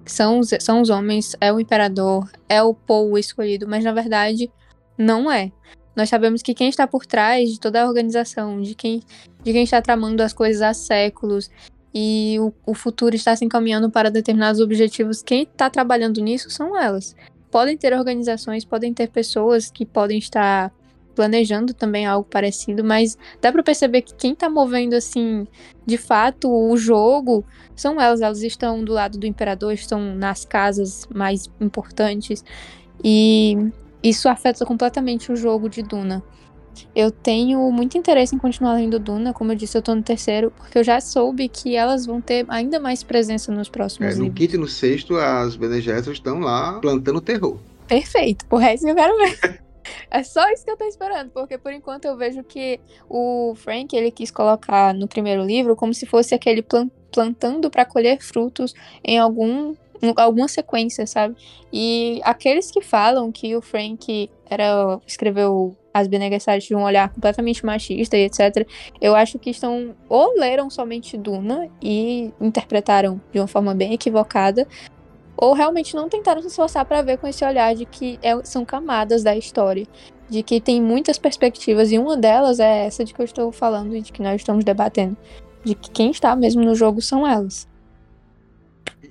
que 0.04 0.12
são 0.12 0.40
os, 0.40 0.50
são 0.60 0.82
os 0.82 0.90
homens, 0.90 1.34
é 1.40 1.52
o 1.52 1.60
imperador, 1.60 2.28
é 2.48 2.62
o 2.62 2.74
povo 2.74 3.16
escolhido, 3.16 3.66
mas 3.66 3.82
na 3.84 3.92
verdade 3.92 4.50
não 4.98 5.30
é. 5.30 5.50
Nós 5.96 6.08
sabemos 6.08 6.42
que 6.42 6.52
quem 6.54 6.68
está 6.68 6.86
por 6.86 7.06
trás 7.06 7.50
de 7.50 7.60
toda 7.60 7.82
a 7.82 7.86
organização, 7.86 8.60
de 8.60 8.74
quem, 8.74 9.00
de 9.42 9.52
quem 9.52 9.62
está 9.62 9.80
tramando 9.80 10.22
as 10.22 10.32
coisas 10.32 10.60
há 10.60 10.74
séculos 10.74 11.48
e 11.94 12.36
o, 12.40 12.52
o 12.66 12.74
futuro 12.74 13.14
está 13.14 13.36
se 13.36 13.44
encaminhando 13.44 13.88
para 13.88 14.10
determinados 14.10 14.60
objetivos, 14.60 15.22
quem 15.22 15.42
está 15.42 15.70
trabalhando 15.70 16.20
nisso 16.20 16.50
são 16.50 16.76
elas. 16.76 17.14
Podem 17.50 17.76
ter 17.76 17.96
organizações, 17.96 18.64
podem 18.64 18.92
ter 18.92 19.08
pessoas 19.08 19.70
que 19.70 19.86
podem 19.86 20.18
estar 20.18 20.72
planejando 21.14 21.72
também 21.72 22.04
algo 22.04 22.28
parecido, 22.28 22.82
mas 22.82 23.16
dá 23.40 23.52
pra 23.52 23.62
perceber 23.62 24.02
que 24.02 24.14
quem 24.14 24.34
tá 24.34 24.50
movendo 24.50 24.94
assim, 24.94 25.46
de 25.86 25.96
fato, 25.96 26.50
o 26.50 26.76
jogo 26.76 27.44
são 27.76 28.00
elas, 28.00 28.20
elas 28.20 28.42
estão 28.42 28.82
do 28.82 28.92
lado 28.92 29.16
do 29.16 29.26
imperador, 29.26 29.72
estão 29.72 30.00
nas 30.16 30.44
casas 30.44 31.06
mais 31.14 31.48
importantes. 31.60 32.44
E 33.02 33.56
isso 34.02 34.28
afeta 34.28 34.66
completamente 34.66 35.30
o 35.30 35.36
jogo 35.36 35.68
de 35.68 35.82
Duna. 35.82 36.22
Eu 36.94 37.10
tenho 37.10 37.70
muito 37.70 37.96
interesse 37.98 38.34
em 38.34 38.38
continuar 38.38 38.74
lendo 38.74 38.98
Duna, 38.98 39.32
como 39.32 39.52
eu 39.52 39.56
disse, 39.56 39.76
eu 39.76 39.82
tô 39.82 39.94
no 39.94 40.02
terceiro, 40.02 40.50
porque 40.56 40.78
eu 40.78 40.84
já 40.84 41.00
soube 41.00 41.48
que 41.48 41.74
elas 41.76 42.06
vão 42.06 42.20
ter 42.20 42.44
ainda 42.48 42.78
mais 42.80 43.02
presença 43.02 43.50
nos 43.52 43.68
próximos 43.68 44.12
É, 44.14 44.16
no 44.16 44.24
livros. 44.24 44.38
quinto 44.38 44.54
e 44.56 44.58
no 44.58 44.68
sexto, 44.68 45.16
as 45.16 45.56
Bene 45.56 45.80
Gesserit 45.80 46.12
estão 46.18 46.38
lá 46.40 46.78
plantando 46.80 47.20
terror. 47.20 47.58
Perfeito, 47.86 48.44
o 48.50 48.56
resto 48.56 48.86
eu 48.88 48.94
quero 48.94 49.16
ver. 49.16 49.64
É 50.10 50.22
só 50.22 50.48
isso 50.50 50.64
que 50.64 50.70
eu 50.70 50.78
tô 50.78 50.84
esperando, 50.86 51.30
porque 51.30 51.58
por 51.58 51.70
enquanto 51.70 52.06
eu 52.06 52.16
vejo 52.16 52.42
que 52.42 52.80
o 53.06 53.52
Frank 53.54 53.94
ele 53.94 54.10
quis 54.10 54.30
colocar 54.30 54.94
no 54.94 55.06
primeiro 55.06 55.44
livro 55.44 55.76
como 55.76 55.92
se 55.92 56.06
fosse 56.06 56.34
aquele 56.34 56.62
plan- 56.62 56.88
plantando 57.12 57.68
para 57.70 57.84
colher 57.84 58.18
frutos 58.22 58.72
em 59.04 59.18
algum 59.18 59.74
alguma 60.16 60.48
sequência, 60.48 61.06
sabe? 61.06 61.36
E 61.70 62.18
aqueles 62.24 62.70
que 62.70 62.80
falam 62.80 63.30
que 63.30 63.54
o 63.54 63.60
Frank 63.60 64.30
era 64.48 64.98
escreveu 65.06 65.76
as 65.94 66.08
Bene 66.08 66.28
Gesserit 66.28 66.66
de 66.66 66.74
um 66.74 66.82
olhar 66.82 67.08
completamente 67.08 67.64
machista 67.64 68.16
e 68.16 68.24
etc. 68.24 68.66
Eu 69.00 69.14
acho 69.14 69.38
que 69.38 69.50
estão 69.50 69.94
ou 70.08 70.36
leram 70.36 70.68
somente 70.68 71.16
Duna 71.16 71.68
e 71.80 72.32
interpretaram 72.40 73.20
de 73.32 73.38
uma 73.38 73.46
forma 73.46 73.72
bem 73.72 73.94
equivocada, 73.94 74.66
ou 75.36 75.52
realmente 75.52 75.94
não 75.94 76.08
tentaram 76.08 76.42
se 76.42 76.48
esforçar 76.48 76.84
para 76.84 77.00
ver 77.02 77.18
com 77.18 77.28
esse 77.28 77.44
olhar 77.44 77.74
de 77.74 77.86
que 77.86 78.18
é, 78.22 78.42
são 78.44 78.64
camadas 78.64 79.22
da 79.22 79.36
história, 79.36 79.86
de 80.28 80.42
que 80.42 80.60
tem 80.60 80.82
muitas 80.82 81.16
perspectivas 81.16 81.92
e 81.92 81.98
uma 81.98 82.16
delas 82.16 82.58
é 82.58 82.86
essa 82.86 83.04
de 83.04 83.14
que 83.14 83.20
eu 83.20 83.24
estou 83.24 83.52
falando 83.52 83.94
e 83.94 84.00
de 84.00 84.12
que 84.12 84.22
nós 84.22 84.40
estamos 84.40 84.64
debatendo, 84.64 85.16
de 85.64 85.76
que 85.76 85.90
quem 85.90 86.10
está 86.10 86.34
mesmo 86.34 86.62
no 86.64 86.74
jogo 86.74 87.00
são 87.00 87.26
elas. 87.26 87.68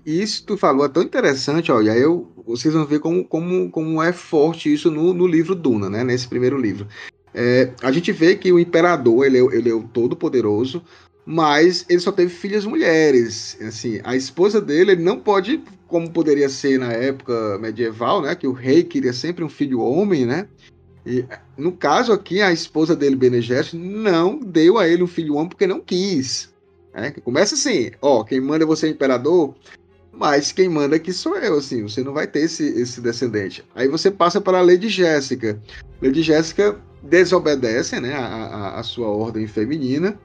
Isso 0.05 0.45
tu 0.45 0.57
falou 0.57 0.85
é 0.85 0.89
tão 0.89 1.01
interessante, 1.01 1.71
ó, 1.71 1.81
e 1.81 1.89
aí 1.89 2.01
eu, 2.01 2.32
vocês 2.45 2.73
vão 2.73 2.85
ver 2.85 2.99
como, 2.99 3.23
como, 3.23 3.69
como 3.69 4.01
é 4.01 4.11
forte 4.11 4.71
isso 4.71 4.91
no, 4.91 5.13
no 5.13 5.27
livro 5.27 5.55
Duna, 5.55 5.89
né, 5.89 6.03
nesse 6.03 6.27
primeiro 6.27 6.59
livro. 6.59 6.87
É, 7.33 7.71
a 7.81 7.91
gente 7.91 8.11
vê 8.11 8.35
que 8.35 8.51
o 8.51 8.59
imperador, 8.59 9.25
ele, 9.25 9.37
é, 9.37 9.41
ele 9.41 9.69
é 9.69 9.73
o 9.73 9.83
todo-poderoso, 9.83 10.83
mas 11.25 11.85
ele 11.89 11.99
só 11.99 12.11
teve 12.11 12.31
filhas 12.31 12.65
mulheres. 12.65 13.57
Assim, 13.61 13.99
a 14.03 14.15
esposa 14.15 14.61
dele 14.61 14.91
ele 14.91 15.03
não 15.03 15.19
pode, 15.19 15.61
como 15.87 16.11
poderia 16.11 16.49
ser 16.49 16.77
na 16.77 16.91
época 16.91 17.57
medieval, 17.59 18.21
né, 18.21 18.35
que 18.35 18.47
o 18.47 18.53
rei 18.53 18.83
queria 18.83 19.13
sempre 19.13 19.43
um 19.43 19.49
filho 19.49 19.79
homem, 19.79 20.25
né? 20.25 20.47
E, 21.05 21.25
no 21.57 21.71
caso 21.71 22.13
aqui, 22.13 22.41
a 22.41 22.51
esposa 22.51 22.95
dele, 22.95 23.15
Bene 23.15 23.41
Gesserit, 23.41 23.75
não 23.75 24.39
deu 24.39 24.77
a 24.77 24.87
ele 24.87 25.03
um 25.03 25.07
filho 25.07 25.35
homem 25.35 25.49
porque 25.49 25.67
não 25.67 25.81
quis. 25.81 26.53
Né? 26.93 27.11
Começa 27.23 27.55
assim, 27.55 27.91
ó, 28.01 28.23
quem 28.23 28.39
manda 28.39 28.65
você 28.65 28.87
é 28.87 28.89
imperador, 28.89 29.53
mas 30.13 30.51
quem 30.51 30.69
manda 30.69 30.95
aqui 30.95 31.11
sou 31.11 31.35
eu, 31.37 31.57
assim, 31.57 31.81
você 31.81 32.03
não 32.03 32.13
vai 32.13 32.27
ter 32.27 32.41
esse, 32.41 32.63
esse 32.63 33.01
descendente. 33.01 33.63
Aí 33.73 33.87
você 33.87 34.11
passa 34.11 34.39
para 34.39 34.59
a 34.59 34.61
Lady 34.61 34.87
Jéssica. 34.87 35.59
Lady 36.01 36.21
Jéssica 36.21 36.77
desobedece, 37.01 37.99
né, 37.99 38.13
a, 38.13 38.25
a, 38.25 38.79
a 38.79 38.83
sua 38.83 39.07
ordem 39.07 39.47
feminina, 39.47 40.17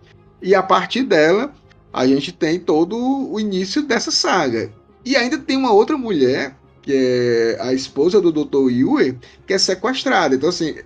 e 0.42 0.54
a 0.54 0.62
partir 0.62 1.02
dela, 1.04 1.52
a 1.92 2.06
gente 2.06 2.32
tem 2.32 2.60
todo 2.60 2.96
o 2.96 3.40
início 3.40 3.82
dessa 3.82 4.10
saga. 4.10 4.70
E 5.04 5.16
ainda 5.16 5.38
tem 5.38 5.56
uma 5.56 5.72
outra 5.72 5.96
mulher, 5.96 6.54
que 6.82 6.92
é 6.92 7.56
a 7.60 7.72
esposa 7.72 8.20
do 8.20 8.30
Dr. 8.30 8.70
Yue, 8.70 9.18
que 9.46 9.54
é 9.54 9.58
sequestrada. 9.58 10.34
Então, 10.34 10.50
assim, 10.50 10.76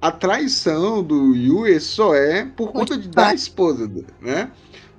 a 0.00 0.10
traição 0.10 1.02
do 1.02 1.34
Yue 1.34 1.78
só 1.80 2.14
é 2.14 2.44
por 2.44 2.72
conta 2.72 2.96
de, 2.96 3.08
da 3.08 3.34
esposa, 3.34 3.90
né? 4.20 4.50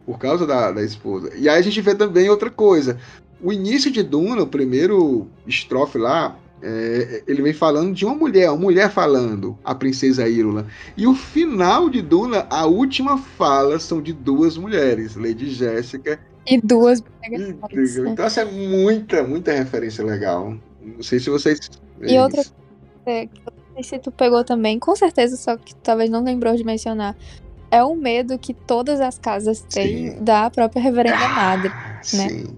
Por 0.06 0.18
causa 0.20 0.46
da, 0.46 0.72
da 0.72 0.84
esposa. 0.84 1.32
E 1.36 1.50
aí 1.50 1.60
a 1.60 1.62
gente 1.62 1.82
vê 1.82 1.96
também 1.96 2.30
outra 2.30 2.50
coisa. 2.50 2.98
O 3.42 3.54
início 3.54 3.92
de 3.92 4.04
Duna, 4.04 4.44
o 4.44 4.48
primeiro 4.48 5.28
estrofe 5.46 5.98
lá, 5.98 6.38
é, 6.62 7.24
ele 7.28 7.42
vem 7.42 7.54
falando 7.54 7.94
de 7.94 8.06
uma 8.06 8.16
mulher, 8.16 8.50
uma 8.50 8.60
mulher 8.60 8.92
falando, 8.92 9.58
a 9.64 9.76
princesa 9.76 10.28
Irula. 10.28 10.66
E 10.96 11.06
o 11.06 11.14
final 11.14 11.90
de 11.90 12.02
Duna, 12.02 12.48
a 12.50 12.66
última 12.66 13.18
fala 13.18 13.80
são 13.80 14.02
de 14.02 14.12
duas 14.12 14.58
mulheres, 14.58 15.16
Lady 15.16 15.50
Jéssica 15.50 16.20
e 16.48 16.60
duas 16.62 17.04
Então 18.10 18.26
essa 18.26 18.42
é 18.42 18.46
muita, 18.46 19.24
muita 19.24 19.52
referência 19.52 20.04
legal. 20.04 20.56
Não 20.82 21.04
sei 21.04 21.20
se 21.20 21.30
vocês. 21.30 21.60
E 22.02 22.18
outra 22.18 22.44
coisa 23.04 23.28
que 23.28 23.42
não 23.78 23.84
sei 23.84 23.84
se 23.84 24.00
tu 24.00 24.12
pegou 24.12 24.44
também, 24.44 24.80
com 24.80 24.96
certeza, 24.96 25.38
só 25.38 25.56
que 25.56 25.76
talvez 25.76 26.10
não 26.10 26.24
lembrou 26.24 26.56
de 26.56 26.64
mencionar. 26.64 27.16
É 27.70 27.84
o 27.84 27.96
medo 27.96 28.40
que 28.40 28.54
todas 28.54 29.00
as 29.00 29.20
casas 29.20 29.62
têm 29.62 30.12
Sim. 30.12 30.24
da 30.24 30.50
própria 30.50 30.82
Reverenda 30.82 31.18
ah, 31.18 31.30
Madre, 31.30 31.70
né? 31.70 32.00
Sim. 32.02 32.58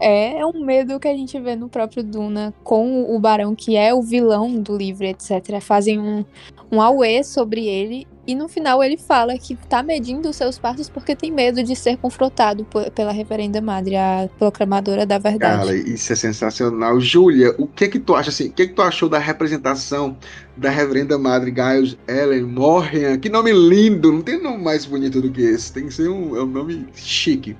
É, 0.00 0.38
é 0.38 0.46
um 0.46 0.64
medo 0.64 1.00
que 1.00 1.08
a 1.08 1.14
gente 1.14 1.38
vê 1.40 1.56
no 1.56 1.68
próprio 1.68 2.02
Duna 2.02 2.54
com 2.62 3.14
o 3.14 3.18
Barão, 3.18 3.54
que 3.54 3.76
é 3.76 3.92
o 3.92 4.00
vilão 4.00 4.60
do 4.60 4.76
livro, 4.76 5.04
etc. 5.04 5.60
Fazem 5.60 5.98
um, 5.98 6.24
um 6.70 6.80
auê 6.80 7.24
sobre 7.24 7.66
ele 7.66 8.06
e 8.28 8.34
no 8.34 8.46
final 8.46 8.84
ele 8.84 8.98
fala 8.98 9.38
que 9.38 9.56
tá 9.56 9.82
medindo 9.82 10.28
os 10.28 10.36
seus 10.36 10.58
passos 10.58 10.88
porque 10.88 11.16
tem 11.16 11.32
medo 11.32 11.62
de 11.64 11.74
ser 11.74 11.96
confrontado 11.96 12.66
pela 12.94 13.10
reverenda 13.10 13.58
madre, 13.58 13.96
a 13.96 14.28
proclamadora 14.38 15.06
da 15.06 15.18
verdade. 15.18 15.66
Cara, 15.66 15.74
isso 15.74 16.12
é 16.12 16.16
sensacional. 16.16 17.00
Júlia, 17.00 17.54
o 17.56 17.66
que 17.66 17.88
que 17.88 17.98
tu 17.98 18.14
acha 18.14 18.28
assim? 18.28 18.48
O 18.48 18.52
que 18.52 18.68
que 18.68 18.74
tu 18.74 18.82
achou 18.82 19.08
da 19.08 19.18
representação 19.18 20.14
da 20.56 20.68
reverenda 20.68 21.16
madre 21.16 21.54
Giles 21.54 21.96
Ellen 22.06 22.42
Morrian? 22.42 23.18
Que 23.18 23.30
nome 23.30 23.50
lindo! 23.50 24.12
Não 24.12 24.20
tem 24.20 24.42
nome 24.42 24.62
mais 24.62 24.84
bonito 24.84 25.22
do 25.22 25.30
que 25.30 25.40
esse. 25.40 25.72
Tem 25.72 25.86
que 25.86 25.94
ser 25.94 26.10
um, 26.10 26.36
é 26.36 26.42
um 26.42 26.46
nome 26.46 26.86
chique. 26.94 27.56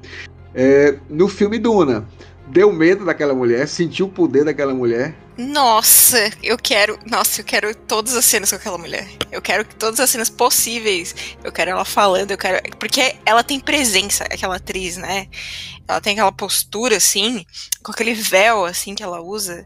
É, 0.55 0.99
no 1.09 1.28
filme 1.28 1.59
Duna 1.59 2.07
deu 2.51 2.72
medo 2.72 3.05
daquela 3.05 3.34
mulher, 3.34 3.68
sentiu 3.68 4.07
o 4.07 4.09
poder 4.09 4.44
daquela 4.44 4.74
mulher. 4.74 5.14
Nossa, 5.36 6.32
eu 6.42 6.59
quero. 6.59 6.99
Nossa, 7.07 7.40
eu 7.40 7.44
quero 7.44 7.74
todas 7.74 8.16
as 8.16 8.24
cenas 8.24 8.51
com 8.51 8.57
aquela 8.57 8.78
mulher. 8.78 9.07
Eu 9.30 9.40
quero 9.40 9.64
todas 9.64 10.01
as 10.01 10.11
cenas 10.11 10.28
possíveis. 10.28 11.14
Eu 11.44 11.53
quero 11.53 11.70
ela 11.70 11.84
falando, 11.84 12.32
eu 12.32 12.38
quero. 12.38 12.61
Porque 12.76 13.14
ela 13.24 13.44
tem 13.44 13.61
presença, 13.61 14.24
aquela 14.24 14.57
atriz, 14.57 14.96
né? 14.96 15.28
Ela 15.86 16.01
tem 16.01 16.14
aquela 16.14 16.32
postura, 16.32 16.96
assim, 16.96 17.44
com 17.82 17.92
aquele 17.92 18.14
véu, 18.14 18.64
assim, 18.64 18.94
que 18.94 19.03
ela 19.03 19.20
usa. 19.20 19.64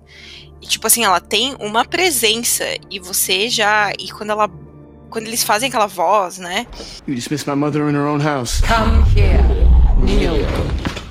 E, 0.61 0.67
tipo 0.67 0.87
assim, 0.87 1.05
ela 1.05 1.21
tem 1.21 1.57
uma 1.59 1.85
presença. 1.85 2.65
E 2.91 3.01
você 3.01 3.49
já. 3.49 3.93
E 3.99 4.11
quando 4.11 4.31
ela. 4.31 4.51
Quando 5.09 5.27
eles 5.27 5.43
fazem 5.43 5.69
aquela 5.69 5.87
voz, 5.87 6.39
né? 6.39 6.67
You 7.07 7.15
dismissed 7.15 7.49
my 7.49 7.55
mother 7.55 7.83
in 7.89 7.95
her 7.95 8.07
own 8.07 8.21
house. 8.23 8.63
Come 8.63 9.05
here, 9.15 9.43
kneel. 10.03 11.02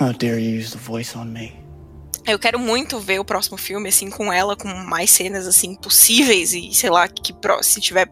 How 0.00 0.12
dare 0.12 0.38
you 0.38 0.60
use 0.60 0.70
the 0.70 0.78
voice 0.78 1.16
on 1.16 1.26
me? 1.26 1.52
Eu 2.24 2.38
quero 2.38 2.58
muito 2.58 3.00
ver 3.00 3.18
o 3.18 3.24
próximo 3.24 3.56
filme, 3.56 3.88
assim, 3.88 4.10
com 4.10 4.30
ela, 4.30 4.54
com 4.54 4.68
mais 4.68 5.10
cenas, 5.10 5.46
assim, 5.46 5.74
possíveis 5.74 6.52
e, 6.52 6.74
sei 6.74 6.90
lá, 6.90 7.08
que 7.08 7.34
se 7.62 7.80
tiver, 7.80 8.06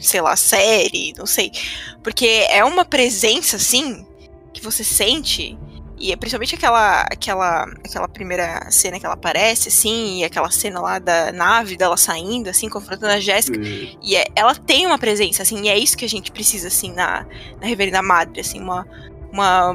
sei 0.00 0.20
lá, 0.20 0.36
série, 0.36 1.12
não 1.18 1.26
sei. 1.26 1.50
Porque 2.00 2.46
é 2.48 2.64
uma 2.64 2.84
presença, 2.84 3.56
assim, 3.56 4.06
que 4.54 4.62
você 4.62 4.84
sente, 4.84 5.58
e 5.98 6.12
é 6.12 6.16
principalmente 6.16 6.54
aquela, 6.54 7.02
aquela, 7.02 7.64
aquela 7.84 8.06
primeira 8.06 8.70
cena 8.70 9.00
que 9.00 9.04
ela 9.04 9.16
aparece, 9.16 9.68
assim, 9.68 10.20
e 10.20 10.24
aquela 10.24 10.50
cena 10.50 10.80
lá 10.80 11.00
da 11.00 11.32
nave 11.32 11.76
dela 11.76 11.96
saindo, 11.96 12.48
assim, 12.48 12.68
confrontando 12.68 13.14
a 13.14 13.20
Jéssica. 13.20 13.58
Uhum. 13.58 13.98
E 14.00 14.14
é, 14.14 14.28
ela 14.36 14.54
tem 14.54 14.86
uma 14.86 14.96
presença, 14.96 15.42
assim, 15.42 15.62
e 15.62 15.68
é 15.68 15.76
isso 15.76 15.96
que 15.96 16.04
a 16.04 16.08
gente 16.08 16.30
precisa, 16.30 16.68
assim, 16.68 16.92
na, 16.92 17.26
na 17.60 17.66
Reverenda 17.66 18.00
Madre, 18.00 18.42
assim, 18.42 18.60
uma, 18.60 18.86
uma 19.32 19.74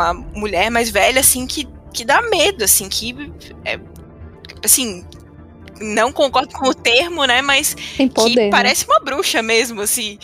uma 0.00 0.14
mulher 0.14 0.70
mais 0.70 0.90
velha, 0.90 1.20
assim, 1.20 1.46
que, 1.46 1.66
que 1.92 2.04
dá 2.04 2.22
medo, 2.22 2.64
assim, 2.64 2.88
que. 2.88 3.32
É, 3.64 3.78
assim. 4.64 5.04
Não 5.78 6.10
concordo 6.10 6.54
com 6.54 6.70
o 6.70 6.74
termo, 6.74 7.26
né? 7.26 7.42
Mas 7.42 7.76
poder, 8.14 8.30
que 8.30 8.36
né? 8.36 8.50
parece 8.50 8.86
uma 8.86 8.98
bruxa 8.98 9.42
mesmo, 9.42 9.82
assim. 9.82 10.18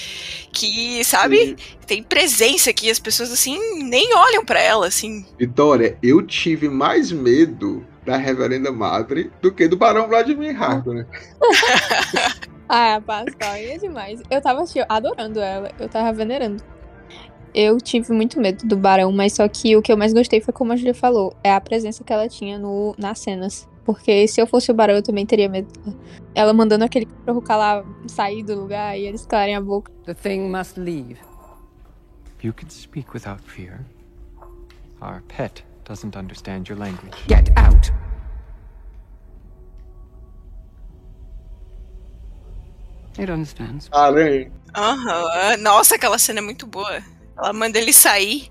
Que, 0.51 1.05
sabe, 1.05 1.37
Sim. 1.37 1.57
tem 1.87 2.03
presença 2.03 2.73
que 2.73 2.91
as 2.91 2.99
pessoas, 2.99 3.31
assim, 3.31 3.59
nem 3.83 4.15
olham 4.15 4.47
para 4.47 4.59
ela, 4.59 4.87
assim. 4.87 5.27
Vitória, 5.39 5.99
eu 6.03 6.23
tive 6.23 6.71
mais 6.71 7.13
medo 7.13 7.87
da 8.05 8.17
Reverenda 8.17 8.73
Madre 8.73 9.31
do 9.41 9.53
que 9.53 9.69
do 9.69 9.77
Barão 9.77 10.09
Vladimir 10.09 10.61
Harko, 10.61 10.93
né? 10.93 11.07
ah, 12.69 12.97
a 12.97 13.01
Pascal 13.01 13.55
é 13.55 13.77
demais. 13.77 14.23
Eu 14.31 14.41
tava 14.41 14.65
tipo, 14.65 14.85
adorando 14.89 15.39
ela, 15.41 15.71
eu 15.79 15.89
tava 15.89 16.13
venerando. 16.13 16.63
Eu 17.55 17.79
tive 17.79 18.13
muito 18.13 18.41
medo 18.41 18.67
do 18.67 18.77
Barão, 18.77 19.13
mas 19.13 19.35
só 19.35 19.47
que 19.47 19.77
o 19.77 19.83
que 19.83 19.93
eu 19.93 19.97
mais 19.97 20.13
gostei 20.15 20.41
foi 20.41 20.55
como 20.55 20.73
a 20.73 20.77
Julia 20.77 20.95
falou, 20.95 21.37
é 21.45 21.53
a 21.53 21.61
presença 21.61 22.03
que 22.03 22.13
ela 22.13 22.29
tinha 22.29 22.59
no, 22.59 22.95
nas 22.99 23.19
cenas. 23.19 23.69
Porque 23.85 24.27
se 24.29 24.41
eu 24.41 24.47
fosse 24.47 24.71
o 24.71 24.75
Barão, 24.75 24.95
eu 24.95 25.03
também 25.03 25.27
teria 25.27 25.49
medo. 25.49 25.69
Ela 26.35 26.53
mandando 26.53 26.85
aquele 26.85 27.05
cachorro 27.05 27.43
calar, 27.43 27.85
sair 28.07 28.43
do 28.43 28.55
lugar 28.55 28.97
e 28.99 29.07
eles 29.07 29.27
calarem 29.27 29.55
a 29.55 29.61
boca. 29.61 29.93
The 30.05 30.15
thing 30.15 30.49
must 30.51 30.79
leave. 30.79 31.19
You 32.43 32.53
can 32.53 32.71
speak 32.71 33.13
without 33.13 33.43
fear. 33.43 33.81
Our 35.01 35.21
pet 35.29 35.63
doesn't 35.85 36.17
understand 36.17 36.69
your 36.69 36.79
language. 36.79 37.17
Get 37.29 37.51
out! 37.57 37.93
It 43.19 43.31
understands. 43.31 43.91
Aham. 43.93 44.17
Uhum. 44.75 45.63
Nossa, 45.63 45.97
aquela 45.97 46.19
cena 46.19 46.39
é 46.39 46.43
muito 46.43 46.67
boa. 46.67 47.03
Ela 47.43 47.53
manda 47.53 47.79
ele 47.79 47.93
sair. 47.93 48.51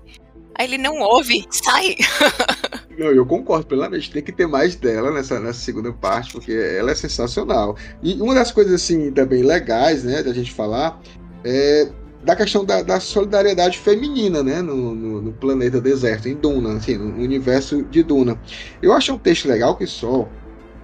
Aí 0.54 0.66
ele 0.66 0.78
não 0.78 1.00
ouve, 1.00 1.46
sai! 1.50 1.96
Não, 2.98 3.06
eu 3.06 3.24
concordo 3.24 3.66
plenamente. 3.66 4.10
Tem 4.10 4.22
que 4.22 4.32
ter 4.32 4.46
mais 4.46 4.76
dela 4.76 5.10
nessa, 5.10 5.40
nessa 5.40 5.60
segunda 5.60 5.90
parte, 5.94 6.32
porque 6.32 6.52
ela 6.52 6.90
é 6.90 6.94
sensacional. 6.94 7.74
E 8.02 8.20
uma 8.20 8.34
das 8.34 8.52
coisas, 8.52 8.74
assim, 8.74 9.10
também 9.10 9.42
legais, 9.42 10.04
né, 10.04 10.22
da 10.22 10.32
gente 10.32 10.52
falar, 10.52 11.00
é 11.42 11.90
da 12.22 12.36
questão 12.36 12.64
da, 12.64 12.82
da 12.82 13.00
solidariedade 13.00 13.78
feminina, 13.78 14.42
né, 14.42 14.62
no, 14.62 14.94
no, 14.94 15.22
no, 15.22 15.32
planeta 15.32 15.80
deserto, 15.80 16.28
em 16.28 16.34
Duna, 16.34 16.74
assim, 16.74 16.96
no 16.96 17.22
universo 17.22 17.82
de 17.82 18.02
Duna. 18.02 18.38
Eu 18.80 18.92
achei 18.92 19.12
um 19.12 19.18
texto 19.18 19.48
legal 19.48 19.76
que 19.76 19.86
só. 19.86 20.28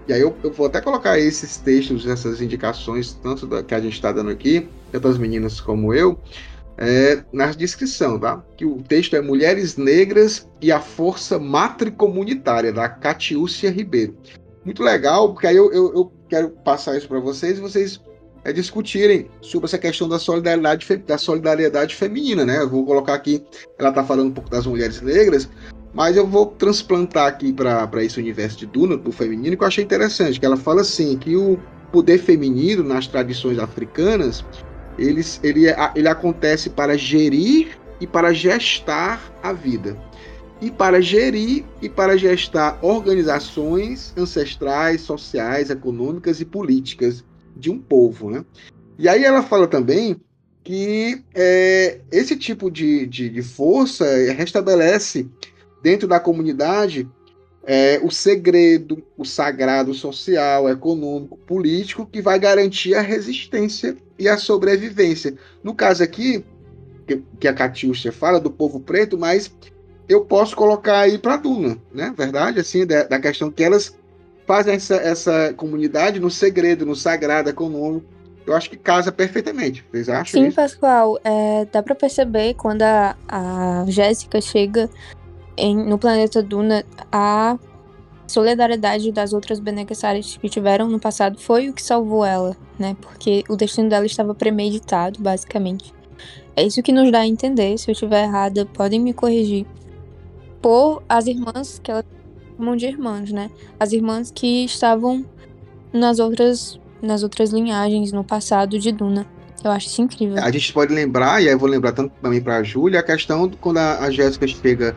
E 0.09 0.13
aí 0.13 0.21
eu, 0.21 0.35
eu 0.43 0.51
vou 0.51 0.67
até 0.67 0.81
colocar 0.81 1.19
esses 1.19 1.59
textos, 1.59 2.07
essas 2.07 2.41
indicações, 2.41 3.13
tanto 3.23 3.47
da, 3.47 3.63
que 3.63 3.75
a 3.75 3.81
gente 3.81 3.93
está 3.93 4.11
dando 4.11 4.31
aqui, 4.31 4.67
tanto 4.91 5.07
as 5.07 5.19
meninas 5.19 5.61
como 5.61 5.95
eu, 5.95 6.19
é, 6.79 7.23
na 7.33 7.51
descrição, 7.51 8.19
tá? 8.19 8.43
Que 8.57 8.65
o 8.65 8.81
texto 8.83 9.17
é 9.17 9.21
Mulheres 9.21 9.77
Negras 9.77 10.49
e 10.63 10.71
a 10.71 10.81
Força 10.81 11.39
Matricomunitária, 11.39 12.73
da 12.73 12.89
Catiúcia 12.89 13.71
Ribeiro. 13.71 14.17
Muito 14.65 14.83
legal, 14.83 15.33
porque 15.33 15.49
aí 15.49 15.57
eu, 15.57 15.73
eu, 15.73 15.93
eu 15.95 16.13
quero 16.29 16.51
passar 16.51 16.97
isso 16.97 17.09
para 17.09 17.19
vocês 17.19 17.59
e 17.59 17.61
vocês 17.61 18.01
é, 18.45 18.53
discutirem 18.53 19.29
sobre 19.41 19.67
essa 19.67 19.79
questão 19.79 20.09
da 20.09 20.19
solidariedade, 20.19 20.97
da 20.99 21.19
solidariedade 21.19 21.95
feminina, 21.97 22.45
né? 22.45 22.61
Eu 22.61 22.69
vou 22.69 22.87
colocar 22.87 23.15
aqui, 23.15 23.45
ela 23.79 23.89
está 23.89 24.05
falando 24.05 24.29
um 24.29 24.33
pouco 24.33 24.51
das 24.51 24.65
mulheres 24.65 25.01
negras, 25.01 25.49
mas 25.93 26.17
eu 26.17 26.27
vou 26.27 26.47
transplantar 26.47 27.27
aqui 27.27 27.53
para 27.53 28.05
esse 28.05 28.21
universo 28.21 28.59
de 28.59 28.67
Duna, 28.67 28.97
do 28.97 29.11
feminino, 29.11 29.57
que 29.57 29.65
eu 29.65 29.69
achei 29.69 29.83
interessante, 29.83 30.39
que 30.39 30.47
ela 30.47 30.57
fala 30.57 30.83
assim, 30.83 31.19
que 31.19 31.35
o 31.35 31.59
poder 31.91 32.19
feminino 32.19 32.85
nas 32.85 33.07
tradições 33.07 33.59
africanas, 33.59 34.45
ele, 34.99 35.23
ele, 35.43 35.67
ele 35.95 36.09
acontece 36.09 36.71
para 36.71 36.97
gerir 36.97 37.79
e 38.01 38.07
para 38.07 38.33
gestar 38.33 39.33
a 39.43 39.53
vida. 39.53 39.97
E 40.61 40.71
para 40.71 41.01
gerir 41.01 41.65
e 41.81 41.89
para 41.89 42.17
gestar 42.17 42.79
organizações 42.83 44.13
ancestrais, 44.17 45.01
sociais, 45.01 45.71
econômicas 45.71 46.41
e 46.41 46.45
políticas 46.45 47.25
de 47.57 47.71
um 47.71 47.79
povo. 47.79 48.31
Né? 48.31 48.45
E 48.99 49.09
aí 49.09 49.25
ela 49.25 49.43
fala 49.43 49.69
também 49.69 50.21
que 50.65 51.23
é, 51.35 52.01
esse 52.11 52.37
tipo 52.37 52.71
de, 52.71 53.07
de, 53.07 53.31
de 53.31 53.43
força 53.43 54.05
restabelece 54.33 55.29
dentro 55.83 56.09
da 56.09 56.19
comunidade 56.19 57.09
é, 57.65 58.01
o 58.03 58.11
segredo, 58.11 59.03
o 59.17 59.25
sagrado 59.25 59.93
social, 59.93 60.69
econômico, 60.69 61.39
político 61.39 62.07
que 62.07 62.23
vai 62.23 62.39
garantir 62.39 62.95
a 62.95 63.01
resistência 63.01 63.97
e 64.19 64.29
a 64.29 64.39
sobrevivência. 64.39 65.35
No 65.63 65.75
caso 65.75 66.03
aqui, 66.03 66.45
que, 67.07 67.23
que 67.41 67.49
a 67.49 67.55
Catiúcia 67.55 68.13
fala 68.13 68.41
do 68.41 68.51
povo 68.51 68.81
preto, 68.81 69.19
mas 69.19 69.53
eu 70.09 70.25
posso 70.25 70.57
colocar 70.57 71.01
aí 71.01 71.19
para 71.19 71.35
a 71.35 71.37
Duna, 71.37 71.79
né? 71.93 72.13
Verdade, 72.17 72.61
assim, 72.61 72.87
da, 72.87 73.05
da, 73.05 73.21
questão 73.21 73.51
que 73.51 73.63
elas 73.63 73.97
fazem 74.47 74.75
essa, 74.75 74.97
essa 74.97 75.55
comunidade 75.55 76.19
no 76.19 76.31
segredo, 76.31 76.87
no 76.87 76.97
sagrado 76.97 77.51
econômico. 77.51 78.07
Eu 78.47 78.57
acho 78.57 78.71
que 78.71 78.79
casa 78.79 79.13
perfeitamente. 79.13 79.85
Vocês 79.91 80.09
acham? 80.09 80.41
Sim, 80.41 80.47
isso? 80.47 80.57
Pascoal. 80.57 81.19
É, 81.23 81.67
dá 81.71 81.83
para 81.83 81.95
perceber 81.95 82.55
quando 82.55 82.81
a, 82.81 83.15
a 83.29 83.85
Jéssica 83.89 84.41
chega 84.41 84.89
em, 85.59 85.77
no 85.77 85.99
planeta 85.99 86.43
Duna, 86.43 86.85
a 87.11 87.59
solidariedade 88.27 89.11
das 89.11 89.33
outras 89.33 89.59
beneficiárias 89.59 90.37
que 90.37 90.49
tiveram 90.49 90.89
no 90.89 91.01
passado 91.01 91.39
foi 91.39 91.69
o 91.69 91.73
que 91.73 91.83
salvou 91.83 92.25
ela, 92.25 92.57
né? 92.79 92.97
Porque 93.01 93.43
o 93.49 93.57
destino 93.57 93.89
dela 93.89 94.07
estava 94.07 94.35
premeditado, 94.35 95.21
basicamente. 95.21 95.93
É 96.55 96.63
isso 96.63 96.83
que 96.83 96.93
nos 96.93 97.11
dá 97.11 97.21
a 97.21 97.27
entender. 97.27 97.79
Se 97.79 97.91
eu 97.91 97.93
estiver 97.93 98.25
errada, 98.25 98.67
podem 98.67 99.01
me 99.01 99.13
corrigir. 99.13 99.67
Por 100.61 101.03
as 101.09 101.27
irmãs, 101.27 101.81
que 101.83 101.91
elas 101.91 102.05
chamam 102.57 102.77
de 102.77 102.87
irmãs, 102.87 103.33
né? 103.33 103.51
As 103.79 103.93
irmãs 103.93 104.31
que 104.31 104.65
estavam 104.65 105.25
nas 105.93 106.19
outras, 106.19 106.79
nas 107.01 107.23
outras 107.23 107.51
linhagens 107.51 108.13
no 108.13 108.25
passado 108.25 108.79
de 108.79 108.93
Duna. 108.93 109.27
Eu 109.65 109.71
acho 109.71 109.87
isso 109.87 110.03
incrível. 110.03 110.43
A 110.43 110.51
gente 110.51 110.73
pode 110.73 110.93
lembrar, 110.93 111.43
e 111.43 111.47
aí 111.47 111.55
eu 111.55 111.59
vou 111.59 111.69
lembrar 111.69 111.93
tanto 111.93 112.13
também 112.21 112.41
para 112.41 112.59
a 112.59 112.63
Júlia, 112.63 113.01
a 113.01 113.03
questão 113.03 113.51
quando 113.61 113.79
a, 113.79 114.01
a 114.01 114.11
Jéssica 114.11 114.47
chega 114.47 114.95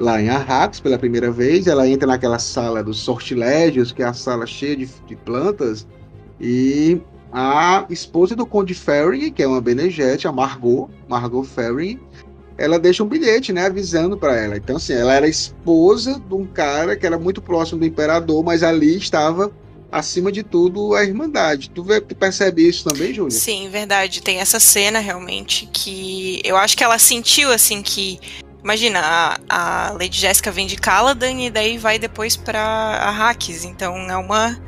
lá 0.00 0.20
em 0.20 0.30
Arrakis 0.30 0.80
pela 0.80 0.98
primeira 0.98 1.30
vez. 1.30 1.66
Ela 1.66 1.86
entra 1.86 2.06
naquela 2.08 2.38
sala 2.38 2.82
dos 2.82 2.98
sortilégios, 2.98 3.92
que 3.92 4.02
é 4.02 4.06
a 4.06 4.14
sala 4.14 4.46
cheia 4.46 4.76
de, 4.76 4.88
de 5.06 5.14
plantas, 5.14 5.86
e 6.40 7.00
a 7.30 7.84
esposa 7.90 8.34
do 8.34 8.46
Conde 8.46 8.74
Ferry, 8.74 9.30
que 9.30 9.42
é 9.42 9.46
uma 9.46 9.60
Benegete, 9.60 10.26
a 10.26 10.32
Margot, 10.32 10.88
Margot 11.06 11.44
Ferry, 11.44 12.00
ela 12.58 12.78
deixa 12.78 13.02
um 13.02 13.06
bilhete, 13.06 13.52
né, 13.52 13.66
avisando 13.66 14.18
para 14.18 14.36
ela. 14.36 14.56
Então, 14.56 14.76
assim, 14.76 14.94
ela 14.94 15.14
era 15.14 15.28
esposa 15.28 16.20
de 16.20 16.34
um 16.34 16.46
cara 16.46 16.96
que 16.96 17.06
era 17.06 17.18
muito 17.18 17.40
próximo 17.40 17.80
do 17.80 17.86
imperador, 17.86 18.42
mas 18.42 18.62
ali 18.62 18.96
estava 18.96 19.52
acima 19.90 20.30
de 20.30 20.42
tudo 20.42 20.94
a 20.94 21.04
irmandade. 21.04 21.70
Tu, 21.70 21.84
tu 22.02 22.14
percebe 22.14 22.68
isso 22.68 22.84
também, 22.84 23.12
Júlia? 23.12 23.30
Sim, 23.30 23.68
verdade. 23.70 24.22
Tem 24.22 24.38
essa 24.38 24.60
cena 24.60 24.98
realmente 24.98 25.68
que 25.72 26.40
eu 26.44 26.56
acho 26.56 26.76
que 26.76 26.84
ela 26.84 26.98
sentiu 26.98 27.50
assim 27.50 27.82
que 27.82 28.20
Imagina, 28.62 29.00
a, 29.00 29.38
a 29.48 29.92
Lady 29.92 30.18
Jessica 30.18 30.50
vem 30.50 30.66
de 30.66 30.76
Caladan 30.76 31.32
e 31.40 31.50
daí 31.50 31.78
vai 31.78 31.98
depois 31.98 32.36
para 32.36 32.60
Arrakis. 32.60 33.64
Então 33.64 33.96
é 34.10 34.16
uma, 34.16 34.60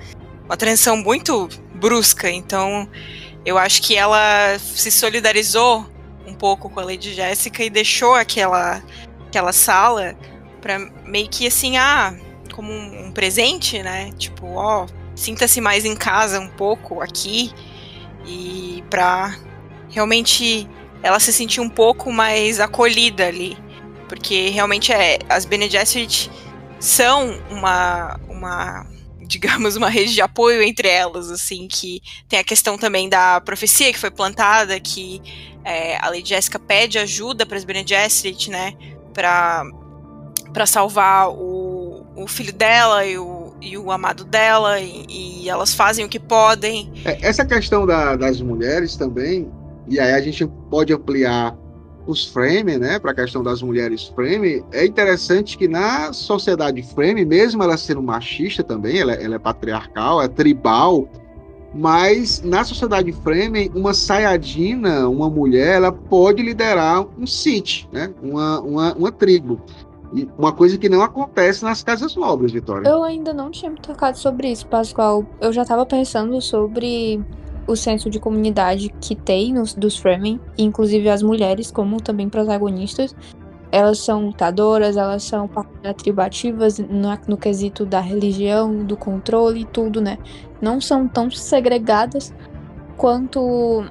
uma 0.44 0.56
transição 0.56 0.96
muito 0.96 1.48
brusca. 1.74 2.30
Então 2.30 2.88
eu 3.44 3.58
acho 3.58 3.82
que 3.82 3.94
ela 3.94 4.58
se 4.58 4.90
solidarizou 4.90 5.86
um 6.26 6.34
pouco 6.34 6.70
com 6.70 6.80
a 6.80 6.84
Lady 6.84 7.12
Jessica 7.12 7.62
e 7.62 7.68
deixou 7.68 8.14
aquela, 8.14 8.82
aquela 9.26 9.52
sala 9.52 10.16
para 10.60 10.78
meio 11.04 11.28
que 11.28 11.46
assim, 11.46 11.76
ah, 11.76 12.14
como 12.54 12.72
um, 12.72 13.08
um 13.08 13.12
presente, 13.12 13.82
né? 13.82 14.10
Tipo, 14.16 14.54
ó, 14.54 14.86
sinta-se 15.14 15.60
mais 15.60 15.84
em 15.84 15.94
casa 15.94 16.40
um 16.40 16.48
pouco 16.48 17.02
aqui 17.02 17.52
e 18.24 18.82
para 18.88 19.36
realmente 19.90 20.66
ela 21.02 21.20
se 21.20 21.32
sentir 21.32 21.60
um 21.60 21.68
pouco 21.68 22.10
mais 22.10 22.58
acolhida 22.58 23.26
ali 23.26 23.58
porque 24.12 24.50
realmente 24.50 24.92
é 24.92 25.18
as 25.26 25.46
Bene 25.46 25.70
Gesserit 25.70 26.30
são 26.78 27.34
uma 27.48 28.20
uma 28.28 28.86
digamos 29.22 29.74
uma 29.74 29.88
rede 29.88 30.12
de 30.12 30.20
apoio 30.20 30.62
entre 30.62 30.86
elas 30.86 31.30
assim 31.30 31.66
que 31.66 32.02
tem 32.28 32.38
a 32.38 32.44
questão 32.44 32.76
também 32.76 33.08
da 33.08 33.40
profecia 33.40 33.90
que 33.90 33.98
foi 33.98 34.10
plantada 34.10 34.78
que 34.78 35.22
é, 35.64 35.96
a 35.96 36.10
Lady 36.10 36.28
Jessica 36.28 36.58
pede 36.58 36.98
ajuda 36.98 37.46
para 37.46 37.56
as 37.56 37.64
Bene 37.64 37.86
Gesserit 37.86 38.50
né 38.50 38.74
para 39.14 39.64
para 40.52 40.66
salvar 40.66 41.30
o, 41.30 42.04
o 42.14 42.28
filho 42.28 42.52
dela 42.52 43.06
e 43.06 43.16
o, 43.16 43.54
e 43.62 43.78
o 43.78 43.90
amado 43.90 44.24
dela 44.24 44.78
e, 44.78 45.06
e 45.08 45.48
elas 45.48 45.72
fazem 45.72 46.04
o 46.04 46.08
que 46.10 46.20
podem. 46.20 46.92
É, 47.06 47.26
essa 47.26 47.46
questão 47.46 47.86
da, 47.86 48.14
das 48.14 48.42
mulheres 48.42 48.94
também 48.94 49.50
e 49.88 49.98
aí 49.98 50.12
a 50.12 50.20
gente 50.20 50.46
pode 50.68 50.92
ampliar 50.92 51.56
os 52.06 52.26
frame, 52.26 52.78
né, 52.78 52.98
para 52.98 53.12
a 53.12 53.14
questão 53.14 53.42
das 53.42 53.62
mulheres 53.62 54.08
frame, 54.08 54.64
é 54.72 54.84
interessante 54.84 55.56
que 55.56 55.68
na 55.68 56.12
sociedade 56.12 56.82
frame, 56.82 57.24
mesmo 57.24 57.62
ela 57.62 57.76
sendo 57.76 58.02
machista 58.02 58.62
também, 58.62 58.98
ela, 58.98 59.12
ela 59.12 59.36
é 59.36 59.38
patriarcal, 59.38 60.20
é 60.20 60.28
tribal, 60.28 61.08
mas 61.74 62.42
na 62.42 62.64
sociedade 62.64 63.12
frame, 63.12 63.70
uma 63.74 63.94
saiadina, 63.94 65.08
uma 65.08 65.30
mulher, 65.30 65.76
ela 65.76 65.92
pode 65.92 66.42
liderar 66.42 67.06
um 67.18 67.26
sítio, 67.26 67.88
né, 67.92 68.12
uma, 68.22 68.60
uma, 68.60 68.94
uma 68.94 69.12
tribo. 69.12 69.60
E 70.14 70.28
uma 70.36 70.52
coisa 70.52 70.76
que 70.76 70.90
não 70.90 71.00
acontece 71.00 71.64
nas 71.64 71.82
casas 71.82 72.14
nobres, 72.14 72.52
Vitória. 72.52 72.86
Eu 72.86 73.02
ainda 73.02 73.32
não 73.32 73.50
tinha 73.50 73.70
me 73.70 73.80
tocado 73.80 74.18
sobre 74.18 74.50
isso, 74.50 74.66
Pascoal. 74.66 75.24
Eu 75.40 75.50
já 75.54 75.62
estava 75.62 75.86
pensando 75.86 76.38
sobre 76.42 77.18
o 77.66 77.76
senso 77.76 78.10
de 78.10 78.18
comunidade 78.18 78.88
que 79.00 79.14
tem 79.14 79.52
nos, 79.52 79.74
dos 79.74 79.96
Fremen, 79.96 80.40
inclusive 80.58 81.08
as 81.08 81.22
mulheres 81.22 81.70
como 81.70 82.00
também 82.00 82.28
protagonistas. 82.28 83.14
Elas 83.70 83.98
são 84.00 84.26
lutadoras, 84.26 84.96
elas 84.98 85.22
são 85.22 85.48
atributivas 85.82 86.78
no, 86.78 87.08
no 87.26 87.36
quesito 87.38 87.86
da 87.86 88.00
religião, 88.00 88.84
do 88.84 88.96
controle 88.96 89.60
e 89.60 89.64
tudo, 89.64 90.00
né? 90.00 90.18
Não 90.60 90.80
são 90.80 91.08
tão 91.08 91.30
segregadas 91.30 92.34
quanto 92.98 93.84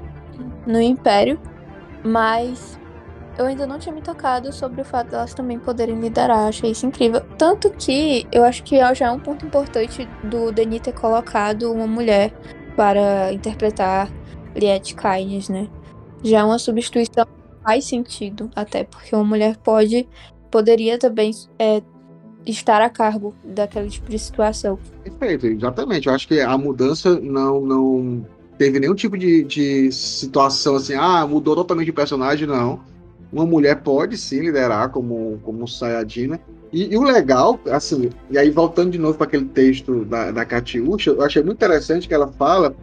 no 0.68 0.80
Império, 0.80 1.40
mas 2.04 2.80
eu 3.38 3.46
ainda 3.46 3.66
não 3.66 3.80
tinha 3.80 3.94
me 3.94 4.02
tocado 4.02 4.52
sobre 4.54 4.82
o 4.82 4.86
fato 4.86 5.10
de 5.10 5.16
elas 5.16 5.34
também 5.34 5.58
poderem 5.58 6.00
liderar. 6.00 6.48
Achei 6.48 6.72
isso 6.72 6.86
incrível. 6.86 7.22
Tanto 7.38 7.72
que 7.72 8.28
eu 8.32 8.44
acho 8.44 8.62
que 8.64 8.78
já 8.94 9.08
é 9.08 9.12
um 9.12 9.20
ponto 9.20 9.46
importante 9.46 10.08
do 10.24 10.52
Denis 10.52 10.82
ter 10.82 10.94
colocado 10.94 11.72
uma 11.72 11.88
mulher 11.88 12.32
para 12.76 13.32
interpretar 13.34 14.12
Liette 14.56 14.96
Kynes, 14.96 15.50
né? 15.50 15.68
Já 16.24 16.40
é 16.40 16.44
uma 16.44 16.60
substituição 16.60 17.26
faz 17.64 17.86
sentido, 17.86 18.50
até 18.56 18.84
porque 18.84 19.16
uma 19.16 19.24
mulher 19.24 19.58
pode 19.58 20.08
poderia 20.50 20.98
também 20.98 21.32
é, 21.58 21.82
estar 22.46 22.82
a 22.82 22.90
cargo 22.90 23.34
daquele 23.44 23.90
tipo 23.90 24.10
de 24.10 24.20
situação. 24.20 24.78
Perfeito, 25.04 25.48
exatamente. 25.48 26.08
Eu 26.08 26.14
acho 26.14 26.28
que 26.28 26.42
a 26.42 26.58
mudança 26.58 27.20
não, 27.20 27.62
não 27.62 28.26
teve 28.58 28.80
nenhum 28.80 28.96
tipo 28.96 29.18
de, 29.18 29.44
de 29.44 29.92
situação 29.92 30.76
assim, 30.76 30.94
ah, 30.96 31.26
mudou 31.26 31.56
totalmente 31.56 31.86
de 31.86 31.94
personagem, 31.94 32.48
não. 32.48 32.82
Uma 33.32 33.46
mulher 33.46 33.82
pode 33.82 34.18
sim 34.18 34.42
liderar 34.42 34.90
como, 34.90 35.40
como 35.44 35.68
Sayajina. 35.68 36.40
E, 36.72 36.94
e, 36.94 36.98
o 36.98 37.04
legal, 37.04 37.60
assim, 37.70 38.10
e 38.30 38.38
aí 38.38 38.50
voltando 38.50 38.92
de 38.92 38.98
novo 38.98 39.18
para 39.18 39.28
aquele 39.28 39.46
texto 39.46 40.06
da, 40.06 40.32
da 40.32 40.46
Katiusha, 40.46 41.12
eu 41.12 41.22
achei 41.22 41.44
muito 41.44 41.58
interessante 41.58 42.08
que 42.08 42.14
ela 42.14 42.28
fala 42.28 42.74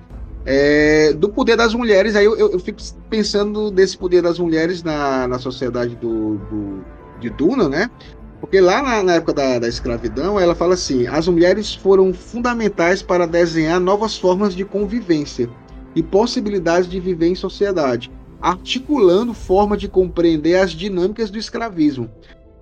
é, 0.45 1.13
do 1.15 1.29
poder 1.29 1.57
das 1.57 1.75
mulheres. 1.75 2.15
Aí 2.15 2.25
eu, 2.25 2.37
eu, 2.37 2.53
eu, 2.53 2.59
fico 2.59 2.81
pensando 3.09 3.71
desse 3.71 3.97
poder 3.97 4.23
das 4.23 4.39
mulheres 4.39 4.83
na, 4.83 5.27
na 5.27 5.39
sociedade 5.39 5.97
do, 5.97 6.37
do 6.37 6.85
de 7.19 7.31
Duna, 7.31 7.69
né? 7.69 7.91
Porque 8.41 8.61
lá 8.61 8.83
na, 8.83 9.03
na 9.03 9.15
época 9.15 9.35
da, 9.35 9.59
da, 9.59 9.69
escravidão, 9.69 10.39
ela 10.39 10.55
fala 10.55 10.75
assim: 10.75 11.07
as 11.07 11.27
mulheres 11.27 11.75
foram 11.75 12.13
fundamentais 12.13 13.03
para 13.03 13.27
desenhar 13.27 13.81
novas 13.81 14.17
formas 14.17 14.55
de 14.55 14.65
convivência 14.65 15.51
e 15.95 16.03
possibilidades 16.03 16.89
de 16.89 17.01
viver 17.01 17.29
em 17.29 17.35
sociedade, 17.35 18.11
articulando 18.41 19.35
forma 19.35 19.77
de 19.77 19.89
compreender 19.89 20.57
as 20.57 20.71
dinâmicas 20.71 21.31
do 21.31 21.39
escravismo. 21.39 22.09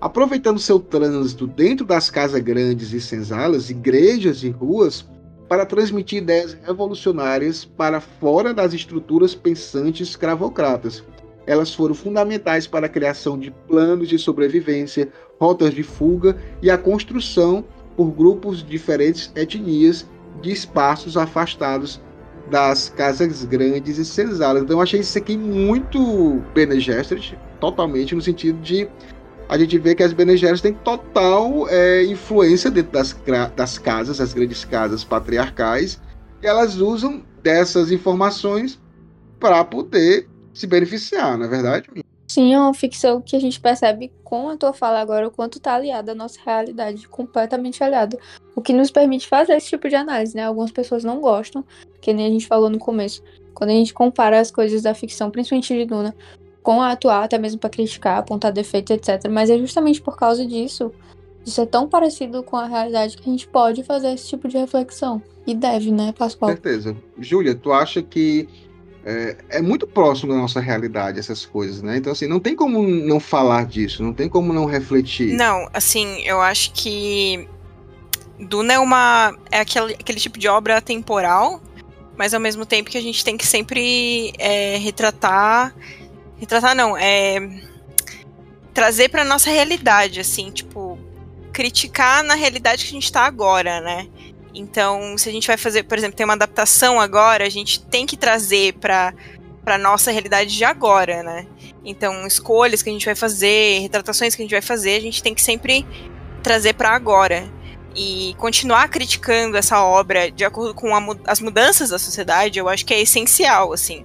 Aproveitando 0.01 0.59
seu 0.59 0.79
trânsito 0.79 1.47
dentro 1.47 1.87
das 1.87 2.11
casas 2.11 2.41
grandes 2.43 2.93
e 2.93 3.01
senzalas, 3.01 3.71
igrejas 3.71 4.43
e 4.43 4.51
ruas, 4.51 5.07
para 5.49 5.65
transmitir 5.65 6.23
ideias 6.23 6.57
revolucionárias 6.65 7.65
para 7.65 8.01
fora 8.01 8.53
das 8.53 8.75
estruturas 8.75 9.35
pensantes 9.35 10.11
escravocratas. 10.11 11.03
Elas 11.47 11.73
foram 11.73 11.95
fundamentais 11.95 12.67
para 12.67 12.87
a 12.87 12.91
criação 12.91 13.39
de 13.39 13.51
planos 13.69 14.09
de 14.09 14.19
sobrevivência, 14.19 15.09
rotas 15.41 15.73
de 15.73 15.83
fuga 15.83 16.37
e 16.61 16.71
a 16.71 16.77
construção 16.77 17.65
por 17.97 18.11
grupos 18.11 18.59
de 18.59 18.65
diferentes 18.65 19.33
etnias 19.35 20.07
de 20.43 20.51
espaços 20.51 21.17
afastados 21.17 22.01
das 22.51 22.91
casas 22.91 23.45
grandes 23.45 23.99
e 23.99 24.05
senzalas. 24.05 24.63
Então 24.63 24.77
eu 24.77 24.83
achei 24.83 25.01
isso 25.01 25.17
aqui 25.17 25.37
muito 25.37 26.43
Bene 26.53 26.81
Gesserit, 26.81 27.39
totalmente 27.61 28.15
no 28.15 28.21
sentido 28.21 28.61
de 28.61 28.89
a 29.49 29.59
gente 29.59 29.79
vê 29.79 29.95
que 29.95 30.03
as 30.03 30.13
Bene 30.13 30.39
têm 30.61 30.75
total 30.75 31.69
é, 31.69 32.05
influência 32.05 32.71
dentro 32.71 32.93
das, 32.93 33.17
das 33.55 33.79
casas, 33.79 34.21
as 34.21 34.33
grandes 34.33 34.65
casas 34.65 35.05
patriarcais, 35.05 36.01
e 36.43 36.47
elas 36.47 36.77
usam 36.77 37.23
dessas 37.43 37.91
informações 37.93 38.81
para 39.39 39.65
poder 39.65 40.29
se 40.53 40.67
beneficiar, 40.67 41.37
não 41.39 41.47
é 41.47 41.49
verdade? 41.49 41.89
Sim, 42.27 42.53
é 42.53 42.59
uma 42.59 42.75
ficção 42.75 43.21
que 43.21 43.37
a 43.37 43.41
gente 43.41 43.61
percebe 43.61 44.13
com 44.25 44.49
a 44.49 44.57
tua 44.57 44.73
fala 44.73 45.01
agora 45.01 45.29
o 45.29 45.31
quanto 45.31 45.61
tá 45.61 45.75
aliada 45.75 46.13
à 46.13 46.15
nossa 46.15 46.41
realidade, 46.45 47.07
completamente 47.09 47.83
aliada. 47.85 48.19
O 48.55 48.61
que 48.61 48.73
nos 48.73 48.91
permite 48.91 49.29
fazer 49.29 49.53
esse 49.53 49.69
tipo 49.69 49.89
de 49.89 49.95
análise, 49.95 50.35
né? 50.35 50.45
Algumas 50.45 50.73
pessoas 50.73 51.05
não 51.05 51.21
gostam, 51.21 51.65
que 52.01 52.13
nem 52.13 52.27
a 52.27 52.31
gente 52.31 52.47
falou 52.47 52.69
no 52.69 52.79
começo. 52.79 53.23
Quando 53.55 53.71
a 53.71 53.75
gente 53.75 53.95
compara 53.95 54.41
as 54.41 54.51
coisas 54.51 54.83
da 54.83 54.93
ficção, 54.93 55.31
principalmente 55.31 55.73
de 55.73 55.85
Duna, 55.87 56.15
com 56.67 56.83
a 56.83 56.91
atual, 56.91 57.23
até 57.23 57.39
mesmo 57.39 57.61
para 57.61 57.71
criticar, 57.71 58.19
apontar 58.19 58.53
defeitos, 58.53 58.91
etc. 58.91 59.31
Mas 59.31 59.49
é 59.51 59.57
justamente 59.57 60.03
por 60.03 60.17
causa 60.17 60.45
disso, 60.45 60.91
de 61.45 61.53
ser 61.53 61.67
tão 61.67 61.89
parecido 61.89 62.43
com 62.43 62.57
a 62.57 62.67
realidade, 62.67 63.17
que 63.17 63.23
a 63.29 63.31
gente 63.31 63.47
pode 63.47 63.85
fazer 63.85 64.13
esse 64.13 64.27
tipo 64.27 64.49
de 64.49 64.59
reflexão. 64.59 65.23
E 65.47 65.55
deve, 65.55 65.93
né, 65.93 66.13
Pascoal? 66.19 66.51
Com 66.51 66.61
certeza. 66.61 66.97
Júlia, 67.21 67.55
tu 67.55 67.73
acha 67.73 68.03
que 68.03 68.49
é, 69.05 69.37
é, 69.49 69.63
muito 69.63 69.87
próximo 69.87 70.33
da 70.33 70.41
nossa 70.41 70.59
realidade 70.59 71.21
essas 71.21 71.47
coisas, 71.47 71.83
né? 71.83 71.99
Então, 71.99 72.11
assim, 72.11 72.27
não 72.27 72.41
tem 72.41 72.57
como 72.57 72.83
não 72.83 73.21
falar 73.21 73.65
disso, 73.65 74.03
não 74.03 74.13
tem 74.13 74.29
como 74.29 74.53
não 74.53 74.65
refletir. 74.65 75.35
Não, 75.35 75.69
assim, 75.73 76.21
eu 76.25 76.41
acho 76.41 76.73
que 76.73 77.49
Duna 78.41 78.73
é 78.73 78.79
uma. 78.81 79.39
é 79.53 79.61
aquele, 79.61 79.95
aquele 79.95 80.19
tipo 80.19 80.37
de 80.37 80.49
obra 80.49 80.81
temporal, 80.81 81.63
mas 82.19 82.35
ao 82.35 82.41
mesmo 82.41 82.67
tempo 82.67 82.91
que 82.91 82.99
a 82.99 83.01
gente 83.01 83.25
tem 83.25 83.37
que 83.37 83.47
sempre 83.47 84.33
é, 84.37 84.79
retratar. 84.79 85.73
Retratar 86.39 86.75
não, 86.75 86.97
é. 86.97 87.39
trazer 88.75 89.09
pra 89.09 89.25
nossa 89.25 89.51
realidade, 89.51 90.21
assim, 90.21 90.51
tipo. 90.51 90.99
criticar 91.53 92.23
na 92.23 92.35
realidade 92.35 92.85
que 92.85 92.91
a 92.91 92.95
gente 92.95 93.11
tá 93.13 93.23
agora, 93.23 93.81
né? 93.81 94.09
Então, 94.55 95.19
se 95.19 95.29
a 95.29 95.33
gente 95.33 95.47
vai 95.47 95.57
fazer, 95.57 95.83
por 95.83 95.99
exemplo, 95.99 96.17
tem 96.17 96.25
uma 96.25 96.33
adaptação 96.35 96.99
agora, 96.99 97.45
a 97.45 97.51
gente 97.51 97.81
tem 97.85 98.07
que 98.07 98.17
trazer 98.17 98.75
para 98.75 99.15
para 99.65 99.77
nossa 99.77 100.13
realidade 100.13 100.57
de 100.57 100.65
agora, 100.65 101.25
né? 101.25 101.45
Então, 101.85 102.25
escolhas 102.25 102.83
que 102.83 102.89
a 102.89 102.93
gente 102.93 103.05
vai 103.05 103.17
fazer, 103.17 103.81
retratações 103.81 104.37
que 104.37 104.43
a 104.43 104.45
gente 104.45 104.53
vai 104.53 104.63
fazer, 104.63 104.95
a 104.97 105.01
gente 105.01 105.21
tem 105.21 105.35
que 105.35 105.43
sempre 105.43 105.85
trazer 106.41 106.75
para 106.75 106.91
agora 106.91 107.51
e 107.97 108.35
continuar 108.39 108.89
criticando 108.89 109.57
essa 109.57 109.83
obra 109.83 110.31
de 110.31 110.45
acordo 110.45 110.75
com 110.75 110.95
a, 110.95 111.01
as 111.27 111.41
mudanças 111.41 111.89
da 111.89 111.99
sociedade, 111.99 112.59
eu 112.59 112.69
acho 112.69 112.85
que 112.85 112.93
é 112.93 113.01
essencial, 113.01 113.73
assim. 113.73 114.05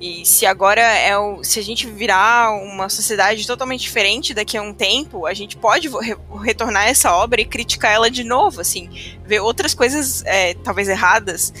E 0.00 0.26
se 0.26 0.44
agora 0.44 0.80
é 0.80 1.16
o, 1.16 1.42
se 1.44 1.60
a 1.60 1.62
gente 1.62 1.86
virar 1.86 2.52
uma 2.52 2.88
sociedade 2.88 3.46
totalmente 3.46 3.82
diferente 3.82 4.34
daqui 4.34 4.56
a 4.56 4.62
um 4.62 4.74
tempo, 4.74 5.24
a 5.24 5.34
gente 5.34 5.56
pode 5.56 5.88
re 5.88 6.16
retornar 6.42 6.88
essa 6.88 7.14
obra 7.14 7.40
e 7.40 7.44
criticar 7.44 7.92
ela 7.92 8.10
de 8.10 8.24
novo, 8.24 8.60
assim, 8.60 8.90
ver 9.24 9.40
outras 9.40 9.72
coisas 9.72 10.24
é, 10.24 10.54
talvez 10.54 10.88
erradas 10.88 11.52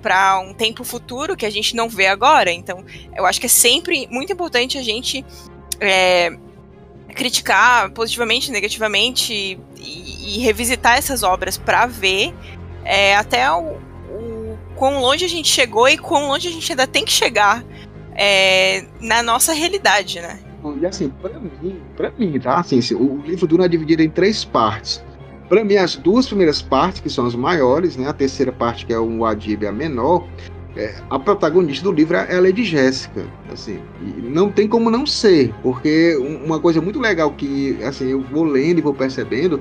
para 0.00 0.38
um 0.40 0.54
tempo 0.54 0.82
futuro 0.82 1.36
que 1.36 1.44
a 1.44 1.50
gente 1.50 1.76
não 1.76 1.90
vê 1.90 2.06
agora. 2.06 2.50
Então, 2.50 2.84
eu 3.14 3.26
acho 3.26 3.38
que 3.38 3.46
é 3.46 3.50
sempre 3.50 4.08
muito 4.10 4.32
importante 4.32 4.78
a 4.78 4.82
gente 4.82 5.24
é, 5.80 6.38
criticar 7.14 7.90
positivamente, 7.90 8.50
negativamente 8.50 9.58
e, 9.88 10.38
revisitar 10.40 10.96
essas 10.96 11.22
obras 11.22 11.56
para 11.56 11.86
ver 11.86 12.34
é, 12.84 13.16
até 13.16 13.50
o, 13.50 13.76
o 14.10 14.58
quão 14.76 15.00
longe 15.00 15.24
a 15.24 15.28
gente 15.28 15.48
chegou 15.48 15.88
e 15.88 15.98
quão 15.98 16.28
longe 16.28 16.48
a 16.48 16.50
gente 16.50 16.70
ainda 16.70 16.86
tem 16.86 17.04
que 17.04 17.12
chegar 17.12 17.64
é, 18.14 18.84
na 19.00 19.22
nossa 19.22 19.52
realidade, 19.52 20.20
né? 20.20 20.38
E 20.80 20.86
assim, 20.86 21.08
para 21.08 21.38
mim, 21.38 21.80
para 21.96 22.10
mim, 22.18 22.38
tá? 22.40 22.58
Assim, 22.58 22.80
o 22.94 23.22
livro 23.24 23.46
Duna 23.46 23.64
é 23.64 23.68
dividido 23.68 24.02
em 24.02 24.10
três 24.10 24.44
partes. 24.44 25.02
Para 25.48 25.64
mim, 25.64 25.76
as 25.76 25.96
duas 25.96 26.26
primeiras 26.26 26.60
partes, 26.60 27.00
que 27.00 27.08
são 27.08 27.26
as 27.26 27.34
maiores, 27.34 27.96
né? 27.96 28.08
A 28.08 28.12
terceira 28.12 28.52
parte, 28.52 28.84
que 28.84 28.92
é 28.92 28.98
o 28.98 29.24
Adib, 29.24 29.64
a 29.64 29.72
menor, 29.72 30.26
é, 30.26 30.57
a 31.10 31.18
protagonista 31.18 31.84
do 31.84 31.92
livro 31.92 32.16
é 32.16 32.36
a 32.36 32.40
Lady 32.40 32.64
Jéssica, 32.64 33.26
assim, 33.52 33.80
não 34.22 34.50
tem 34.50 34.68
como 34.68 34.90
não 34.90 35.04
ser, 35.04 35.52
porque 35.62 36.16
uma 36.16 36.60
coisa 36.60 36.80
muito 36.80 37.00
legal 37.00 37.32
que, 37.32 37.76
assim, 37.82 38.08
eu 38.08 38.20
vou 38.20 38.44
lendo 38.44 38.78
e 38.78 38.82
vou 38.82 38.94
percebendo 38.94 39.60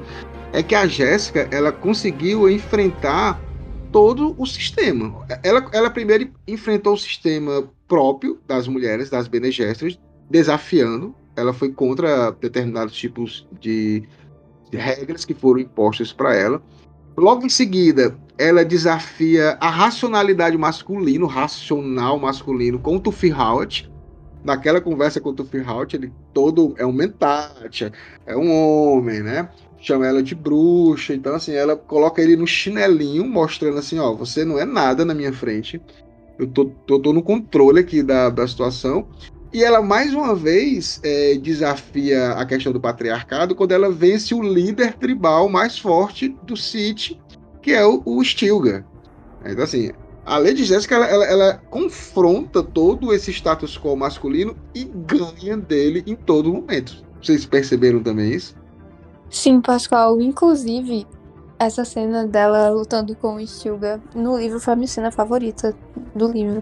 é 0.53 0.63
que 0.63 0.75
a 0.75 0.87
Jéssica, 0.87 1.47
ela 1.51 1.71
conseguiu 1.71 2.49
enfrentar 2.49 3.39
todo 3.91 4.35
o 4.37 4.45
sistema. 4.45 5.25
Ela, 5.43 5.67
ela 5.73 5.89
primeiro 5.89 6.29
enfrentou 6.47 6.93
o 6.93 6.97
sistema 6.97 7.69
próprio 7.87 8.39
das 8.47 8.67
mulheres, 8.67 9.09
das 9.09 9.27
Bene 9.27 9.49
desafiando, 10.29 11.15
ela 11.35 11.53
foi 11.53 11.71
contra 11.71 12.31
determinados 12.31 12.95
tipos 12.95 13.47
de 13.59 14.03
regras 14.71 15.23
que 15.23 15.33
foram 15.33 15.61
impostas 15.61 16.11
para 16.11 16.35
ela. 16.35 16.61
Logo 17.17 17.43
em 17.43 17.49
seguida, 17.49 18.15
ela 18.37 18.63
desafia 18.63 19.57
a 19.59 19.71
racionalidade 19.71 20.55
masculina, 20.55 21.25
o 21.25 21.27
racional 21.27 22.19
masculino 22.19 22.77
com 22.77 22.97
o 22.97 22.99
Tufi 22.99 23.31
Howard. 23.31 23.91
Naquela 24.43 24.79
conversa 24.79 25.19
com 25.19 25.29
o 25.29 25.33
Tufi 25.33 25.57
Howard, 25.57 25.95
ele 25.95 26.13
todo 26.31 26.75
é 26.77 26.85
um 26.85 26.93
mentate, 26.93 27.91
é 28.23 28.37
um 28.37 28.51
homem, 28.51 29.21
né? 29.21 29.49
Chama 29.79 30.05
ela 30.05 30.21
de 30.21 30.35
bruxa, 30.35 31.15
então 31.15 31.33
assim, 31.33 31.53
ela 31.53 31.75
coloca 31.75 32.21
ele 32.21 32.35
no 32.35 32.45
chinelinho, 32.45 33.25
mostrando 33.25 33.79
assim, 33.79 33.97
ó, 33.97 34.13
você 34.13 34.45
não 34.45 34.59
é 34.59 34.65
nada 34.65 35.03
na 35.03 35.15
minha 35.15 35.33
frente. 35.33 35.81
Eu 36.37 36.45
tô, 36.45 36.65
tô, 36.65 36.99
tô 36.99 37.13
no 37.13 37.23
controle 37.23 37.79
aqui 37.79 38.03
da, 38.03 38.29
da 38.29 38.47
situação. 38.47 39.07
E 39.53 39.63
ela, 39.63 39.81
mais 39.81 40.13
uma 40.13 40.35
vez, 40.35 40.99
é, 41.03 41.35
desafia 41.35 42.31
a 42.33 42.45
questão 42.45 42.73
do 42.73 42.81
patriarcado 42.81 43.55
quando 43.55 43.71
ela 43.71 43.89
vence 43.89 44.33
o 44.33 44.41
líder 44.41 44.93
tribal 44.93 45.47
mais 45.47 45.79
forte 45.79 46.29
do 46.43 46.57
City, 46.57 47.19
que 47.61 47.71
é 47.71 47.85
o, 47.85 48.01
o 48.05 48.23
Stilgar. 48.23 48.85
Então, 49.45 49.63
assim, 49.63 49.91
a 50.25 50.37
Lady 50.37 50.65
Jessica, 50.65 50.95
ela, 50.95 51.05
ela, 51.05 51.25
ela, 51.25 51.53
confronta 51.69 52.61
todo 52.61 53.13
esse 53.13 53.31
status 53.31 53.77
quo 53.77 53.95
masculino 53.95 54.57
e 54.75 54.83
ganha 54.83 55.55
dele 55.55 56.03
em 56.05 56.15
todo 56.15 56.51
momento. 56.51 57.05
Vocês 57.21 57.45
perceberam 57.45 58.03
também 58.03 58.33
isso? 58.33 58.53
Sim, 59.29 59.61
Pascoal. 59.61 60.19
Inclusive, 60.19 61.07
essa 61.57 61.85
cena 61.85 62.27
dela 62.27 62.69
lutando 62.69 63.15
com 63.15 63.35
o 63.35 63.47
Stilgar 63.47 64.01
no 64.13 64.37
livro 64.37 64.59
foi 64.59 64.73
a 64.73 64.75
minha 64.75 64.87
cena 64.87 65.11
favorita 65.11 65.73
do 66.13 66.29
livro. 66.29 66.61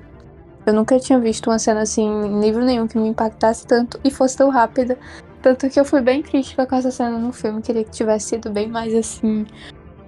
Eu 0.66 0.74
nunca 0.74 1.00
tinha 1.00 1.20
visto 1.20 1.50
uma 1.50 1.60
cena 1.60 1.82
assim 1.82 2.04
em 2.04 2.42
livro 2.42 2.64
nenhum 2.64 2.88
que 2.88 2.98
me 2.98 3.08
impactasse 3.08 3.68
tanto 3.68 4.00
e 4.04 4.10
fosse 4.10 4.38
tão 4.38 4.50
rápida. 4.50 4.98
Tanto 5.42 5.70
que 5.70 5.80
eu 5.80 5.86
fui 5.86 6.02
bem 6.02 6.24
crítica 6.24 6.66
com 6.66 6.76
essa 6.76 6.90
cena 6.90 7.20
no 7.20 7.32
filme. 7.32 7.62
Queria 7.62 7.84
que 7.84 7.92
tivesse 7.92 8.30
sido 8.30 8.50
bem 8.50 8.68
mais 8.68 8.96
assim, 8.96 9.46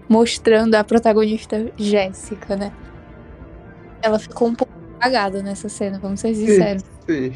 mostrando 0.09 0.73
a 0.73 0.83
protagonista 0.83 1.71
Jéssica, 1.77 2.55
né? 2.55 2.71
Ela 4.01 4.17
ficou 4.17 4.47
um 4.47 4.55
pouco 4.55 4.73
apagada 4.95 5.43
nessa 5.43 5.69
cena, 5.69 5.99
vamos 5.99 6.21
ser 6.21 6.33
sinceros. 6.33 6.96
Sim. 7.07 7.31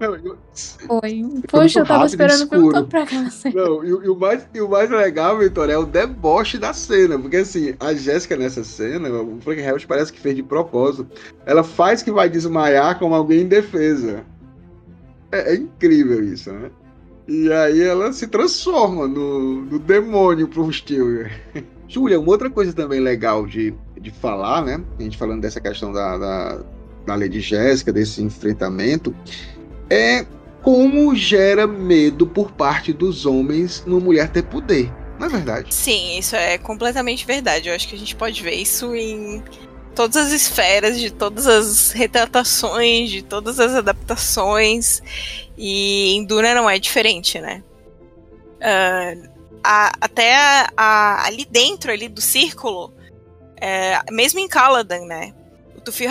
Não, 0.00 0.16
eu... 0.16 0.36
Foi. 0.86 1.24
Poxa, 1.48 1.80
eu 1.80 1.86
tava 1.86 2.06
esperando 2.06 2.48
todo 2.48 2.86
pra 2.88 3.04
aquela 3.04 3.30
cena. 3.30 3.54
Não, 3.54 3.84
e, 3.84 3.88
e, 3.88 4.08
o 4.08 4.16
mais, 4.16 4.48
e 4.52 4.60
o 4.60 4.68
mais 4.68 4.90
legal, 4.90 5.38
Vitor, 5.38 5.70
é 5.70 5.78
o 5.78 5.86
deboche 5.86 6.58
da 6.58 6.72
cena. 6.72 7.16
Porque 7.18 7.36
assim, 7.38 7.74
a 7.78 7.94
Jéssica 7.94 8.36
nessa 8.36 8.64
cena, 8.64 9.08
o 9.08 9.40
Frank 9.40 9.60
Herbert 9.60 9.86
parece 9.86 10.12
que 10.12 10.20
fez 10.20 10.34
de 10.34 10.42
propósito. 10.42 11.06
Ela 11.46 11.62
faz 11.62 12.02
que 12.02 12.10
vai 12.10 12.28
desmaiar 12.28 12.98
como 12.98 13.14
alguém 13.14 13.42
em 13.42 13.48
defesa. 13.48 14.24
É, 15.30 15.52
é 15.52 15.54
incrível 15.54 16.24
isso, 16.24 16.52
né? 16.52 16.70
E 17.28 17.52
aí 17.52 17.80
ela 17.80 18.12
se 18.12 18.26
transforma 18.26 19.06
no, 19.06 19.64
no 19.64 19.78
demônio 19.78 20.48
pro 20.48 20.70
Stilgar. 20.72 21.30
Julia, 21.86 22.18
uma 22.18 22.30
outra 22.30 22.50
coisa 22.50 22.72
também 22.72 22.98
legal 22.98 23.46
de, 23.46 23.72
de 24.00 24.10
falar, 24.10 24.64
né? 24.64 24.82
A 24.98 25.02
gente 25.02 25.16
falando 25.16 25.40
dessa 25.40 25.60
questão 25.60 25.92
da, 25.92 26.18
da, 26.18 26.60
da 27.10 27.16
Lady 27.16 27.40
Jéssica, 27.40 27.92
desse 27.92 28.22
enfrentamento, 28.22 29.14
é 29.88 30.24
como 30.62 31.14
gera 31.14 31.66
medo 31.66 32.26
por 32.26 32.52
parte 32.52 32.92
dos 32.92 33.26
homens 33.26 33.82
uma 33.86 33.98
mulher 33.98 34.28
ter 34.30 34.42
poder. 34.42 34.92
Não 35.18 35.26
é 35.26 35.30
verdade? 35.30 35.74
Sim, 35.74 36.18
isso 36.18 36.36
é 36.36 36.56
completamente 36.58 37.26
verdade. 37.26 37.68
Eu 37.68 37.74
acho 37.74 37.88
que 37.88 37.94
a 37.94 37.98
gente 37.98 38.14
pode 38.14 38.42
ver 38.42 38.54
isso 38.54 38.94
em 38.94 39.42
todas 39.94 40.16
as 40.16 40.32
esferas, 40.32 40.98
de 40.98 41.10
todas 41.10 41.46
as 41.46 41.90
retratações, 41.92 43.10
de 43.10 43.22
todas 43.22 43.58
as 43.58 43.74
adaptações. 43.74 45.02
E 45.58 46.14
em 46.14 46.24
Duna 46.24 46.54
não 46.54 46.70
é 46.70 46.78
diferente, 46.78 47.38
né? 47.38 47.62
Uh, 48.60 49.28
a, 49.64 49.92
até 50.00 50.36
a, 50.36 50.70
a, 50.76 51.26
ali 51.26 51.46
dentro 51.50 51.90
ali 51.90 52.08
do 52.08 52.20
círculo, 52.20 52.92
É, 53.62 54.00
mesmo 54.10 54.40
em 54.40 54.48
Caladan, 54.48 55.04
né? 55.04 55.34
O 55.80 55.82
Tufi 55.82 56.06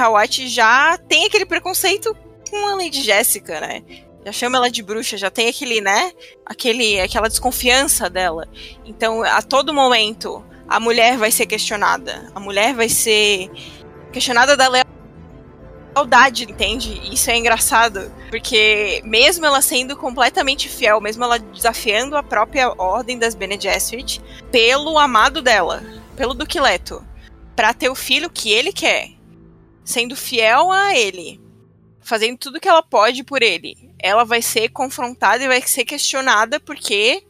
já 0.47 0.97
tem 0.97 1.25
aquele 1.25 1.45
preconceito 1.45 2.17
com 2.49 2.67
a 2.67 2.75
Lady 2.75 3.03
Jéssica, 3.03 3.61
né? 3.61 3.83
Já 4.25 4.31
chama 4.31 4.57
ela 4.57 4.69
de 4.69 4.81
bruxa, 4.81 5.15
já 5.15 5.29
tem 5.29 5.47
aquele, 5.47 5.79
né? 5.79 6.11
Aquele, 6.43 6.99
aquela 6.99 7.27
desconfiança 7.27 8.09
dela. 8.09 8.47
Então, 8.83 9.21
a 9.21 9.43
todo 9.43 9.71
momento, 9.71 10.43
a 10.67 10.79
mulher 10.79 11.19
vai 11.19 11.29
ser 11.29 11.45
questionada. 11.45 12.31
A 12.33 12.39
mulher 12.39 12.73
vai 12.73 12.89
ser 12.89 13.51
questionada 14.11 14.57
da 14.57 14.71
lealdade, 15.95 16.45
entende? 16.45 16.99
Isso 17.13 17.29
é 17.29 17.37
engraçado, 17.37 18.11
porque 18.31 19.03
mesmo 19.05 19.45
ela 19.45 19.61
sendo 19.61 19.95
completamente 19.95 20.67
fiel, 20.67 20.99
mesmo 20.99 21.23
ela 21.23 21.37
desafiando 21.37 22.17
a 22.17 22.23
própria 22.23 22.73
ordem 22.75 23.19
das 23.19 23.35
Bene 23.35 23.61
Gesserit, 23.61 24.19
pelo 24.51 24.97
amado 24.97 25.43
dela, 25.43 25.83
pelo 26.17 26.33
Duque 26.33 26.59
Leto, 26.59 27.05
para 27.55 27.71
ter 27.71 27.89
o 27.89 27.95
filho 27.95 28.31
que 28.31 28.51
ele 28.51 28.73
quer, 28.73 29.18
sendo 29.89 30.15
fiel 30.15 30.71
a 30.71 30.95
ele, 30.95 31.41
fazendo 31.99 32.37
tudo 32.37 32.59
que 32.59 32.69
ela 32.69 32.83
pode 32.83 33.23
por 33.23 33.41
ele, 33.41 33.75
ela 33.97 34.23
vai 34.23 34.39
ser 34.39 34.69
confrontada 34.69 35.43
e 35.43 35.47
vai 35.47 35.59
ser 35.63 35.83
questionada 35.83 36.59
porque 36.59 37.23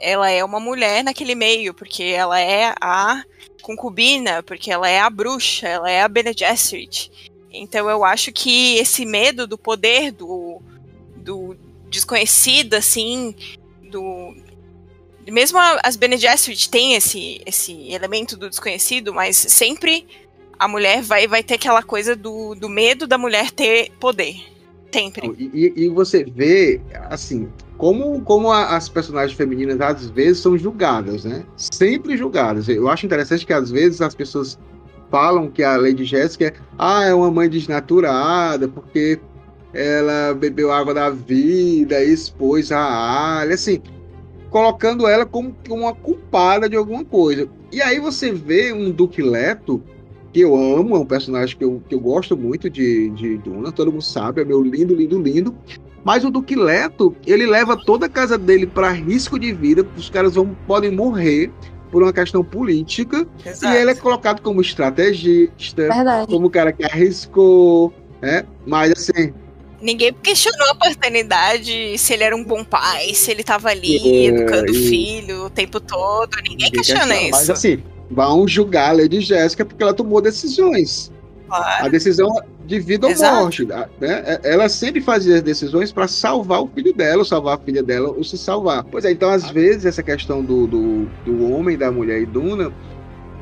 ela 0.00 0.30
é 0.30 0.42
uma 0.42 0.58
mulher 0.58 1.04
naquele 1.04 1.34
meio, 1.34 1.74
porque 1.74 2.02
ela 2.02 2.40
é 2.40 2.74
a 2.80 3.22
concubina, 3.60 4.42
porque 4.42 4.72
ela 4.72 4.88
é 4.88 4.98
a 4.98 5.10
bruxa, 5.10 5.68
ela 5.68 5.90
é 5.90 6.00
a 6.00 6.08
Bene 6.08 6.32
Gesserit. 6.34 7.10
Então 7.52 7.90
eu 7.90 8.02
acho 8.02 8.32
que 8.32 8.78
esse 8.78 9.04
medo 9.04 9.46
do 9.46 9.58
poder 9.58 10.10
do, 10.10 10.62
do 11.16 11.54
desconhecido, 11.90 12.74
assim, 12.74 13.34
do 13.90 14.34
mesmo 15.30 15.58
as 15.82 15.96
Bene 15.96 16.16
Gesserit 16.16 16.70
tem 16.70 16.94
esse 16.94 17.42
esse 17.44 17.92
elemento 17.92 18.38
do 18.38 18.48
desconhecido, 18.48 19.12
mas 19.12 19.36
sempre 19.36 20.06
a 20.58 20.68
mulher 20.68 21.02
vai 21.02 21.26
vai 21.26 21.42
ter 21.42 21.54
aquela 21.54 21.82
coisa 21.82 22.14
do, 22.16 22.54
do 22.54 22.68
medo 22.68 23.06
da 23.06 23.18
mulher 23.18 23.50
ter 23.50 23.90
poder. 24.00 24.36
Sempre. 24.92 25.34
E, 25.36 25.72
e 25.74 25.88
você 25.88 26.22
vê, 26.22 26.80
assim, 27.10 27.48
como, 27.76 28.20
como 28.20 28.52
a, 28.52 28.76
as 28.76 28.88
personagens 28.88 29.36
femininas 29.36 29.80
às 29.80 30.08
vezes 30.08 30.38
são 30.38 30.56
julgadas, 30.56 31.24
né? 31.24 31.44
Sempre 31.56 32.16
julgadas. 32.16 32.68
Eu 32.68 32.88
acho 32.88 33.04
interessante 33.04 33.44
que 33.44 33.52
às 33.52 33.72
vezes 33.72 34.00
as 34.00 34.14
pessoas 34.14 34.56
falam 35.10 35.50
que 35.50 35.62
a 35.62 35.76
Lady 35.76 36.04
Jéssica 36.04 36.46
é, 36.46 36.54
ah, 36.78 37.04
é 37.04 37.14
uma 37.14 37.30
mãe 37.30 37.48
desnaturada, 37.48 38.68
porque 38.68 39.18
ela 39.72 40.32
bebeu 40.34 40.72
água 40.72 40.94
da 40.94 41.10
vida 41.10 42.02
expôs 42.02 42.70
a 42.70 42.80
alha, 42.80 43.54
assim, 43.54 43.82
colocando 44.50 45.06
ela 45.08 45.26
como, 45.26 45.54
como 45.68 45.82
uma 45.82 45.94
culpada 45.94 46.68
de 46.68 46.76
alguma 46.76 47.04
coisa. 47.04 47.48
E 47.72 47.82
aí 47.82 47.98
você 47.98 48.30
vê 48.30 48.72
um 48.72 48.92
Duque 48.92 49.20
Leto, 49.20 49.82
que 50.34 50.40
eu 50.40 50.56
amo, 50.56 50.96
é 50.96 50.98
um 50.98 51.06
personagem 51.06 51.56
que 51.56 51.62
eu, 51.62 51.80
que 51.88 51.94
eu 51.94 52.00
gosto 52.00 52.36
muito 52.36 52.68
de, 52.68 53.08
de 53.10 53.38
Duna, 53.38 53.70
todo 53.70 53.92
mundo 53.92 54.02
sabe, 54.02 54.42
é 54.42 54.44
meu 54.44 54.60
lindo, 54.60 54.92
lindo, 54.92 55.22
lindo. 55.22 55.56
Mas 56.02 56.24
o 56.24 56.30
Duque 56.30 56.56
Leto, 56.56 57.14
ele 57.24 57.46
leva 57.46 57.76
toda 57.76 58.06
a 58.06 58.08
casa 58.08 58.36
dele 58.36 58.66
para 58.66 58.90
risco 58.90 59.38
de 59.38 59.52
vida, 59.52 59.86
os 59.96 60.10
caras 60.10 60.34
vão, 60.34 60.54
podem 60.66 60.90
morrer 60.90 61.52
por 61.88 62.02
uma 62.02 62.12
questão 62.12 62.42
política. 62.42 63.24
Exato. 63.46 63.72
E 63.72 63.78
ele 63.78 63.92
é 63.92 63.94
colocado 63.94 64.42
como 64.42 64.60
estrategista, 64.60 65.82
Verdade. 65.82 66.26
como 66.26 66.48
o 66.48 66.50
cara 66.50 66.72
que 66.72 66.84
arriscou, 66.84 67.94
né? 68.20 68.44
Mas 68.66 68.90
assim. 68.90 69.32
Ninguém 69.80 70.12
questionou 70.14 70.68
a 70.70 70.74
paternidade, 70.74 71.96
se 71.96 72.12
ele 72.12 72.24
era 72.24 72.34
um 72.34 72.42
bom 72.42 72.64
pai, 72.64 73.14
se 73.14 73.30
ele 73.30 73.42
estava 73.42 73.68
ali 73.68 73.98
é, 73.98 74.24
educando 74.26 74.72
o 74.72 74.74
filho 74.74 75.44
o 75.44 75.50
tempo 75.50 75.78
todo. 75.78 76.34
Ninguém, 76.38 76.56
Ninguém 76.56 76.70
questiona, 76.72 77.00
questiona 77.02 77.22
isso. 77.22 77.38
Mas 77.38 77.50
assim, 77.50 77.82
vão 78.10 78.46
julgar 78.46 78.90
a 78.90 78.92
Lady 78.92 79.20
Jéssica 79.20 79.64
porque 79.64 79.82
ela 79.82 79.94
tomou 79.94 80.20
decisões. 80.20 81.12
Claro. 81.48 81.86
A 81.86 81.88
decisão 81.88 82.28
de 82.66 82.80
vida 82.80 83.06
ou 83.06 83.12
Exato. 83.12 83.36
morte. 83.36 83.64
Né? 83.64 83.86
É, 84.00 84.40
ela 84.44 84.68
sempre 84.68 85.00
fazia 85.00 85.36
as 85.36 85.42
decisões 85.42 85.92
para 85.92 86.08
salvar 86.08 86.62
o 86.62 86.68
filho 86.68 86.92
dela, 86.92 87.18
ou 87.18 87.24
salvar 87.24 87.56
a 87.56 87.60
filha 87.60 87.82
dela, 87.82 88.08
ou 88.08 88.24
se 88.24 88.38
salvar. 88.38 88.84
Pois 88.84 89.04
é, 89.04 89.12
então 89.12 89.30
às 89.30 89.50
vezes 89.50 89.84
essa 89.84 90.02
questão 90.02 90.42
do, 90.42 90.66
do, 90.66 91.04
do 91.24 91.52
homem, 91.52 91.76
da 91.76 91.90
mulher 91.90 92.22
e 92.22 92.26
Duna, 92.26 92.72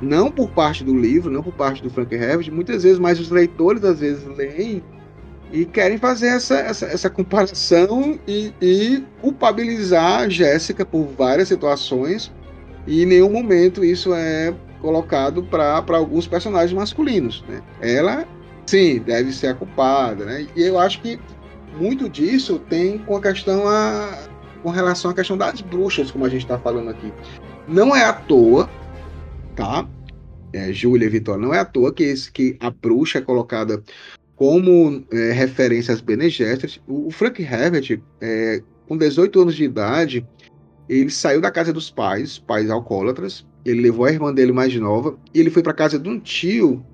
não 0.01 0.31
por 0.31 0.51
parte 0.51 0.83
do 0.83 0.97
livro, 0.97 1.31
não 1.31 1.43
por 1.43 1.53
parte 1.53 1.83
do 1.83 1.91
Frank 1.91 2.13
Herbert, 2.15 2.53
muitas 2.53 2.83
vezes, 2.83 2.99
mas 2.99 3.21
os 3.21 3.31
leitores 3.31 3.85
às 3.85 4.01
vezes 4.01 4.25
leem 4.37 4.83
e 5.53 5.65
querem 5.67 5.99
fazer 5.99 6.29
essa, 6.29 6.57
essa, 6.59 6.87
essa 6.87 7.11
comparação 7.11 8.19
e, 8.27 8.53
e 8.61 9.05
culpabilizar 9.21 10.23
a 10.23 10.29
Jéssica 10.29 10.85
por 10.85 11.05
várias 11.17 11.49
situações 11.49 12.33
e 12.87 13.03
em 13.03 13.07
nenhum 13.07 13.31
momento 13.31 13.85
isso 13.85 14.13
é 14.15 14.55
colocado 14.81 15.43
para 15.45 15.83
alguns 15.97 16.27
personagens 16.27 16.73
masculinos. 16.73 17.45
Né? 17.49 17.63
Ela, 17.81 18.27
sim, 18.67 18.99
deve 18.99 19.33
ser 19.33 19.49
a 19.49 19.55
culpada. 19.55 20.25
Né? 20.25 20.47
E 20.57 20.63
eu 20.63 20.79
acho 20.79 21.01
que 21.01 21.19
muito 21.79 22.09
disso 22.09 22.59
tem 22.69 22.99
com 22.99 23.17
a 23.17 23.23
questão 23.23 23.67
a, 23.67 24.19
com 24.63 24.71
relação 24.71 25.11
à 25.11 25.15
questão 25.15 25.39
das 25.39 25.61
bruxas, 25.61 26.11
como 26.11 26.25
a 26.25 26.29
gente 26.29 26.43
está 26.43 26.59
falando 26.59 26.91
aqui. 26.91 27.13
Não 27.69 27.95
é 27.95 28.05
à 28.05 28.13
toa, 28.13 28.69
tá? 29.55 29.89
É, 30.53 30.73
Júlia 30.73 31.09
Vitória, 31.09 31.41
não 31.41 31.55
é 31.55 31.61
à 31.61 31.65
toa 31.65 31.93
que, 31.93 32.03
esse, 32.03 32.31
que 32.31 32.57
a 32.61 32.71
bruxa 32.71 33.19
é 33.19 33.23
colocada 33.23 33.83
como 34.37 35.05
é, 35.13 35.33
referência 35.33 35.95
às 35.95 36.01
Bene 36.01 36.29
Gesserit. 36.29 36.83
O, 36.87 37.07
o 37.07 37.11
Frank 37.11 37.41
Herbert, 37.41 38.01
é, 38.21 38.61
com 38.89 38.97
18 38.97 39.41
anos 39.41 39.55
de 39.55 39.65
idade, 39.65 40.27
ele 40.89 41.11
saiu 41.11 41.41
da 41.41 41.51
casa 41.51 41.73
dos 41.73 41.91
pais, 41.91 42.39
pais 42.39 42.71
alcoólatras. 42.71 43.47
Ele 43.65 43.81
levou 43.81 44.05
a 44.05 44.13
irmã 44.13 44.33
dele 44.33 44.53
mais 44.53 44.75
nova 44.75 45.17
e 45.33 45.41
ele 45.41 45.51
foi 45.51 45.63
para 45.63 45.73
casa 45.73 45.99
de 45.99 46.09
um 46.09 46.19
tio, 46.19 46.85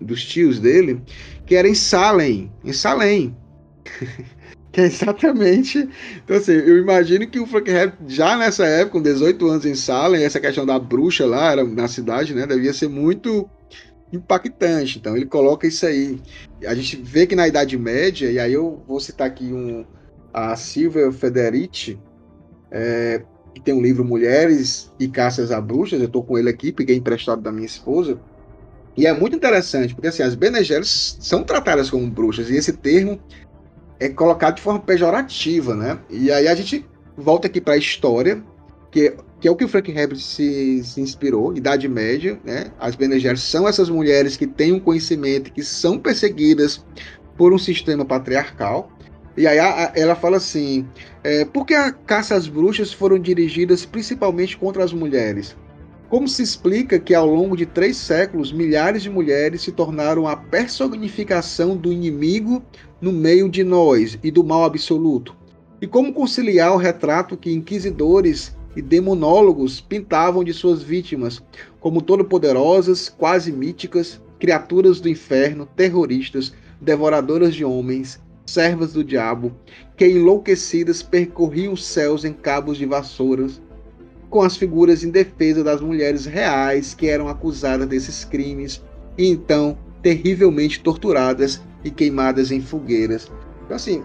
dos 0.00 0.24
tios 0.24 0.60
dele, 0.60 1.02
que 1.46 1.54
era 1.54 1.68
em 1.68 1.74
Salem, 1.74 2.52
em 2.64 2.72
Salem. 2.72 3.36
que 4.70 4.80
é 4.80 4.84
exatamente. 4.84 5.88
Então, 6.22 6.36
assim, 6.36 6.52
eu 6.52 6.78
imagino 6.78 7.26
que 7.26 7.40
o 7.40 7.46
Frank 7.46 7.70
Herbert, 7.70 7.98
já 8.06 8.36
nessa 8.36 8.66
época, 8.66 8.98
com 8.98 9.02
18 9.02 9.46
anos 9.48 9.66
em 9.66 9.74
Salem, 9.74 10.22
essa 10.22 10.40
questão 10.40 10.66
da 10.66 10.78
bruxa 10.78 11.26
lá, 11.26 11.52
era 11.52 11.64
na 11.64 11.88
cidade, 11.88 12.34
né, 12.34 12.46
devia 12.46 12.72
ser 12.72 12.88
muito 12.88 13.48
impactante. 14.12 14.98
Então, 14.98 15.16
ele 15.16 15.26
coloca 15.26 15.66
isso 15.66 15.86
aí. 15.86 16.20
A 16.66 16.74
gente 16.74 16.96
vê 16.96 17.26
que 17.26 17.34
na 17.34 17.48
Idade 17.48 17.76
Média, 17.78 18.30
e 18.30 18.38
aí 18.38 18.52
eu 18.52 18.82
vou 18.86 19.00
citar 19.00 19.26
aqui 19.26 19.52
um, 19.52 19.84
a 20.32 20.54
Silvia 20.54 21.10
Federici, 21.10 21.98
é, 22.70 23.22
que 23.54 23.60
tem 23.60 23.74
um 23.74 23.82
livro 23.82 24.04
Mulheres 24.04 24.92
e 24.98 25.08
Caças 25.08 25.50
a 25.50 25.60
Bruxas, 25.60 26.00
eu 26.00 26.06
estou 26.06 26.22
com 26.22 26.38
ele 26.38 26.48
aqui, 26.48 26.72
peguei 26.72 26.96
emprestado 26.96 27.42
da 27.42 27.52
minha 27.52 27.66
esposa, 27.66 28.18
e 28.96 29.06
é 29.06 29.12
muito 29.12 29.36
interessante, 29.36 29.94
porque 29.94 30.08
assim, 30.08 30.24
as 30.24 30.34
Bene 30.34 30.58
são 30.84 31.44
tratadas 31.44 31.88
como 31.88 32.10
bruxas, 32.10 32.50
e 32.50 32.56
esse 32.56 32.72
termo 32.72 33.20
é 34.00 34.08
colocado 34.08 34.56
de 34.56 34.62
forma 34.62 34.80
pejorativa, 34.80 35.74
né? 35.74 35.98
E 36.10 36.32
aí 36.32 36.48
a 36.48 36.54
gente 36.54 36.84
volta 37.16 37.46
aqui 37.46 37.60
para 37.60 37.74
a 37.74 37.76
história, 37.76 38.42
que, 38.90 39.14
que 39.40 39.46
é 39.46 39.50
o 39.50 39.56
que 39.56 39.64
o 39.64 39.68
Frank 39.68 39.90
Herbert 39.90 40.18
se, 40.18 40.82
se 40.82 41.00
inspirou, 41.00 41.56
Idade 41.56 41.88
Média, 41.88 42.40
né? 42.44 42.72
As 42.78 42.96
Bene 42.96 43.20
são 43.36 43.68
essas 43.68 43.88
mulheres 43.88 44.36
que 44.36 44.46
têm 44.46 44.72
um 44.72 44.80
conhecimento, 44.80 45.52
que 45.52 45.62
são 45.62 45.98
perseguidas 45.98 46.84
por 47.36 47.52
um 47.52 47.58
sistema 47.58 48.04
patriarcal, 48.04 48.90
e 49.38 49.46
aí 49.46 49.58
ela 49.94 50.16
fala 50.16 50.36
assim: 50.38 50.84
é, 51.22 51.44
por 51.44 51.64
que 51.64 51.72
a 51.72 51.92
caça 51.92 52.34
às 52.34 52.48
bruxas 52.48 52.92
foram 52.92 53.18
dirigidas 53.18 53.86
principalmente 53.86 54.58
contra 54.58 54.82
as 54.82 54.92
mulheres? 54.92 55.56
Como 56.08 56.26
se 56.26 56.42
explica 56.42 56.98
que 56.98 57.14
ao 57.14 57.26
longo 57.26 57.56
de 57.56 57.64
três 57.64 57.96
séculos 57.96 58.50
milhares 58.50 59.02
de 59.02 59.10
mulheres 59.10 59.62
se 59.62 59.70
tornaram 59.70 60.26
a 60.26 60.34
personificação 60.34 61.76
do 61.76 61.92
inimigo 61.92 62.62
no 63.00 63.12
meio 63.12 63.48
de 63.48 63.62
nós 63.62 64.18
e 64.24 64.30
do 64.30 64.42
mal 64.42 64.64
absoluto? 64.64 65.36
E 65.80 65.86
como 65.86 66.12
conciliar 66.12 66.72
o 66.72 66.78
retrato 66.78 67.36
que 67.36 67.52
inquisidores 67.52 68.56
e 68.74 68.82
demonólogos 68.82 69.80
pintavam 69.80 70.42
de 70.42 70.52
suas 70.52 70.82
vítimas 70.82 71.42
como 71.78 72.02
todo-poderosas, 72.02 73.08
quase 73.08 73.52
míticas, 73.52 74.20
criaturas 74.40 75.00
do 75.00 75.08
inferno, 75.08 75.68
terroristas, 75.76 76.52
devoradoras 76.80 77.54
de 77.54 77.64
homens, 77.64 78.20
servas 78.48 78.92
do 78.92 79.04
diabo, 79.04 79.52
que 79.96 80.06
enlouquecidas 80.06 81.02
percorriam 81.02 81.72
os 81.72 81.84
céus 81.84 82.24
em 82.24 82.32
cabos 82.32 82.78
de 82.78 82.86
vassouras, 82.86 83.60
com 84.30 84.42
as 84.42 84.56
figuras 84.56 85.04
indefesas 85.04 85.64
das 85.64 85.80
mulheres 85.80 86.26
reais 86.26 86.94
que 86.94 87.08
eram 87.08 87.28
acusadas 87.28 87.86
desses 87.86 88.24
crimes 88.24 88.82
e 89.16 89.28
então 89.28 89.78
terrivelmente 90.02 90.80
torturadas 90.80 91.60
e 91.84 91.90
queimadas 91.90 92.50
em 92.50 92.60
fogueiras. 92.60 93.30
Então, 93.64 93.76
assim, 93.76 94.02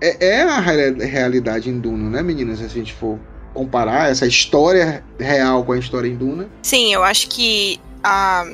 é, 0.00 0.38
é 0.38 0.42
a 0.42 0.58
realidade 0.60 1.70
em 1.70 1.80
né, 1.80 2.22
meninas? 2.22 2.58
Se 2.58 2.64
a 2.64 2.68
gente 2.68 2.92
for 2.92 3.18
comparar 3.54 4.10
essa 4.10 4.26
história 4.26 5.04
real 5.18 5.64
com 5.64 5.72
a 5.72 5.78
história 5.78 6.08
em 6.08 6.16
Duna. 6.16 6.48
Sim, 6.62 6.92
eu 6.92 7.02
acho 7.02 7.28
que 7.28 7.78
a, 8.02 8.44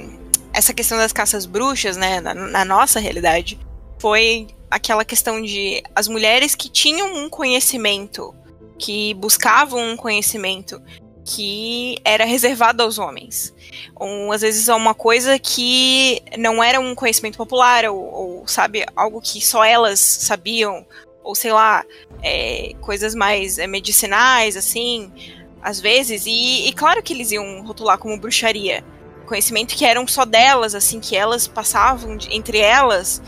essa 0.52 0.74
questão 0.74 0.98
das 0.98 1.12
caças 1.12 1.46
bruxas, 1.46 1.96
né, 1.96 2.20
na, 2.20 2.34
na 2.34 2.64
nossa 2.64 2.98
realidade, 2.98 3.58
foi 3.98 4.48
aquela 4.70 5.04
questão 5.04 5.40
de 5.40 5.82
as 5.94 6.08
mulheres 6.08 6.54
que 6.54 6.68
tinham 6.68 7.16
um 7.16 7.28
conhecimento, 7.28 8.34
que 8.78 9.14
buscavam 9.14 9.92
um 9.92 9.96
conhecimento, 9.96 10.80
que 11.24 11.98
era 12.04 12.24
reservada 12.24 12.82
aos 12.82 12.98
homens. 12.98 13.54
Ou, 13.94 14.32
às 14.32 14.40
vezes 14.40 14.68
é 14.68 14.74
uma 14.74 14.94
coisa 14.94 15.38
que 15.38 16.22
não 16.38 16.62
era 16.62 16.80
um 16.80 16.94
conhecimento 16.94 17.36
popular, 17.36 17.84
ou, 17.84 17.98
ou 17.98 18.48
sabe, 18.48 18.84
algo 18.96 19.20
que 19.20 19.44
só 19.44 19.62
elas 19.62 20.00
sabiam, 20.00 20.86
ou 21.22 21.34
sei 21.34 21.52
lá, 21.52 21.84
é, 22.22 22.72
coisas 22.80 23.14
mais 23.14 23.58
é, 23.58 23.66
medicinais, 23.66 24.56
assim, 24.56 25.12
às 25.60 25.80
vezes. 25.80 26.24
E, 26.26 26.68
e 26.68 26.72
claro 26.72 27.02
que 27.02 27.12
eles 27.12 27.30
iam 27.30 27.62
rotular 27.62 27.98
como 27.98 28.18
bruxaria. 28.18 28.82
Conhecimento 29.26 29.76
que 29.76 29.84
eram 29.84 30.06
só 30.06 30.24
delas, 30.24 30.74
assim, 30.74 31.00
que 31.00 31.14
elas 31.14 31.46
passavam 31.46 32.16
de, 32.16 32.34
entre 32.34 32.58
elas. 32.58 33.20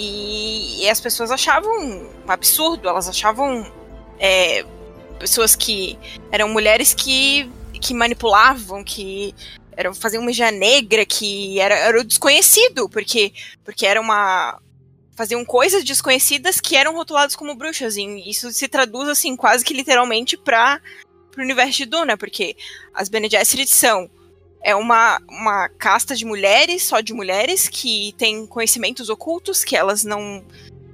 E, 0.00 0.84
e, 0.84 0.88
as 0.88 1.00
pessoas 1.00 1.32
achavam 1.32 1.72
um 1.76 2.30
absurdo, 2.30 2.88
elas 2.88 3.08
achavam 3.08 3.66
é, 4.16 4.64
pessoas 5.18 5.56
que 5.56 5.98
eram 6.30 6.48
mulheres 6.48 6.94
que, 6.94 7.50
que 7.80 7.92
manipulavam, 7.92 8.84
que 8.84 9.34
eram 9.76 9.92
faziam 9.92 10.22
magia 10.22 10.52
negra, 10.52 11.04
que 11.04 11.58
era, 11.58 11.74
era 11.74 12.00
o 12.00 12.04
desconhecido, 12.04 12.88
porque, 12.88 13.32
porque 13.64 13.84
era 13.84 14.00
uma. 14.00 14.60
faziam 15.16 15.44
coisas 15.44 15.82
desconhecidas 15.82 16.60
que 16.60 16.76
eram 16.76 16.94
rotuladas 16.94 17.34
como 17.34 17.56
bruxas. 17.56 17.96
E 17.96 18.30
isso 18.30 18.52
se 18.52 18.68
traduz, 18.68 19.08
assim, 19.08 19.34
quase 19.34 19.64
que 19.64 19.74
literalmente 19.74 20.36
para 20.36 20.80
o 21.36 21.40
universo 21.40 21.78
de 21.78 21.86
Duna, 21.86 22.16
porque 22.16 22.56
as 22.94 23.08
Bene 23.08 23.28
Gesserit 23.28 23.68
são 23.68 24.08
é 24.62 24.74
uma, 24.74 25.20
uma 25.28 25.68
casta 25.68 26.14
de 26.14 26.24
mulheres, 26.24 26.84
só 26.84 27.00
de 27.00 27.12
mulheres, 27.12 27.68
que 27.68 28.14
têm 28.18 28.46
conhecimentos 28.46 29.08
ocultos 29.08 29.64
que 29.64 29.76
elas 29.76 30.04
não, 30.04 30.44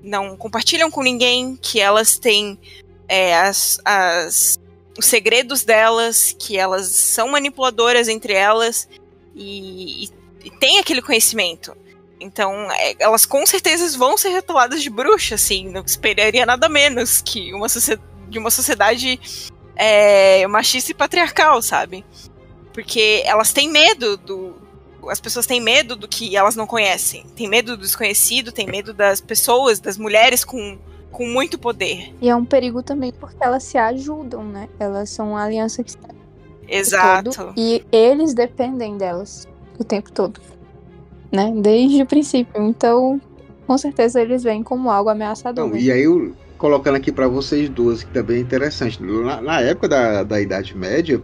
não 0.02 0.36
compartilham 0.36 0.90
com 0.90 1.02
ninguém, 1.02 1.56
que 1.56 1.80
elas 1.80 2.18
têm 2.18 2.58
é, 3.08 3.36
as, 3.38 3.80
as, 3.84 4.58
os 4.98 5.06
segredos 5.06 5.64
delas, 5.64 6.34
que 6.38 6.56
elas 6.58 6.86
são 6.88 7.28
manipuladoras 7.28 8.08
entre 8.08 8.34
elas 8.34 8.88
e, 9.34 10.04
e, 10.04 10.10
e 10.44 10.50
tem 10.50 10.78
aquele 10.78 11.02
conhecimento. 11.02 11.76
Então, 12.20 12.70
é, 12.72 12.94
elas 12.98 13.26
com 13.26 13.44
certeza 13.44 13.98
vão 13.98 14.16
ser 14.16 14.30
rotuladas 14.34 14.82
de 14.82 14.90
bruxa, 14.90 15.34
assim. 15.34 15.68
Não 15.68 15.82
esperaria 15.84 16.46
nada 16.46 16.68
menos 16.68 17.20
que 17.20 17.52
uma 17.52 17.66
de 18.28 18.38
uma 18.38 18.50
sociedade 18.50 19.20
é, 19.76 20.46
machista 20.46 20.90
e 20.90 20.94
patriarcal, 20.94 21.60
sabe? 21.60 22.04
Porque 22.74 23.22
elas 23.24 23.52
têm 23.52 23.70
medo 23.70 24.18
do. 24.18 24.56
As 25.08 25.20
pessoas 25.20 25.46
têm 25.46 25.60
medo 25.60 25.96
do 25.96 26.08
que 26.08 26.36
elas 26.36 26.56
não 26.56 26.66
conhecem. 26.66 27.24
Tem 27.36 27.48
medo 27.48 27.76
do 27.76 27.82
desconhecido, 27.82 28.52
tem 28.52 28.66
medo 28.66 28.92
das 28.92 29.20
pessoas, 29.20 29.80
das 29.80 29.96
mulheres 29.96 30.44
com 30.44 30.76
com 31.14 31.28
muito 31.28 31.56
poder. 31.56 32.12
E 32.20 32.28
é 32.28 32.34
um 32.34 32.44
perigo 32.44 32.82
também 32.82 33.12
porque 33.12 33.36
elas 33.40 33.62
se 33.62 33.78
ajudam, 33.78 34.44
né? 34.44 34.68
Elas 34.80 35.10
são 35.10 35.30
uma 35.30 35.44
aliança 35.44 35.84
que 35.84 35.90
está 35.90 36.08
Exato. 36.68 37.30
Todo, 37.30 37.54
e 37.56 37.84
eles 37.92 38.34
dependem 38.34 38.96
delas 38.96 39.46
o 39.78 39.84
tempo 39.84 40.10
todo, 40.10 40.40
né? 41.30 41.52
Desde 41.56 42.02
o 42.02 42.06
princípio. 42.06 42.62
Então, 42.62 43.20
com 43.66 43.78
certeza 43.78 44.20
eles 44.20 44.42
vêm 44.42 44.62
como 44.62 44.90
algo 44.90 45.10
ameaçador. 45.10 45.68
Não, 45.68 45.76
e 45.76 45.92
aí 45.92 46.02
eu 46.02 46.34
colocando 46.58 46.96
aqui 46.96 47.12
para 47.12 47.28
vocês 47.28 47.68
duas 47.68 48.02
que 48.02 48.10
também 48.12 48.38
é 48.38 48.40
interessante. 48.40 49.02
Na, 49.02 49.40
na 49.40 49.60
época 49.60 49.88
da, 49.88 50.22
da 50.22 50.40
Idade 50.40 50.76
Média, 50.76 51.22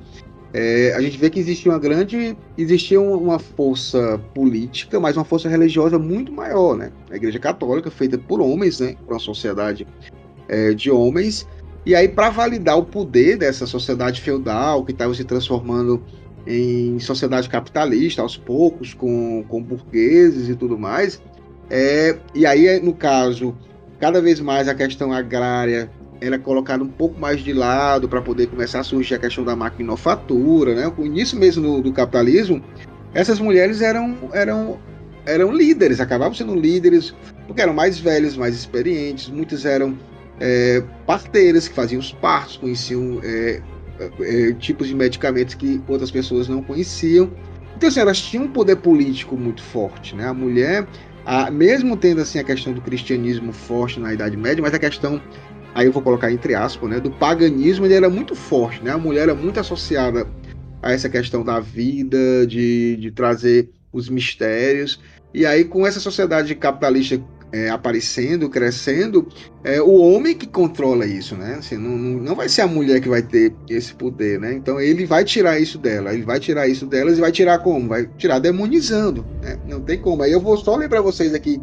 é, 0.53 0.92
a 0.96 1.01
gente 1.01 1.16
vê 1.16 1.30
que 1.30 1.38
existia 1.38 1.70
uma 1.70 1.78
grande, 1.78 2.36
existia 2.59 3.01
uma 3.01 3.38
força 3.38 4.20
política, 4.34 4.98
mas 4.98 5.16
uma 5.16 5.24
força 5.24 5.48
religiosa 5.48 5.98
muito 5.98 6.32
maior, 6.32 6.76
né? 6.76 6.90
A 7.11 7.16
Igreja 7.16 7.38
Católica 7.38 7.90
feita 7.90 8.18
por 8.18 8.40
homens, 8.40 8.80
né? 8.80 8.96
Por 9.07 9.14
uma 9.14 9.20
sociedade 9.20 9.86
é, 10.48 10.74
de 10.74 10.90
homens. 10.90 11.46
E 11.86 11.94
aí, 11.94 12.09
para 12.09 12.30
validar 12.30 12.76
o 12.76 12.84
poder 12.84 13.36
dessa 13.38 13.64
sociedade 13.64 14.20
feudal 14.20 14.84
que 14.84 14.92
estava 14.92 15.14
se 15.14 15.24
transformando 15.24 16.03
em 16.46 16.98
sociedade 16.98 17.48
capitalista 17.48 18.20
aos 18.20 18.36
poucos, 18.36 18.92
com, 18.92 19.44
com 19.48 19.62
burgueses 19.62 20.48
e 20.48 20.57
tudo 20.57 20.76
mais, 20.76 21.22
é, 21.70 22.18
e 22.34 22.44
aí, 22.44 22.80
no 22.80 22.92
caso, 22.92 23.57
cada 24.01 24.20
vez 24.20 24.40
mais 24.40 24.66
a 24.66 24.74
questão 24.74 25.12
agrária 25.12 25.88
era 26.21 26.39
colocado 26.39 26.85
um 26.85 26.89
pouco 26.89 27.18
mais 27.18 27.41
de 27.41 27.53
lado 27.53 28.09
para 28.09 28.21
poder 28.21 28.47
começar 28.49 28.81
a 28.81 28.85
surgir 28.85 29.14
a 29.14 29.18
questão 29.18 29.45
da 29.45 29.57
maquinofatura, 29.57 30.75
né? 30.75 30.93
O 30.97 31.05
início 31.05 31.39
mesmo 31.39 31.62
do, 31.62 31.83
do 31.83 31.93
capitalismo, 31.93 32.62
essas 33.14 33.41
mulheres 33.41 33.81
eram, 33.81 34.16
eram, 34.33 34.79
eram 35.25 35.53
líderes, 35.53 36.01
acabavam 36.01 36.35
sendo 36.35 36.55
líderes, 36.55 37.14
porque 37.47 37.62
eram 37.62 37.73
mais 37.73 37.99
velhas, 37.99 38.37
mais 38.37 38.55
experientes, 38.55 39.29
muitas 39.29 39.64
eram 39.64 39.99
é, 40.39 40.83
parteiras 41.07 41.66
que 41.66 41.75
faziam 41.75 42.01
os 42.01 42.12
partos, 42.12 42.59
conheciam 42.59 43.21
é, 43.23 43.62
é, 44.21 44.53
tipos 44.55 44.89
de 44.89 44.95
medicamentos 44.95 45.55
que 45.55 45.81
outras 45.89 46.11
pessoas 46.11 46.49
não 46.49 46.62
conheciam. 46.62 47.31
Então, 47.77 47.89
assim, 47.89 48.01
elas 48.01 48.21
tinham 48.21 48.45
um 48.45 48.49
poder 48.49 48.77
político 48.77 49.37
muito 49.37 49.62
forte, 49.62 50.14
né? 50.14 50.27
A 50.27 50.35
mulher, 50.35 50.87
a, 51.25 51.51
mesmo 51.51 51.97
tendo 51.97 52.21
assim 52.21 52.39
a 52.39 52.45
questão 52.45 52.73
do 52.73 52.81
cristianismo 52.81 53.53
forte 53.53 53.99
na 53.99 54.12
Idade 54.12 54.37
Média, 54.37 54.62
mas 54.62 54.75
a 54.75 54.79
questão 54.79 55.21
aí 55.75 55.87
eu 55.87 55.93
vou 55.93 56.03
colocar 56.03 56.33
entre 56.33 56.55
aspas, 56.55 56.91
né, 56.91 57.01
do 57.01 57.11
paganismo, 57.11 57.85
ele 57.85 57.95
era 57.95 58.11
muito 58.11 58.35
forte, 58.35 58.83
né? 58.83 58.93
A 58.93 58.99
mulher 58.99 59.23
era 59.23 59.35
muito 59.35 59.61
associada 59.61 60.27
a 60.83 60.93
essa 60.93 61.09
questão 61.09 61.45
da 61.45 61.61
vida, 61.61 62.47
de, 62.47 62.97
de 62.97 63.11
trazer 63.11 63.71
os 63.93 64.09
mistérios. 64.09 65.01
E 65.33 65.47
aí, 65.47 65.64
com 65.64 65.87
essa 65.87 66.01
sociedade 66.01 66.55
capitalista 66.55 67.23
é, 67.53 67.68
aparecendo, 67.68 68.49
crescendo, 68.49 69.27
é 69.64 69.81
o 69.81 69.95
homem 69.95 70.37
que 70.37 70.47
controla 70.47 71.05
isso, 71.05 71.37
né? 71.37 71.57
Assim, 71.59 71.77
não, 71.77 71.97
não 71.97 72.35
vai 72.35 72.49
ser 72.49 72.62
a 72.62 72.66
mulher 72.66 73.01
que 73.01 73.09
vai 73.09 73.23
ter 73.23 73.53
esse 73.68 73.93
poder, 73.95 74.39
né? 74.39 74.55
Então 74.55 74.81
ele 74.81 75.05
vai 75.05 75.25
tirar 75.25 75.59
isso 75.59 75.79
dela, 75.79 76.14
ele 76.14 76.23
vai 76.23 76.39
tirar 76.39 76.68
isso 76.68 76.87
delas 76.87 77.18
e 77.18 77.21
vai 77.21 77.33
tirar 77.33 77.59
como? 77.59 77.89
Vai 77.89 78.07
tirar 78.16 78.39
demonizando, 78.39 79.27
né? 79.43 79.59
Não 79.68 79.81
tem 79.81 79.99
como. 79.99 80.23
Aí 80.23 80.33
eu 80.33 80.41
vou 80.41 80.57
só 80.57 80.77
ler 80.77 80.89
para 80.89 81.01
vocês 81.01 81.35
aqui 81.35 81.61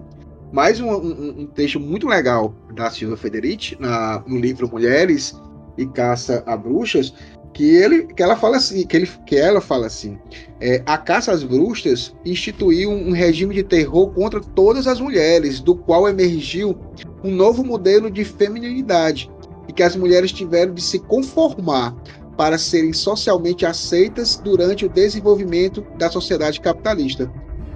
mais 0.51 0.79
um, 0.79 0.89
um, 0.89 1.41
um, 1.41 1.47
texto 1.47 1.79
muito 1.79 2.07
legal 2.07 2.53
da 2.73 2.89
Silvia 2.89 3.17
Federici 3.17 3.75
na, 3.79 4.23
no 4.25 4.37
livro 4.37 4.69
Mulheres 4.69 5.35
e 5.77 5.85
Caça 5.85 6.41
a 6.45 6.55
Bruxas, 6.55 7.13
que 7.53 7.75
ele 7.75 8.07
que 8.13 8.23
ela 8.23 8.35
fala 8.35 8.57
assim, 8.57 8.85
que, 8.85 8.95
ele, 8.95 9.09
que 9.25 9.35
ela 9.35 9.59
fala 9.59 9.87
assim, 9.87 10.17
é, 10.61 10.81
a 10.85 10.97
caça 10.97 11.31
às 11.31 11.43
bruxas 11.43 12.15
instituiu 12.23 12.89
um 12.89 13.11
regime 13.11 13.55
de 13.55 13.63
terror 13.63 14.09
contra 14.11 14.39
todas 14.39 14.87
as 14.87 14.99
mulheres, 14.99 15.59
do 15.59 15.75
qual 15.75 16.07
emergiu 16.07 16.77
um 17.23 17.31
novo 17.31 17.63
modelo 17.63 18.09
de 18.09 18.23
feminilidade 18.23 19.29
e 19.67 19.73
que 19.73 19.83
as 19.83 19.95
mulheres 19.95 20.31
tiveram 20.31 20.73
de 20.73 20.81
se 20.81 20.99
conformar 20.99 21.95
para 22.37 22.57
serem 22.57 22.93
socialmente 22.93 23.65
aceitas 23.65 24.37
durante 24.37 24.85
o 24.85 24.89
desenvolvimento 24.89 25.85
da 25.97 26.09
sociedade 26.09 26.61
capitalista 26.61 27.29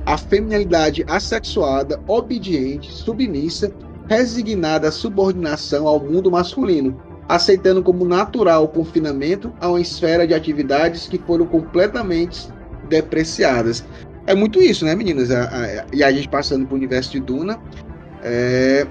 a 0.05 0.17
feminilidade 0.17 1.03
assexuada, 1.07 2.01
obediente, 2.07 2.91
submissa, 2.91 3.71
resignada 4.07 4.89
à 4.89 4.91
subordinação 4.91 5.87
ao 5.87 5.99
mundo 5.99 6.29
masculino, 6.31 7.01
aceitando 7.29 7.81
como 7.81 8.03
natural 8.05 8.65
o 8.65 8.67
confinamento 8.67 9.53
a 9.59 9.69
uma 9.69 9.79
esfera 9.79 10.27
de 10.27 10.33
atividades 10.33 11.07
que 11.07 11.17
foram 11.19 11.45
completamente 11.45 12.49
depreciadas. 12.89 13.85
É 14.27 14.35
muito 14.35 14.61
isso, 14.61 14.85
né, 14.85 14.95
meninas? 14.95 15.29
E 15.93 16.03
a 16.03 16.11
gente 16.11 16.27
passando 16.27 16.65
para 16.65 16.73
o 16.73 16.77
universo 16.77 17.11
de 17.11 17.19
Duna, 17.19 17.59
é, 18.23 18.85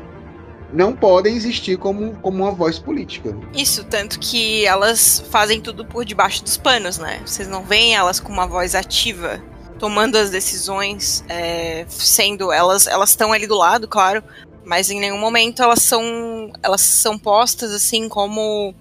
não 0.72 0.94
podem 0.94 1.36
existir 1.36 1.76
como, 1.76 2.14
como 2.20 2.42
uma 2.44 2.52
voz 2.52 2.78
política. 2.78 3.36
Isso, 3.54 3.84
tanto 3.84 4.18
que 4.18 4.64
elas 4.64 5.22
fazem 5.30 5.60
tudo 5.60 5.84
por 5.84 6.04
debaixo 6.04 6.42
dos 6.42 6.56
panos, 6.56 6.98
né? 6.98 7.20
Vocês 7.24 7.48
não 7.48 7.62
veem 7.62 7.94
elas 7.94 8.18
com 8.20 8.32
uma 8.32 8.46
voz 8.46 8.74
ativa 8.74 9.40
tomando 9.80 10.16
as 10.16 10.28
decisões, 10.28 11.24
é, 11.26 11.86
sendo 11.88 12.52
elas 12.52 12.86
elas 12.86 13.10
estão 13.10 13.32
ali 13.32 13.46
do 13.46 13.56
lado, 13.56 13.88
claro, 13.88 14.22
mas 14.62 14.90
em 14.90 15.00
nenhum 15.00 15.18
momento 15.18 15.62
elas 15.62 15.82
são 15.82 16.52
elas 16.62 16.82
são 16.82 17.18
postas 17.18 17.72
assim 17.72 18.06
como 18.06 18.74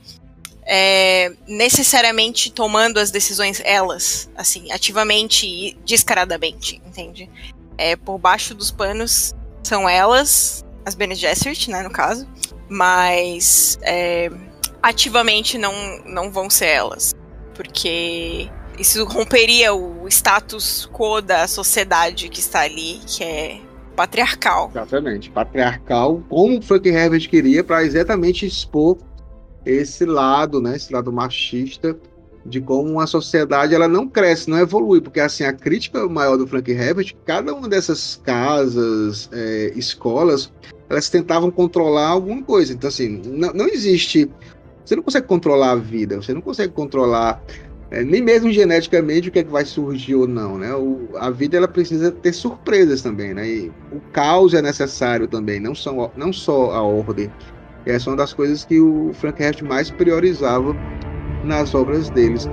é, 0.68 1.32
necessariamente 1.48 2.52
tomando 2.52 3.00
as 3.00 3.10
decisões 3.10 3.62
elas, 3.64 4.30
assim, 4.36 4.72
ativamente 4.72 5.48
e 5.48 5.78
descaradamente, 5.86 6.82
entende? 6.86 7.30
É, 7.78 7.96
por 7.96 8.20
baixo 8.20 8.54
dos 8.54 8.70
panos 8.70 9.34
são 9.64 9.88
elas, 9.88 10.66
as 10.86 10.96
Bene 10.96 11.16
Gesserit, 11.16 11.72
né, 11.72 11.82
no 11.82 11.90
caso, 11.90 12.28
mas 12.68 13.80
é, 13.82 14.30
ativamente 14.84 15.58
não, 15.58 15.74
não 16.06 16.30
vão 16.30 16.50
ser 16.50 16.68
elas, 16.68 17.16
porque 17.56 18.52
isso 18.80 19.04
romperia 19.04 19.74
o 19.74 20.08
status 20.08 20.90
quo 20.92 21.22
da 21.22 21.48
sociedade 21.48 22.30
que 22.30 22.40
está 22.40 22.62
ali, 22.62 23.00
que 23.06 23.24
é 23.24 23.60
patriarcal. 23.96 24.72
Exatamente, 24.72 25.30
patriarcal, 25.30 26.24
como 26.30 26.58
o 26.58 26.62
Frank 26.62 26.88
Herbert 26.88 27.30
queria, 27.30 27.64
para 27.64 27.84
exatamente 27.84 28.46
expor 28.46 28.98
esse 29.66 30.06
lado, 30.06 30.62
né, 30.62 30.78
esse 30.78 30.94
lado 30.94 31.12
machista 31.12 31.98
de 32.46 32.62
como 32.62 32.90
uma 32.90 33.06
sociedade 33.06 33.76
ela 33.76 33.88
não 33.88 34.08
cresce, 34.08 34.50
não 34.50 34.58
evolui, 34.58 35.02
porque 35.02 35.20
assim 35.20 35.44
a 35.44 35.52
crítica 35.52 36.08
maior 36.08 36.38
do 36.38 36.48
Frank 36.48 36.72
Herbert, 36.72 37.14
cada 37.26 37.54
uma 37.54 37.68
dessas 37.68 38.22
casas, 38.24 39.30
é, 39.34 39.74
escolas, 39.76 40.52
elas 40.90 41.10
tentavam 41.10 41.52
controlar 41.52 42.08
alguma 42.08 42.42
coisa. 42.42 42.74
Então 42.74 42.88
assim, 42.88 43.22
não, 43.26 43.52
não 43.54 43.68
existe, 43.68 44.32
você 44.86 44.96
não 44.96 45.04
consegue 45.04 45.28
controlar 45.28 45.72
a 45.72 45.76
vida, 45.76 46.16
você 46.16 46.34
não 46.34 46.42
consegue 46.42 46.72
controlar 46.72 47.44
é, 47.92 48.04
nem 48.04 48.22
mesmo 48.22 48.52
geneticamente 48.52 49.30
o 49.30 49.32
que 49.32 49.40
é 49.40 49.44
que 49.44 49.50
vai 49.50 49.66
surgir 49.66 50.16
ou 50.16 50.28
não, 50.28 50.58
né? 50.58 50.74
O, 50.76 51.10
a 51.18 51.30
vida 51.32 51.58
ela 51.58 51.68
precisa 51.68 52.12
ter 52.12 52.34
surpresas 52.34 53.02
também, 53.02 53.34
né? 53.34 53.48
E 53.48 53.72
o 53.92 54.00
caos 54.14 54.54
é 54.54 54.62
necessário 54.62 55.28
também, 55.28 55.60
não 55.60 55.74
só, 55.74 56.12
não 56.16 56.32
só 56.32 56.72
a 56.72 56.84
ordem. 56.84 57.32
Essa 57.86 58.10
é 58.10 58.12
uma 58.12 58.18
das 58.18 58.34
coisas 58.34 58.64
que 58.64 58.80
o 58.80 59.12
Frank 59.14 59.42
Herbert 59.42 59.68
mais 59.68 59.90
priorizava 59.90 60.76
nas 61.44 61.74
obras 61.74 62.10
deles. 62.12 62.48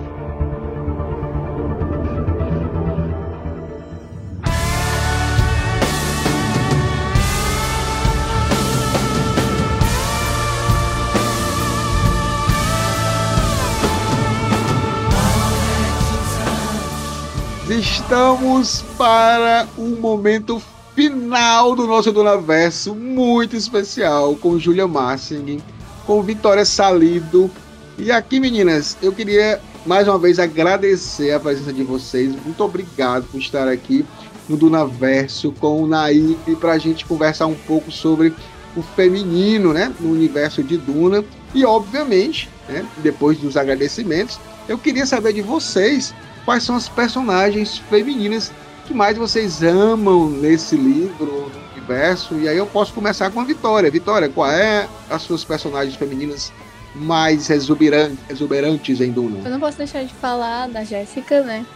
Estamos 17.68 18.84
para 18.96 19.66
um 19.76 19.96
momento 19.96 20.62
final 20.94 21.74
do 21.74 21.84
nosso 21.84 22.12
Donaverso, 22.12 22.94
muito 22.94 23.56
especial, 23.56 24.36
com 24.36 24.56
Julia 24.56 24.86
Massing, 24.86 25.60
com 26.06 26.22
Vitória 26.22 26.64
Salido. 26.64 27.50
E 27.98 28.12
aqui, 28.12 28.38
meninas, 28.38 28.96
eu 29.02 29.12
queria 29.12 29.60
mais 29.84 30.06
uma 30.06 30.16
vez 30.16 30.38
agradecer 30.38 31.32
a 31.32 31.40
presença 31.40 31.72
de 31.72 31.82
vocês. 31.82 32.36
Muito 32.44 32.62
obrigado 32.62 33.24
por 33.24 33.40
estar 33.40 33.66
aqui 33.66 34.06
no 34.48 34.56
Dunaverso 34.56 35.50
com 35.58 35.82
o 35.82 35.88
Naí 35.88 36.38
para 36.60 36.74
a 36.74 36.78
gente 36.78 37.04
conversar 37.04 37.46
um 37.46 37.56
pouco 37.56 37.90
sobre 37.90 38.32
o 38.76 38.82
feminino, 38.82 39.72
né, 39.72 39.92
no 39.98 40.12
universo 40.12 40.62
de 40.62 40.76
Duna. 40.76 41.24
E, 41.52 41.64
obviamente, 41.64 42.48
né, 42.68 42.86
depois 42.98 43.38
dos 43.38 43.56
agradecimentos, 43.56 44.38
eu 44.68 44.78
queria 44.78 45.04
saber 45.04 45.32
de 45.32 45.42
vocês 45.42 46.14
quais 46.46 46.62
são 46.62 46.76
as 46.76 46.88
personagens 46.88 47.78
femininas 47.90 48.52
que 48.86 48.94
mais 48.94 49.18
vocês 49.18 49.64
amam 49.64 50.30
nesse 50.30 50.76
livro, 50.76 51.50
no 51.52 51.72
universo. 51.72 52.36
E 52.36 52.48
aí 52.48 52.56
eu 52.56 52.66
posso 52.66 52.94
começar 52.94 53.30
com 53.32 53.40
a 53.40 53.44
Vitória. 53.44 53.90
Vitória, 53.90 54.28
qual 54.28 54.48
é 54.48 54.88
as 55.10 55.22
suas 55.22 55.44
personagens 55.44 55.96
femininas 55.96 56.52
mais 56.94 57.50
exuberantes 57.50 59.00
em 59.00 59.10
Duna? 59.10 59.40
Eu 59.44 59.50
não 59.50 59.60
posso 59.60 59.76
deixar 59.76 60.04
de 60.04 60.14
falar 60.14 60.68
da 60.68 60.84
Jéssica, 60.84 61.42
né? 61.42 61.66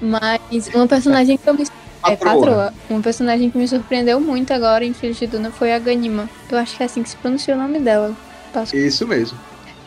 Mas 0.00 0.68
uma 0.74 0.86
personagem 0.86 1.38
que 1.38 1.48
eu 1.48 1.54
me 1.54 1.64
é, 2.04 2.16
patroa. 2.16 2.74
Uma 2.90 3.00
personagem 3.00 3.50
que 3.50 3.56
me 3.56 3.66
surpreendeu 3.66 4.20
muito 4.20 4.52
agora 4.52 4.84
em 4.84 4.92
Filhos 4.92 5.18
de 5.18 5.26
Duna 5.26 5.50
foi 5.50 5.72
a 5.72 5.78
Ganima. 5.78 6.28
Eu 6.50 6.58
acho 6.58 6.76
que 6.76 6.82
é 6.82 6.86
assim 6.86 7.02
que 7.02 7.08
se 7.08 7.16
pronuncia 7.16 7.54
o 7.54 7.58
nome 7.58 7.78
dela. 7.78 8.14
Posso... 8.52 8.76
Isso 8.76 9.06
mesmo. 9.06 9.38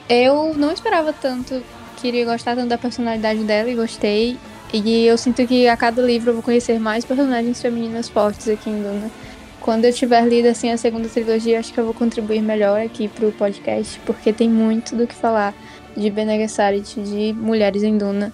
Eu 0.09 0.53
não 0.55 0.71
esperava 0.71 1.13
tanto 1.13 1.61
queria 2.05 2.23
gostar 2.23 2.55
tanto 2.55 2.69
da 2.69 2.77
personalidade 2.77 3.43
dela 3.43 3.67
e 3.67 3.73
gostei. 3.73 4.37
E 4.71 5.07
eu 5.07 5.17
sinto 5.17 5.45
que 5.47 5.67
a 5.67 5.75
cada 5.75 6.01
livro 6.03 6.29
eu 6.29 6.33
vou 6.35 6.43
conhecer 6.43 6.79
mais 6.79 7.03
personagens 7.03 7.59
femininas 7.59 8.07
fortes 8.07 8.47
aqui 8.47 8.69
em 8.69 8.79
Duna. 8.79 9.09
Quando 9.59 9.85
eu 9.85 9.93
tiver 9.93 10.23
lido 10.27 10.47
assim 10.47 10.69
a 10.71 10.77
segunda 10.77 11.07
trilogia, 11.09 11.59
acho 11.59 11.73
que 11.73 11.79
eu 11.79 11.85
vou 11.85 11.95
contribuir 11.95 12.43
melhor 12.43 12.79
aqui 12.79 13.07
pro 13.07 13.31
podcast, 13.31 13.99
porque 14.05 14.31
tem 14.31 14.47
muito 14.47 14.95
do 14.95 15.07
que 15.07 15.15
falar 15.15 15.55
de 15.97 16.07
Bene 16.11 16.37
Gesserit, 16.37 17.01
de 17.01 17.33
mulheres 17.33 17.81
em 17.81 17.97
Duna. 17.97 18.31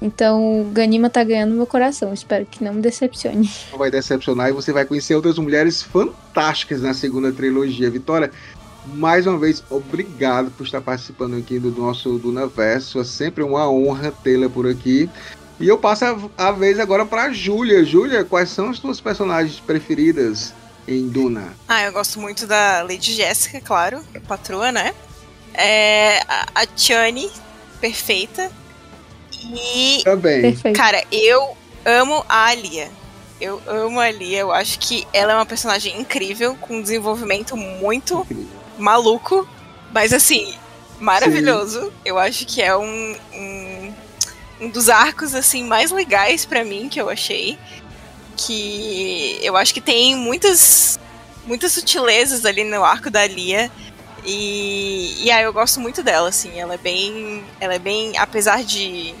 Então, 0.00 0.70
Ganima 0.72 1.10
tá 1.10 1.22
ganhando 1.22 1.54
meu 1.54 1.66
coração. 1.66 2.14
Espero 2.14 2.46
que 2.46 2.64
não 2.64 2.72
me 2.72 2.80
decepcione. 2.80 3.50
Vai 3.76 3.90
decepcionar 3.90 4.48
e 4.48 4.52
você 4.52 4.72
vai 4.72 4.86
conhecer 4.86 5.14
outras 5.14 5.36
mulheres 5.36 5.82
fantásticas 5.82 6.80
na 6.80 6.94
segunda 6.94 7.30
trilogia. 7.30 7.90
Vitória, 7.90 8.30
mais 8.86 9.26
uma 9.26 9.38
vez, 9.38 9.62
obrigado 9.68 10.50
por 10.50 10.64
estar 10.64 10.80
participando 10.80 11.36
aqui 11.36 11.58
do 11.58 11.70
nosso 11.70 12.18
Dunaverso. 12.18 13.00
É 13.00 13.04
sempre 13.04 13.42
uma 13.42 13.70
honra 13.70 14.12
tê-la 14.22 14.48
por 14.48 14.66
aqui. 14.66 15.08
E 15.58 15.68
eu 15.68 15.76
passo 15.76 16.04
a, 16.04 16.48
a 16.48 16.52
vez 16.52 16.80
agora 16.80 17.04
para 17.04 17.32
Júlia. 17.32 17.84
Júlia, 17.84 18.24
quais 18.24 18.48
são 18.48 18.70
as 18.70 18.78
tuas 18.78 19.00
personagens 19.00 19.60
preferidas 19.60 20.54
em 20.88 21.06
Duna? 21.08 21.52
Ah, 21.68 21.82
eu 21.84 21.92
gosto 21.92 22.18
muito 22.18 22.46
da 22.46 22.82
Lady 22.82 23.12
Jéssica, 23.12 23.60
claro, 23.60 24.02
patroa, 24.26 24.72
né? 24.72 24.94
É, 25.52 26.20
a, 26.26 26.46
a 26.54 26.66
Chani, 26.74 27.30
perfeita. 27.80 28.50
E. 29.42 30.02
Também. 30.04 30.42
Perfeito. 30.42 30.76
Cara, 30.76 31.04
eu 31.12 31.56
amo 31.84 32.24
a 32.28 32.46
Alia. 32.46 32.90
Eu 33.38 33.60
amo 33.66 34.00
a 34.00 34.04
Alia. 34.04 34.38
Eu 34.38 34.52
acho 34.52 34.78
que 34.78 35.06
ela 35.12 35.32
é 35.32 35.34
uma 35.34 35.46
personagem 35.46 36.00
incrível, 36.00 36.56
com 36.56 36.76
um 36.76 36.82
desenvolvimento 36.82 37.56
muito 37.56 38.20
incrível 38.22 38.59
maluco, 38.80 39.48
mas 39.92 40.12
assim, 40.12 40.54
maravilhoso. 40.98 41.84
Sim. 41.84 41.92
Eu 42.04 42.18
acho 42.18 42.46
que 42.46 42.62
é 42.62 42.76
um, 42.76 43.16
um, 43.32 43.94
um 44.62 44.68
dos 44.68 44.88
arcos 44.88 45.34
assim 45.34 45.64
mais 45.64 45.90
legais 45.90 46.44
para 46.44 46.64
mim 46.64 46.88
que 46.88 47.00
eu 47.00 47.08
achei. 47.08 47.58
Que 48.36 49.38
eu 49.42 49.56
acho 49.56 49.74
que 49.74 49.80
tem 49.80 50.16
muitas 50.16 50.98
muitas 51.44 51.72
sutilezas 51.72 52.44
ali 52.44 52.64
no 52.64 52.84
arco 52.84 53.10
da 53.10 53.26
Lia. 53.26 53.70
E, 54.24 55.24
e 55.24 55.30
aí 55.30 55.44
eu 55.44 55.52
gosto 55.52 55.80
muito 55.80 56.02
dela, 56.02 56.28
assim, 56.28 56.58
ela 56.58 56.74
é 56.74 56.78
bem. 56.78 57.44
Ela 57.58 57.74
é 57.74 57.78
bem. 57.78 58.16
Apesar 58.18 58.62
de. 58.62 59.14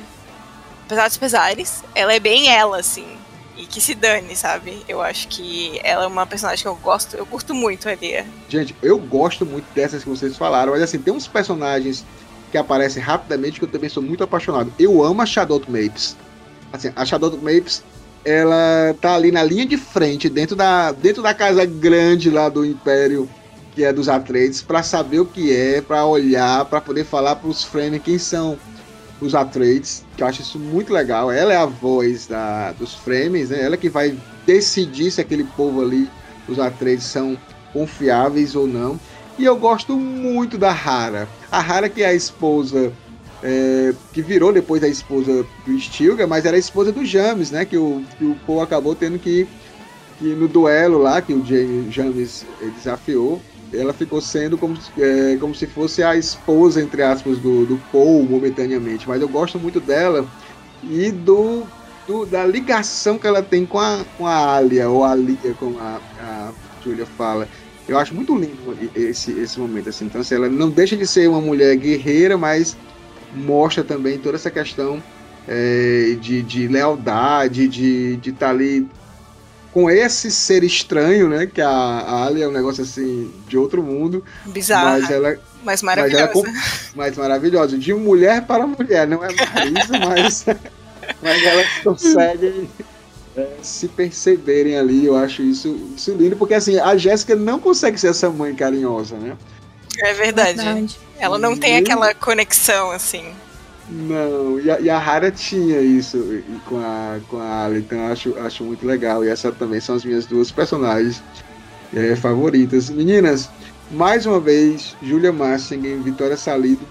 Apesar 0.86 1.08
dos 1.08 1.16
pesares, 1.16 1.84
ela 1.94 2.12
é 2.12 2.18
bem 2.18 2.48
ela, 2.48 2.78
assim 2.78 3.19
e 3.60 3.66
que 3.66 3.80
se 3.80 3.94
dane, 3.94 4.34
sabe? 4.34 4.82
Eu 4.88 5.02
acho 5.02 5.28
que 5.28 5.78
ela 5.84 6.04
é 6.04 6.06
uma 6.06 6.26
personagem 6.26 6.62
que 6.62 6.68
eu 6.68 6.76
gosto, 6.76 7.14
eu 7.16 7.26
curto 7.26 7.54
muito 7.54 7.88
ali. 7.88 8.24
Gente, 8.48 8.74
eu 8.82 8.98
gosto 8.98 9.44
muito 9.44 9.66
dessas 9.74 10.02
que 10.02 10.08
vocês 10.08 10.36
falaram, 10.36 10.72
mas 10.72 10.82
assim, 10.82 10.98
tem 10.98 11.12
uns 11.12 11.28
personagens 11.28 12.04
que 12.50 12.56
aparecem 12.56 13.02
rapidamente 13.02 13.58
que 13.58 13.64
eu 13.64 13.70
também 13.70 13.90
sou 13.90 14.02
muito 14.02 14.24
apaixonado. 14.24 14.72
Eu 14.78 15.04
amo 15.04 15.20
a 15.20 15.26
Shadow 15.26 15.62
Mapes. 15.68 16.16
Assim, 16.72 16.90
a 16.96 17.04
Shadow 17.04 17.30
Mapes, 17.36 17.82
ela 18.24 18.94
tá 19.00 19.14
ali 19.14 19.30
na 19.30 19.42
linha 19.42 19.66
de 19.66 19.76
frente, 19.76 20.28
dentro 20.28 20.56
da, 20.56 20.92
dentro 20.92 21.22
da 21.22 21.34
casa 21.34 21.64
grande 21.64 22.30
lá 22.30 22.48
do 22.48 22.64
Império, 22.64 23.28
que 23.74 23.84
é 23.84 23.92
dos 23.92 24.08
Atreides, 24.08 24.62
para 24.62 24.82
saber 24.82 25.20
o 25.20 25.26
que 25.26 25.54
é, 25.54 25.80
para 25.80 26.04
olhar, 26.06 26.64
para 26.64 26.80
poder 26.80 27.04
falar 27.04 27.36
para 27.36 27.48
os 27.48 27.62
Fremen 27.62 28.00
quem 28.00 28.18
são 28.18 28.58
os 29.20 29.34
Atreides, 29.34 30.04
que 30.16 30.22
eu 30.22 30.26
acho 30.26 30.42
isso 30.42 30.58
muito 30.58 30.92
legal. 30.92 31.30
Ela 31.30 31.52
é 31.52 31.56
a 31.56 31.66
voz 31.66 32.26
da, 32.26 32.72
dos 32.72 32.94
Fremen, 32.94 33.44
né? 33.44 33.62
Ela 33.62 33.76
que 33.76 33.88
vai 33.88 34.16
decidir 34.46 35.10
se 35.10 35.20
aquele 35.20 35.44
povo 35.44 35.82
ali, 35.82 36.08
os 36.48 36.58
Atreides, 36.58 37.04
são 37.04 37.38
confiáveis 37.72 38.56
ou 38.56 38.66
não. 38.66 38.98
E 39.38 39.44
eu 39.44 39.56
gosto 39.56 39.96
muito 39.96 40.58
da 40.58 40.70
Hara. 40.70 41.28
A 41.50 41.58
Hara 41.58 41.88
que 41.88 42.02
é 42.02 42.06
a 42.06 42.14
esposa 42.14 42.92
é, 43.42 43.94
que 44.12 44.22
virou 44.22 44.52
depois 44.52 44.82
a 44.82 44.88
esposa 44.88 45.46
do 45.66 45.78
Stilgar, 45.78 46.28
mas 46.28 46.44
era 46.44 46.56
a 46.56 46.60
esposa 46.60 46.92
do 46.92 47.04
James, 47.04 47.50
né? 47.50 47.64
Que 47.64 47.76
o, 47.76 48.02
que 48.18 48.24
o 48.24 48.36
Paul 48.46 48.62
acabou 48.62 48.94
tendo 48.94 49.18
que, 49.18 49.46
que 50.18 50.26
no 50.34 50.48
duelo 50.48 50.98
lá 50.98 51.20
que 51.22 51.32
o 51.32 51.44
James 51.90 52.44
desafiou, 52.76 53.40
ela 53.72 53.92
ficou 53.92 54.20
sendo 54.20 54.58
como, 54.58 54.76
é, 54.98 55.36
como 55.38 55.54
se 55.54 55.66
fosse 55.66 56.02
a 56.02 56.16
esposa, 56.16 56.80
entre 56.82 57.02
aspas, 57.02 57.38
do, 57.38 57.64
do 57.64 57.80
Paul 57.92 58.24
momentaneamente. 58.24 59.08
Mas 59.08 59.20
eu 59.20 59.28
gosto 59.28 59.58
muito 59.58 59.80
dela 59.80 60.26
e 60.82 61.10
do, 61.10 61.64
do 62.06 62.26
da 62.26 62.44
ligação 62.44 63.18
que 63.18 63.26
ela 63.26 63.42
tem 63.42 63.64
com 63.64 63.78
a, 63.78 64.04
com 64.16 64.26
a 64.26 64.56
Alia, 64.56 64.88
ou 64.88 65.04
a 65.04 65.14
Lia, 65.14 65.54
como 65.58 65.78
a, 65.78 66.00
a 66.20 66.52
Julia 66.82 67.06
fala. 67.06 67.48
Eu 67.88 67.98
acho 67.98 68.14
muito 68.14 68.36
lindo 68.36 68.76
esse, 68.94 69.32
esse 69.32 69.58
momento. 69.58 69.88
Assim. 69.88 70.04
Então, 70.06 70.20
assim, 70.20 70.34
ela 70.34 70.48
não 70.48 70.70
deixa 70.70 70.96
de 70.96 71.06
ser 71.06 71.28
uma 71.28 71.40
mulher 71.40 71.76
guerreira, 71.76 72.36
mas 72.36 72.76
mostra 73.34 73.82
também 73.82 74.18
toda 74.18 74.36
essa 74.36 74.50
questão 74.50 75.02
é, 75.48 76.16
de, 76.20 76.42
de 76.42 76.68
lealdade, 76.68 77.68
de 77.68 78.20
estar 78.24 78.46
tá 78.46 78.50
ali 78.50 78.88
com 79.72 79.90
esse 79.90 80.30
ser 80.30 80.64
estranho, 80.64 81.28
né? 81.28 81.46
Que 81.46 81.60
a, 81.60 81.68
a 81.68 82.26
Ali 82.26 82.42
é 82.42 82.48
um 82.48 82.52
negócio 82.52 82.82
assim 82.82 83.32
de 83.46 83.56
outro 83.56 83.82
mundo. 83.82 84.24
Bizarro. 84.46 85.00
Mas 85.00 85.10
ela. 85.10 85.38
Mas 85.62 85.82
maravilhosa. 85.82 86.26
Mas, 86.34 86.44
ela, 86.44 86.54
mas 86.94 87.16
maravilhosa. 87.16 87.78
De 87.78 87.94
mulher 87.94 88.42
para 88.46 88.66
mulher. 88.66 89.06
Não 89.06 89.24
é 89.24 89.28
mais 89.34 89.88
mas, 89.88 90.46
mas 91.22 91.42
elas 91.44 91.68
conseguem 91.84 92.68
é, 93.36 93.48
se 93.62 93.88
perceberem 93.88 94.76
ali. 94.76 95.06
Eu 95.06 95.16
acho 95.16 95.42
isso, 95.42 95.92
isso 95.96 96.12
lindo. 96.14 96.36
Porque 96.36 96.54
assim, 96.54 96.78
a 96.78 96.96
Jéssica 96.96 97.36
não 97.36 97.60
consegue 97.60 97.98
ser 97.98 98.08
essa 98.08 98.28
mãe 98.28 98.54
carinhosa, 98.54 99.16
né? 99.16 99.36
É 99.98 100.14
verdade. 100.14 100.56
verdade. 100.56 100.98
Ela 101.18 101.38
não 101.38 101.56
tem 101.56 101.76
aquela 101.76 102.14
conexão, 102.14 102.90
assim. 102.90 103.24
Não, 103.92 104.60
e 104.60 104.70
a, 104.70 104.80
e 104.80 104.88
a 104.88 105.30
tinha 105.32 105.80
isso 105.80 106.42
com 106.66 106.78
a, 106.78 107.18
com 107.28 107.38
a 107.38 107.64
Ali, 107.64 107.80
então 107.80 108.06
acho, 108.06 108.38
acho 108.38 108.62
muito 108.62 108.86
legal. 108.86 109.24
E 109.24 109.28
essa 109.28 109.50
também 109.50 109.80
são 109.80 109.96
as 109.96 110.04
minhas 110.04 110.26
duas 110.26 110.52
personagens 110.52 111.20
é, 111.92 112.14
favoritas. 112.14 112.88
Meninas, 112.88 113.50
mais 113.90 114.26
uma 114.26 114.38
vez, 114.38 114.96
Julia 115.02 115.32
Massingen, 115.32 116.00
Vitória 116.02 116.36
Salido, 116.36 116.82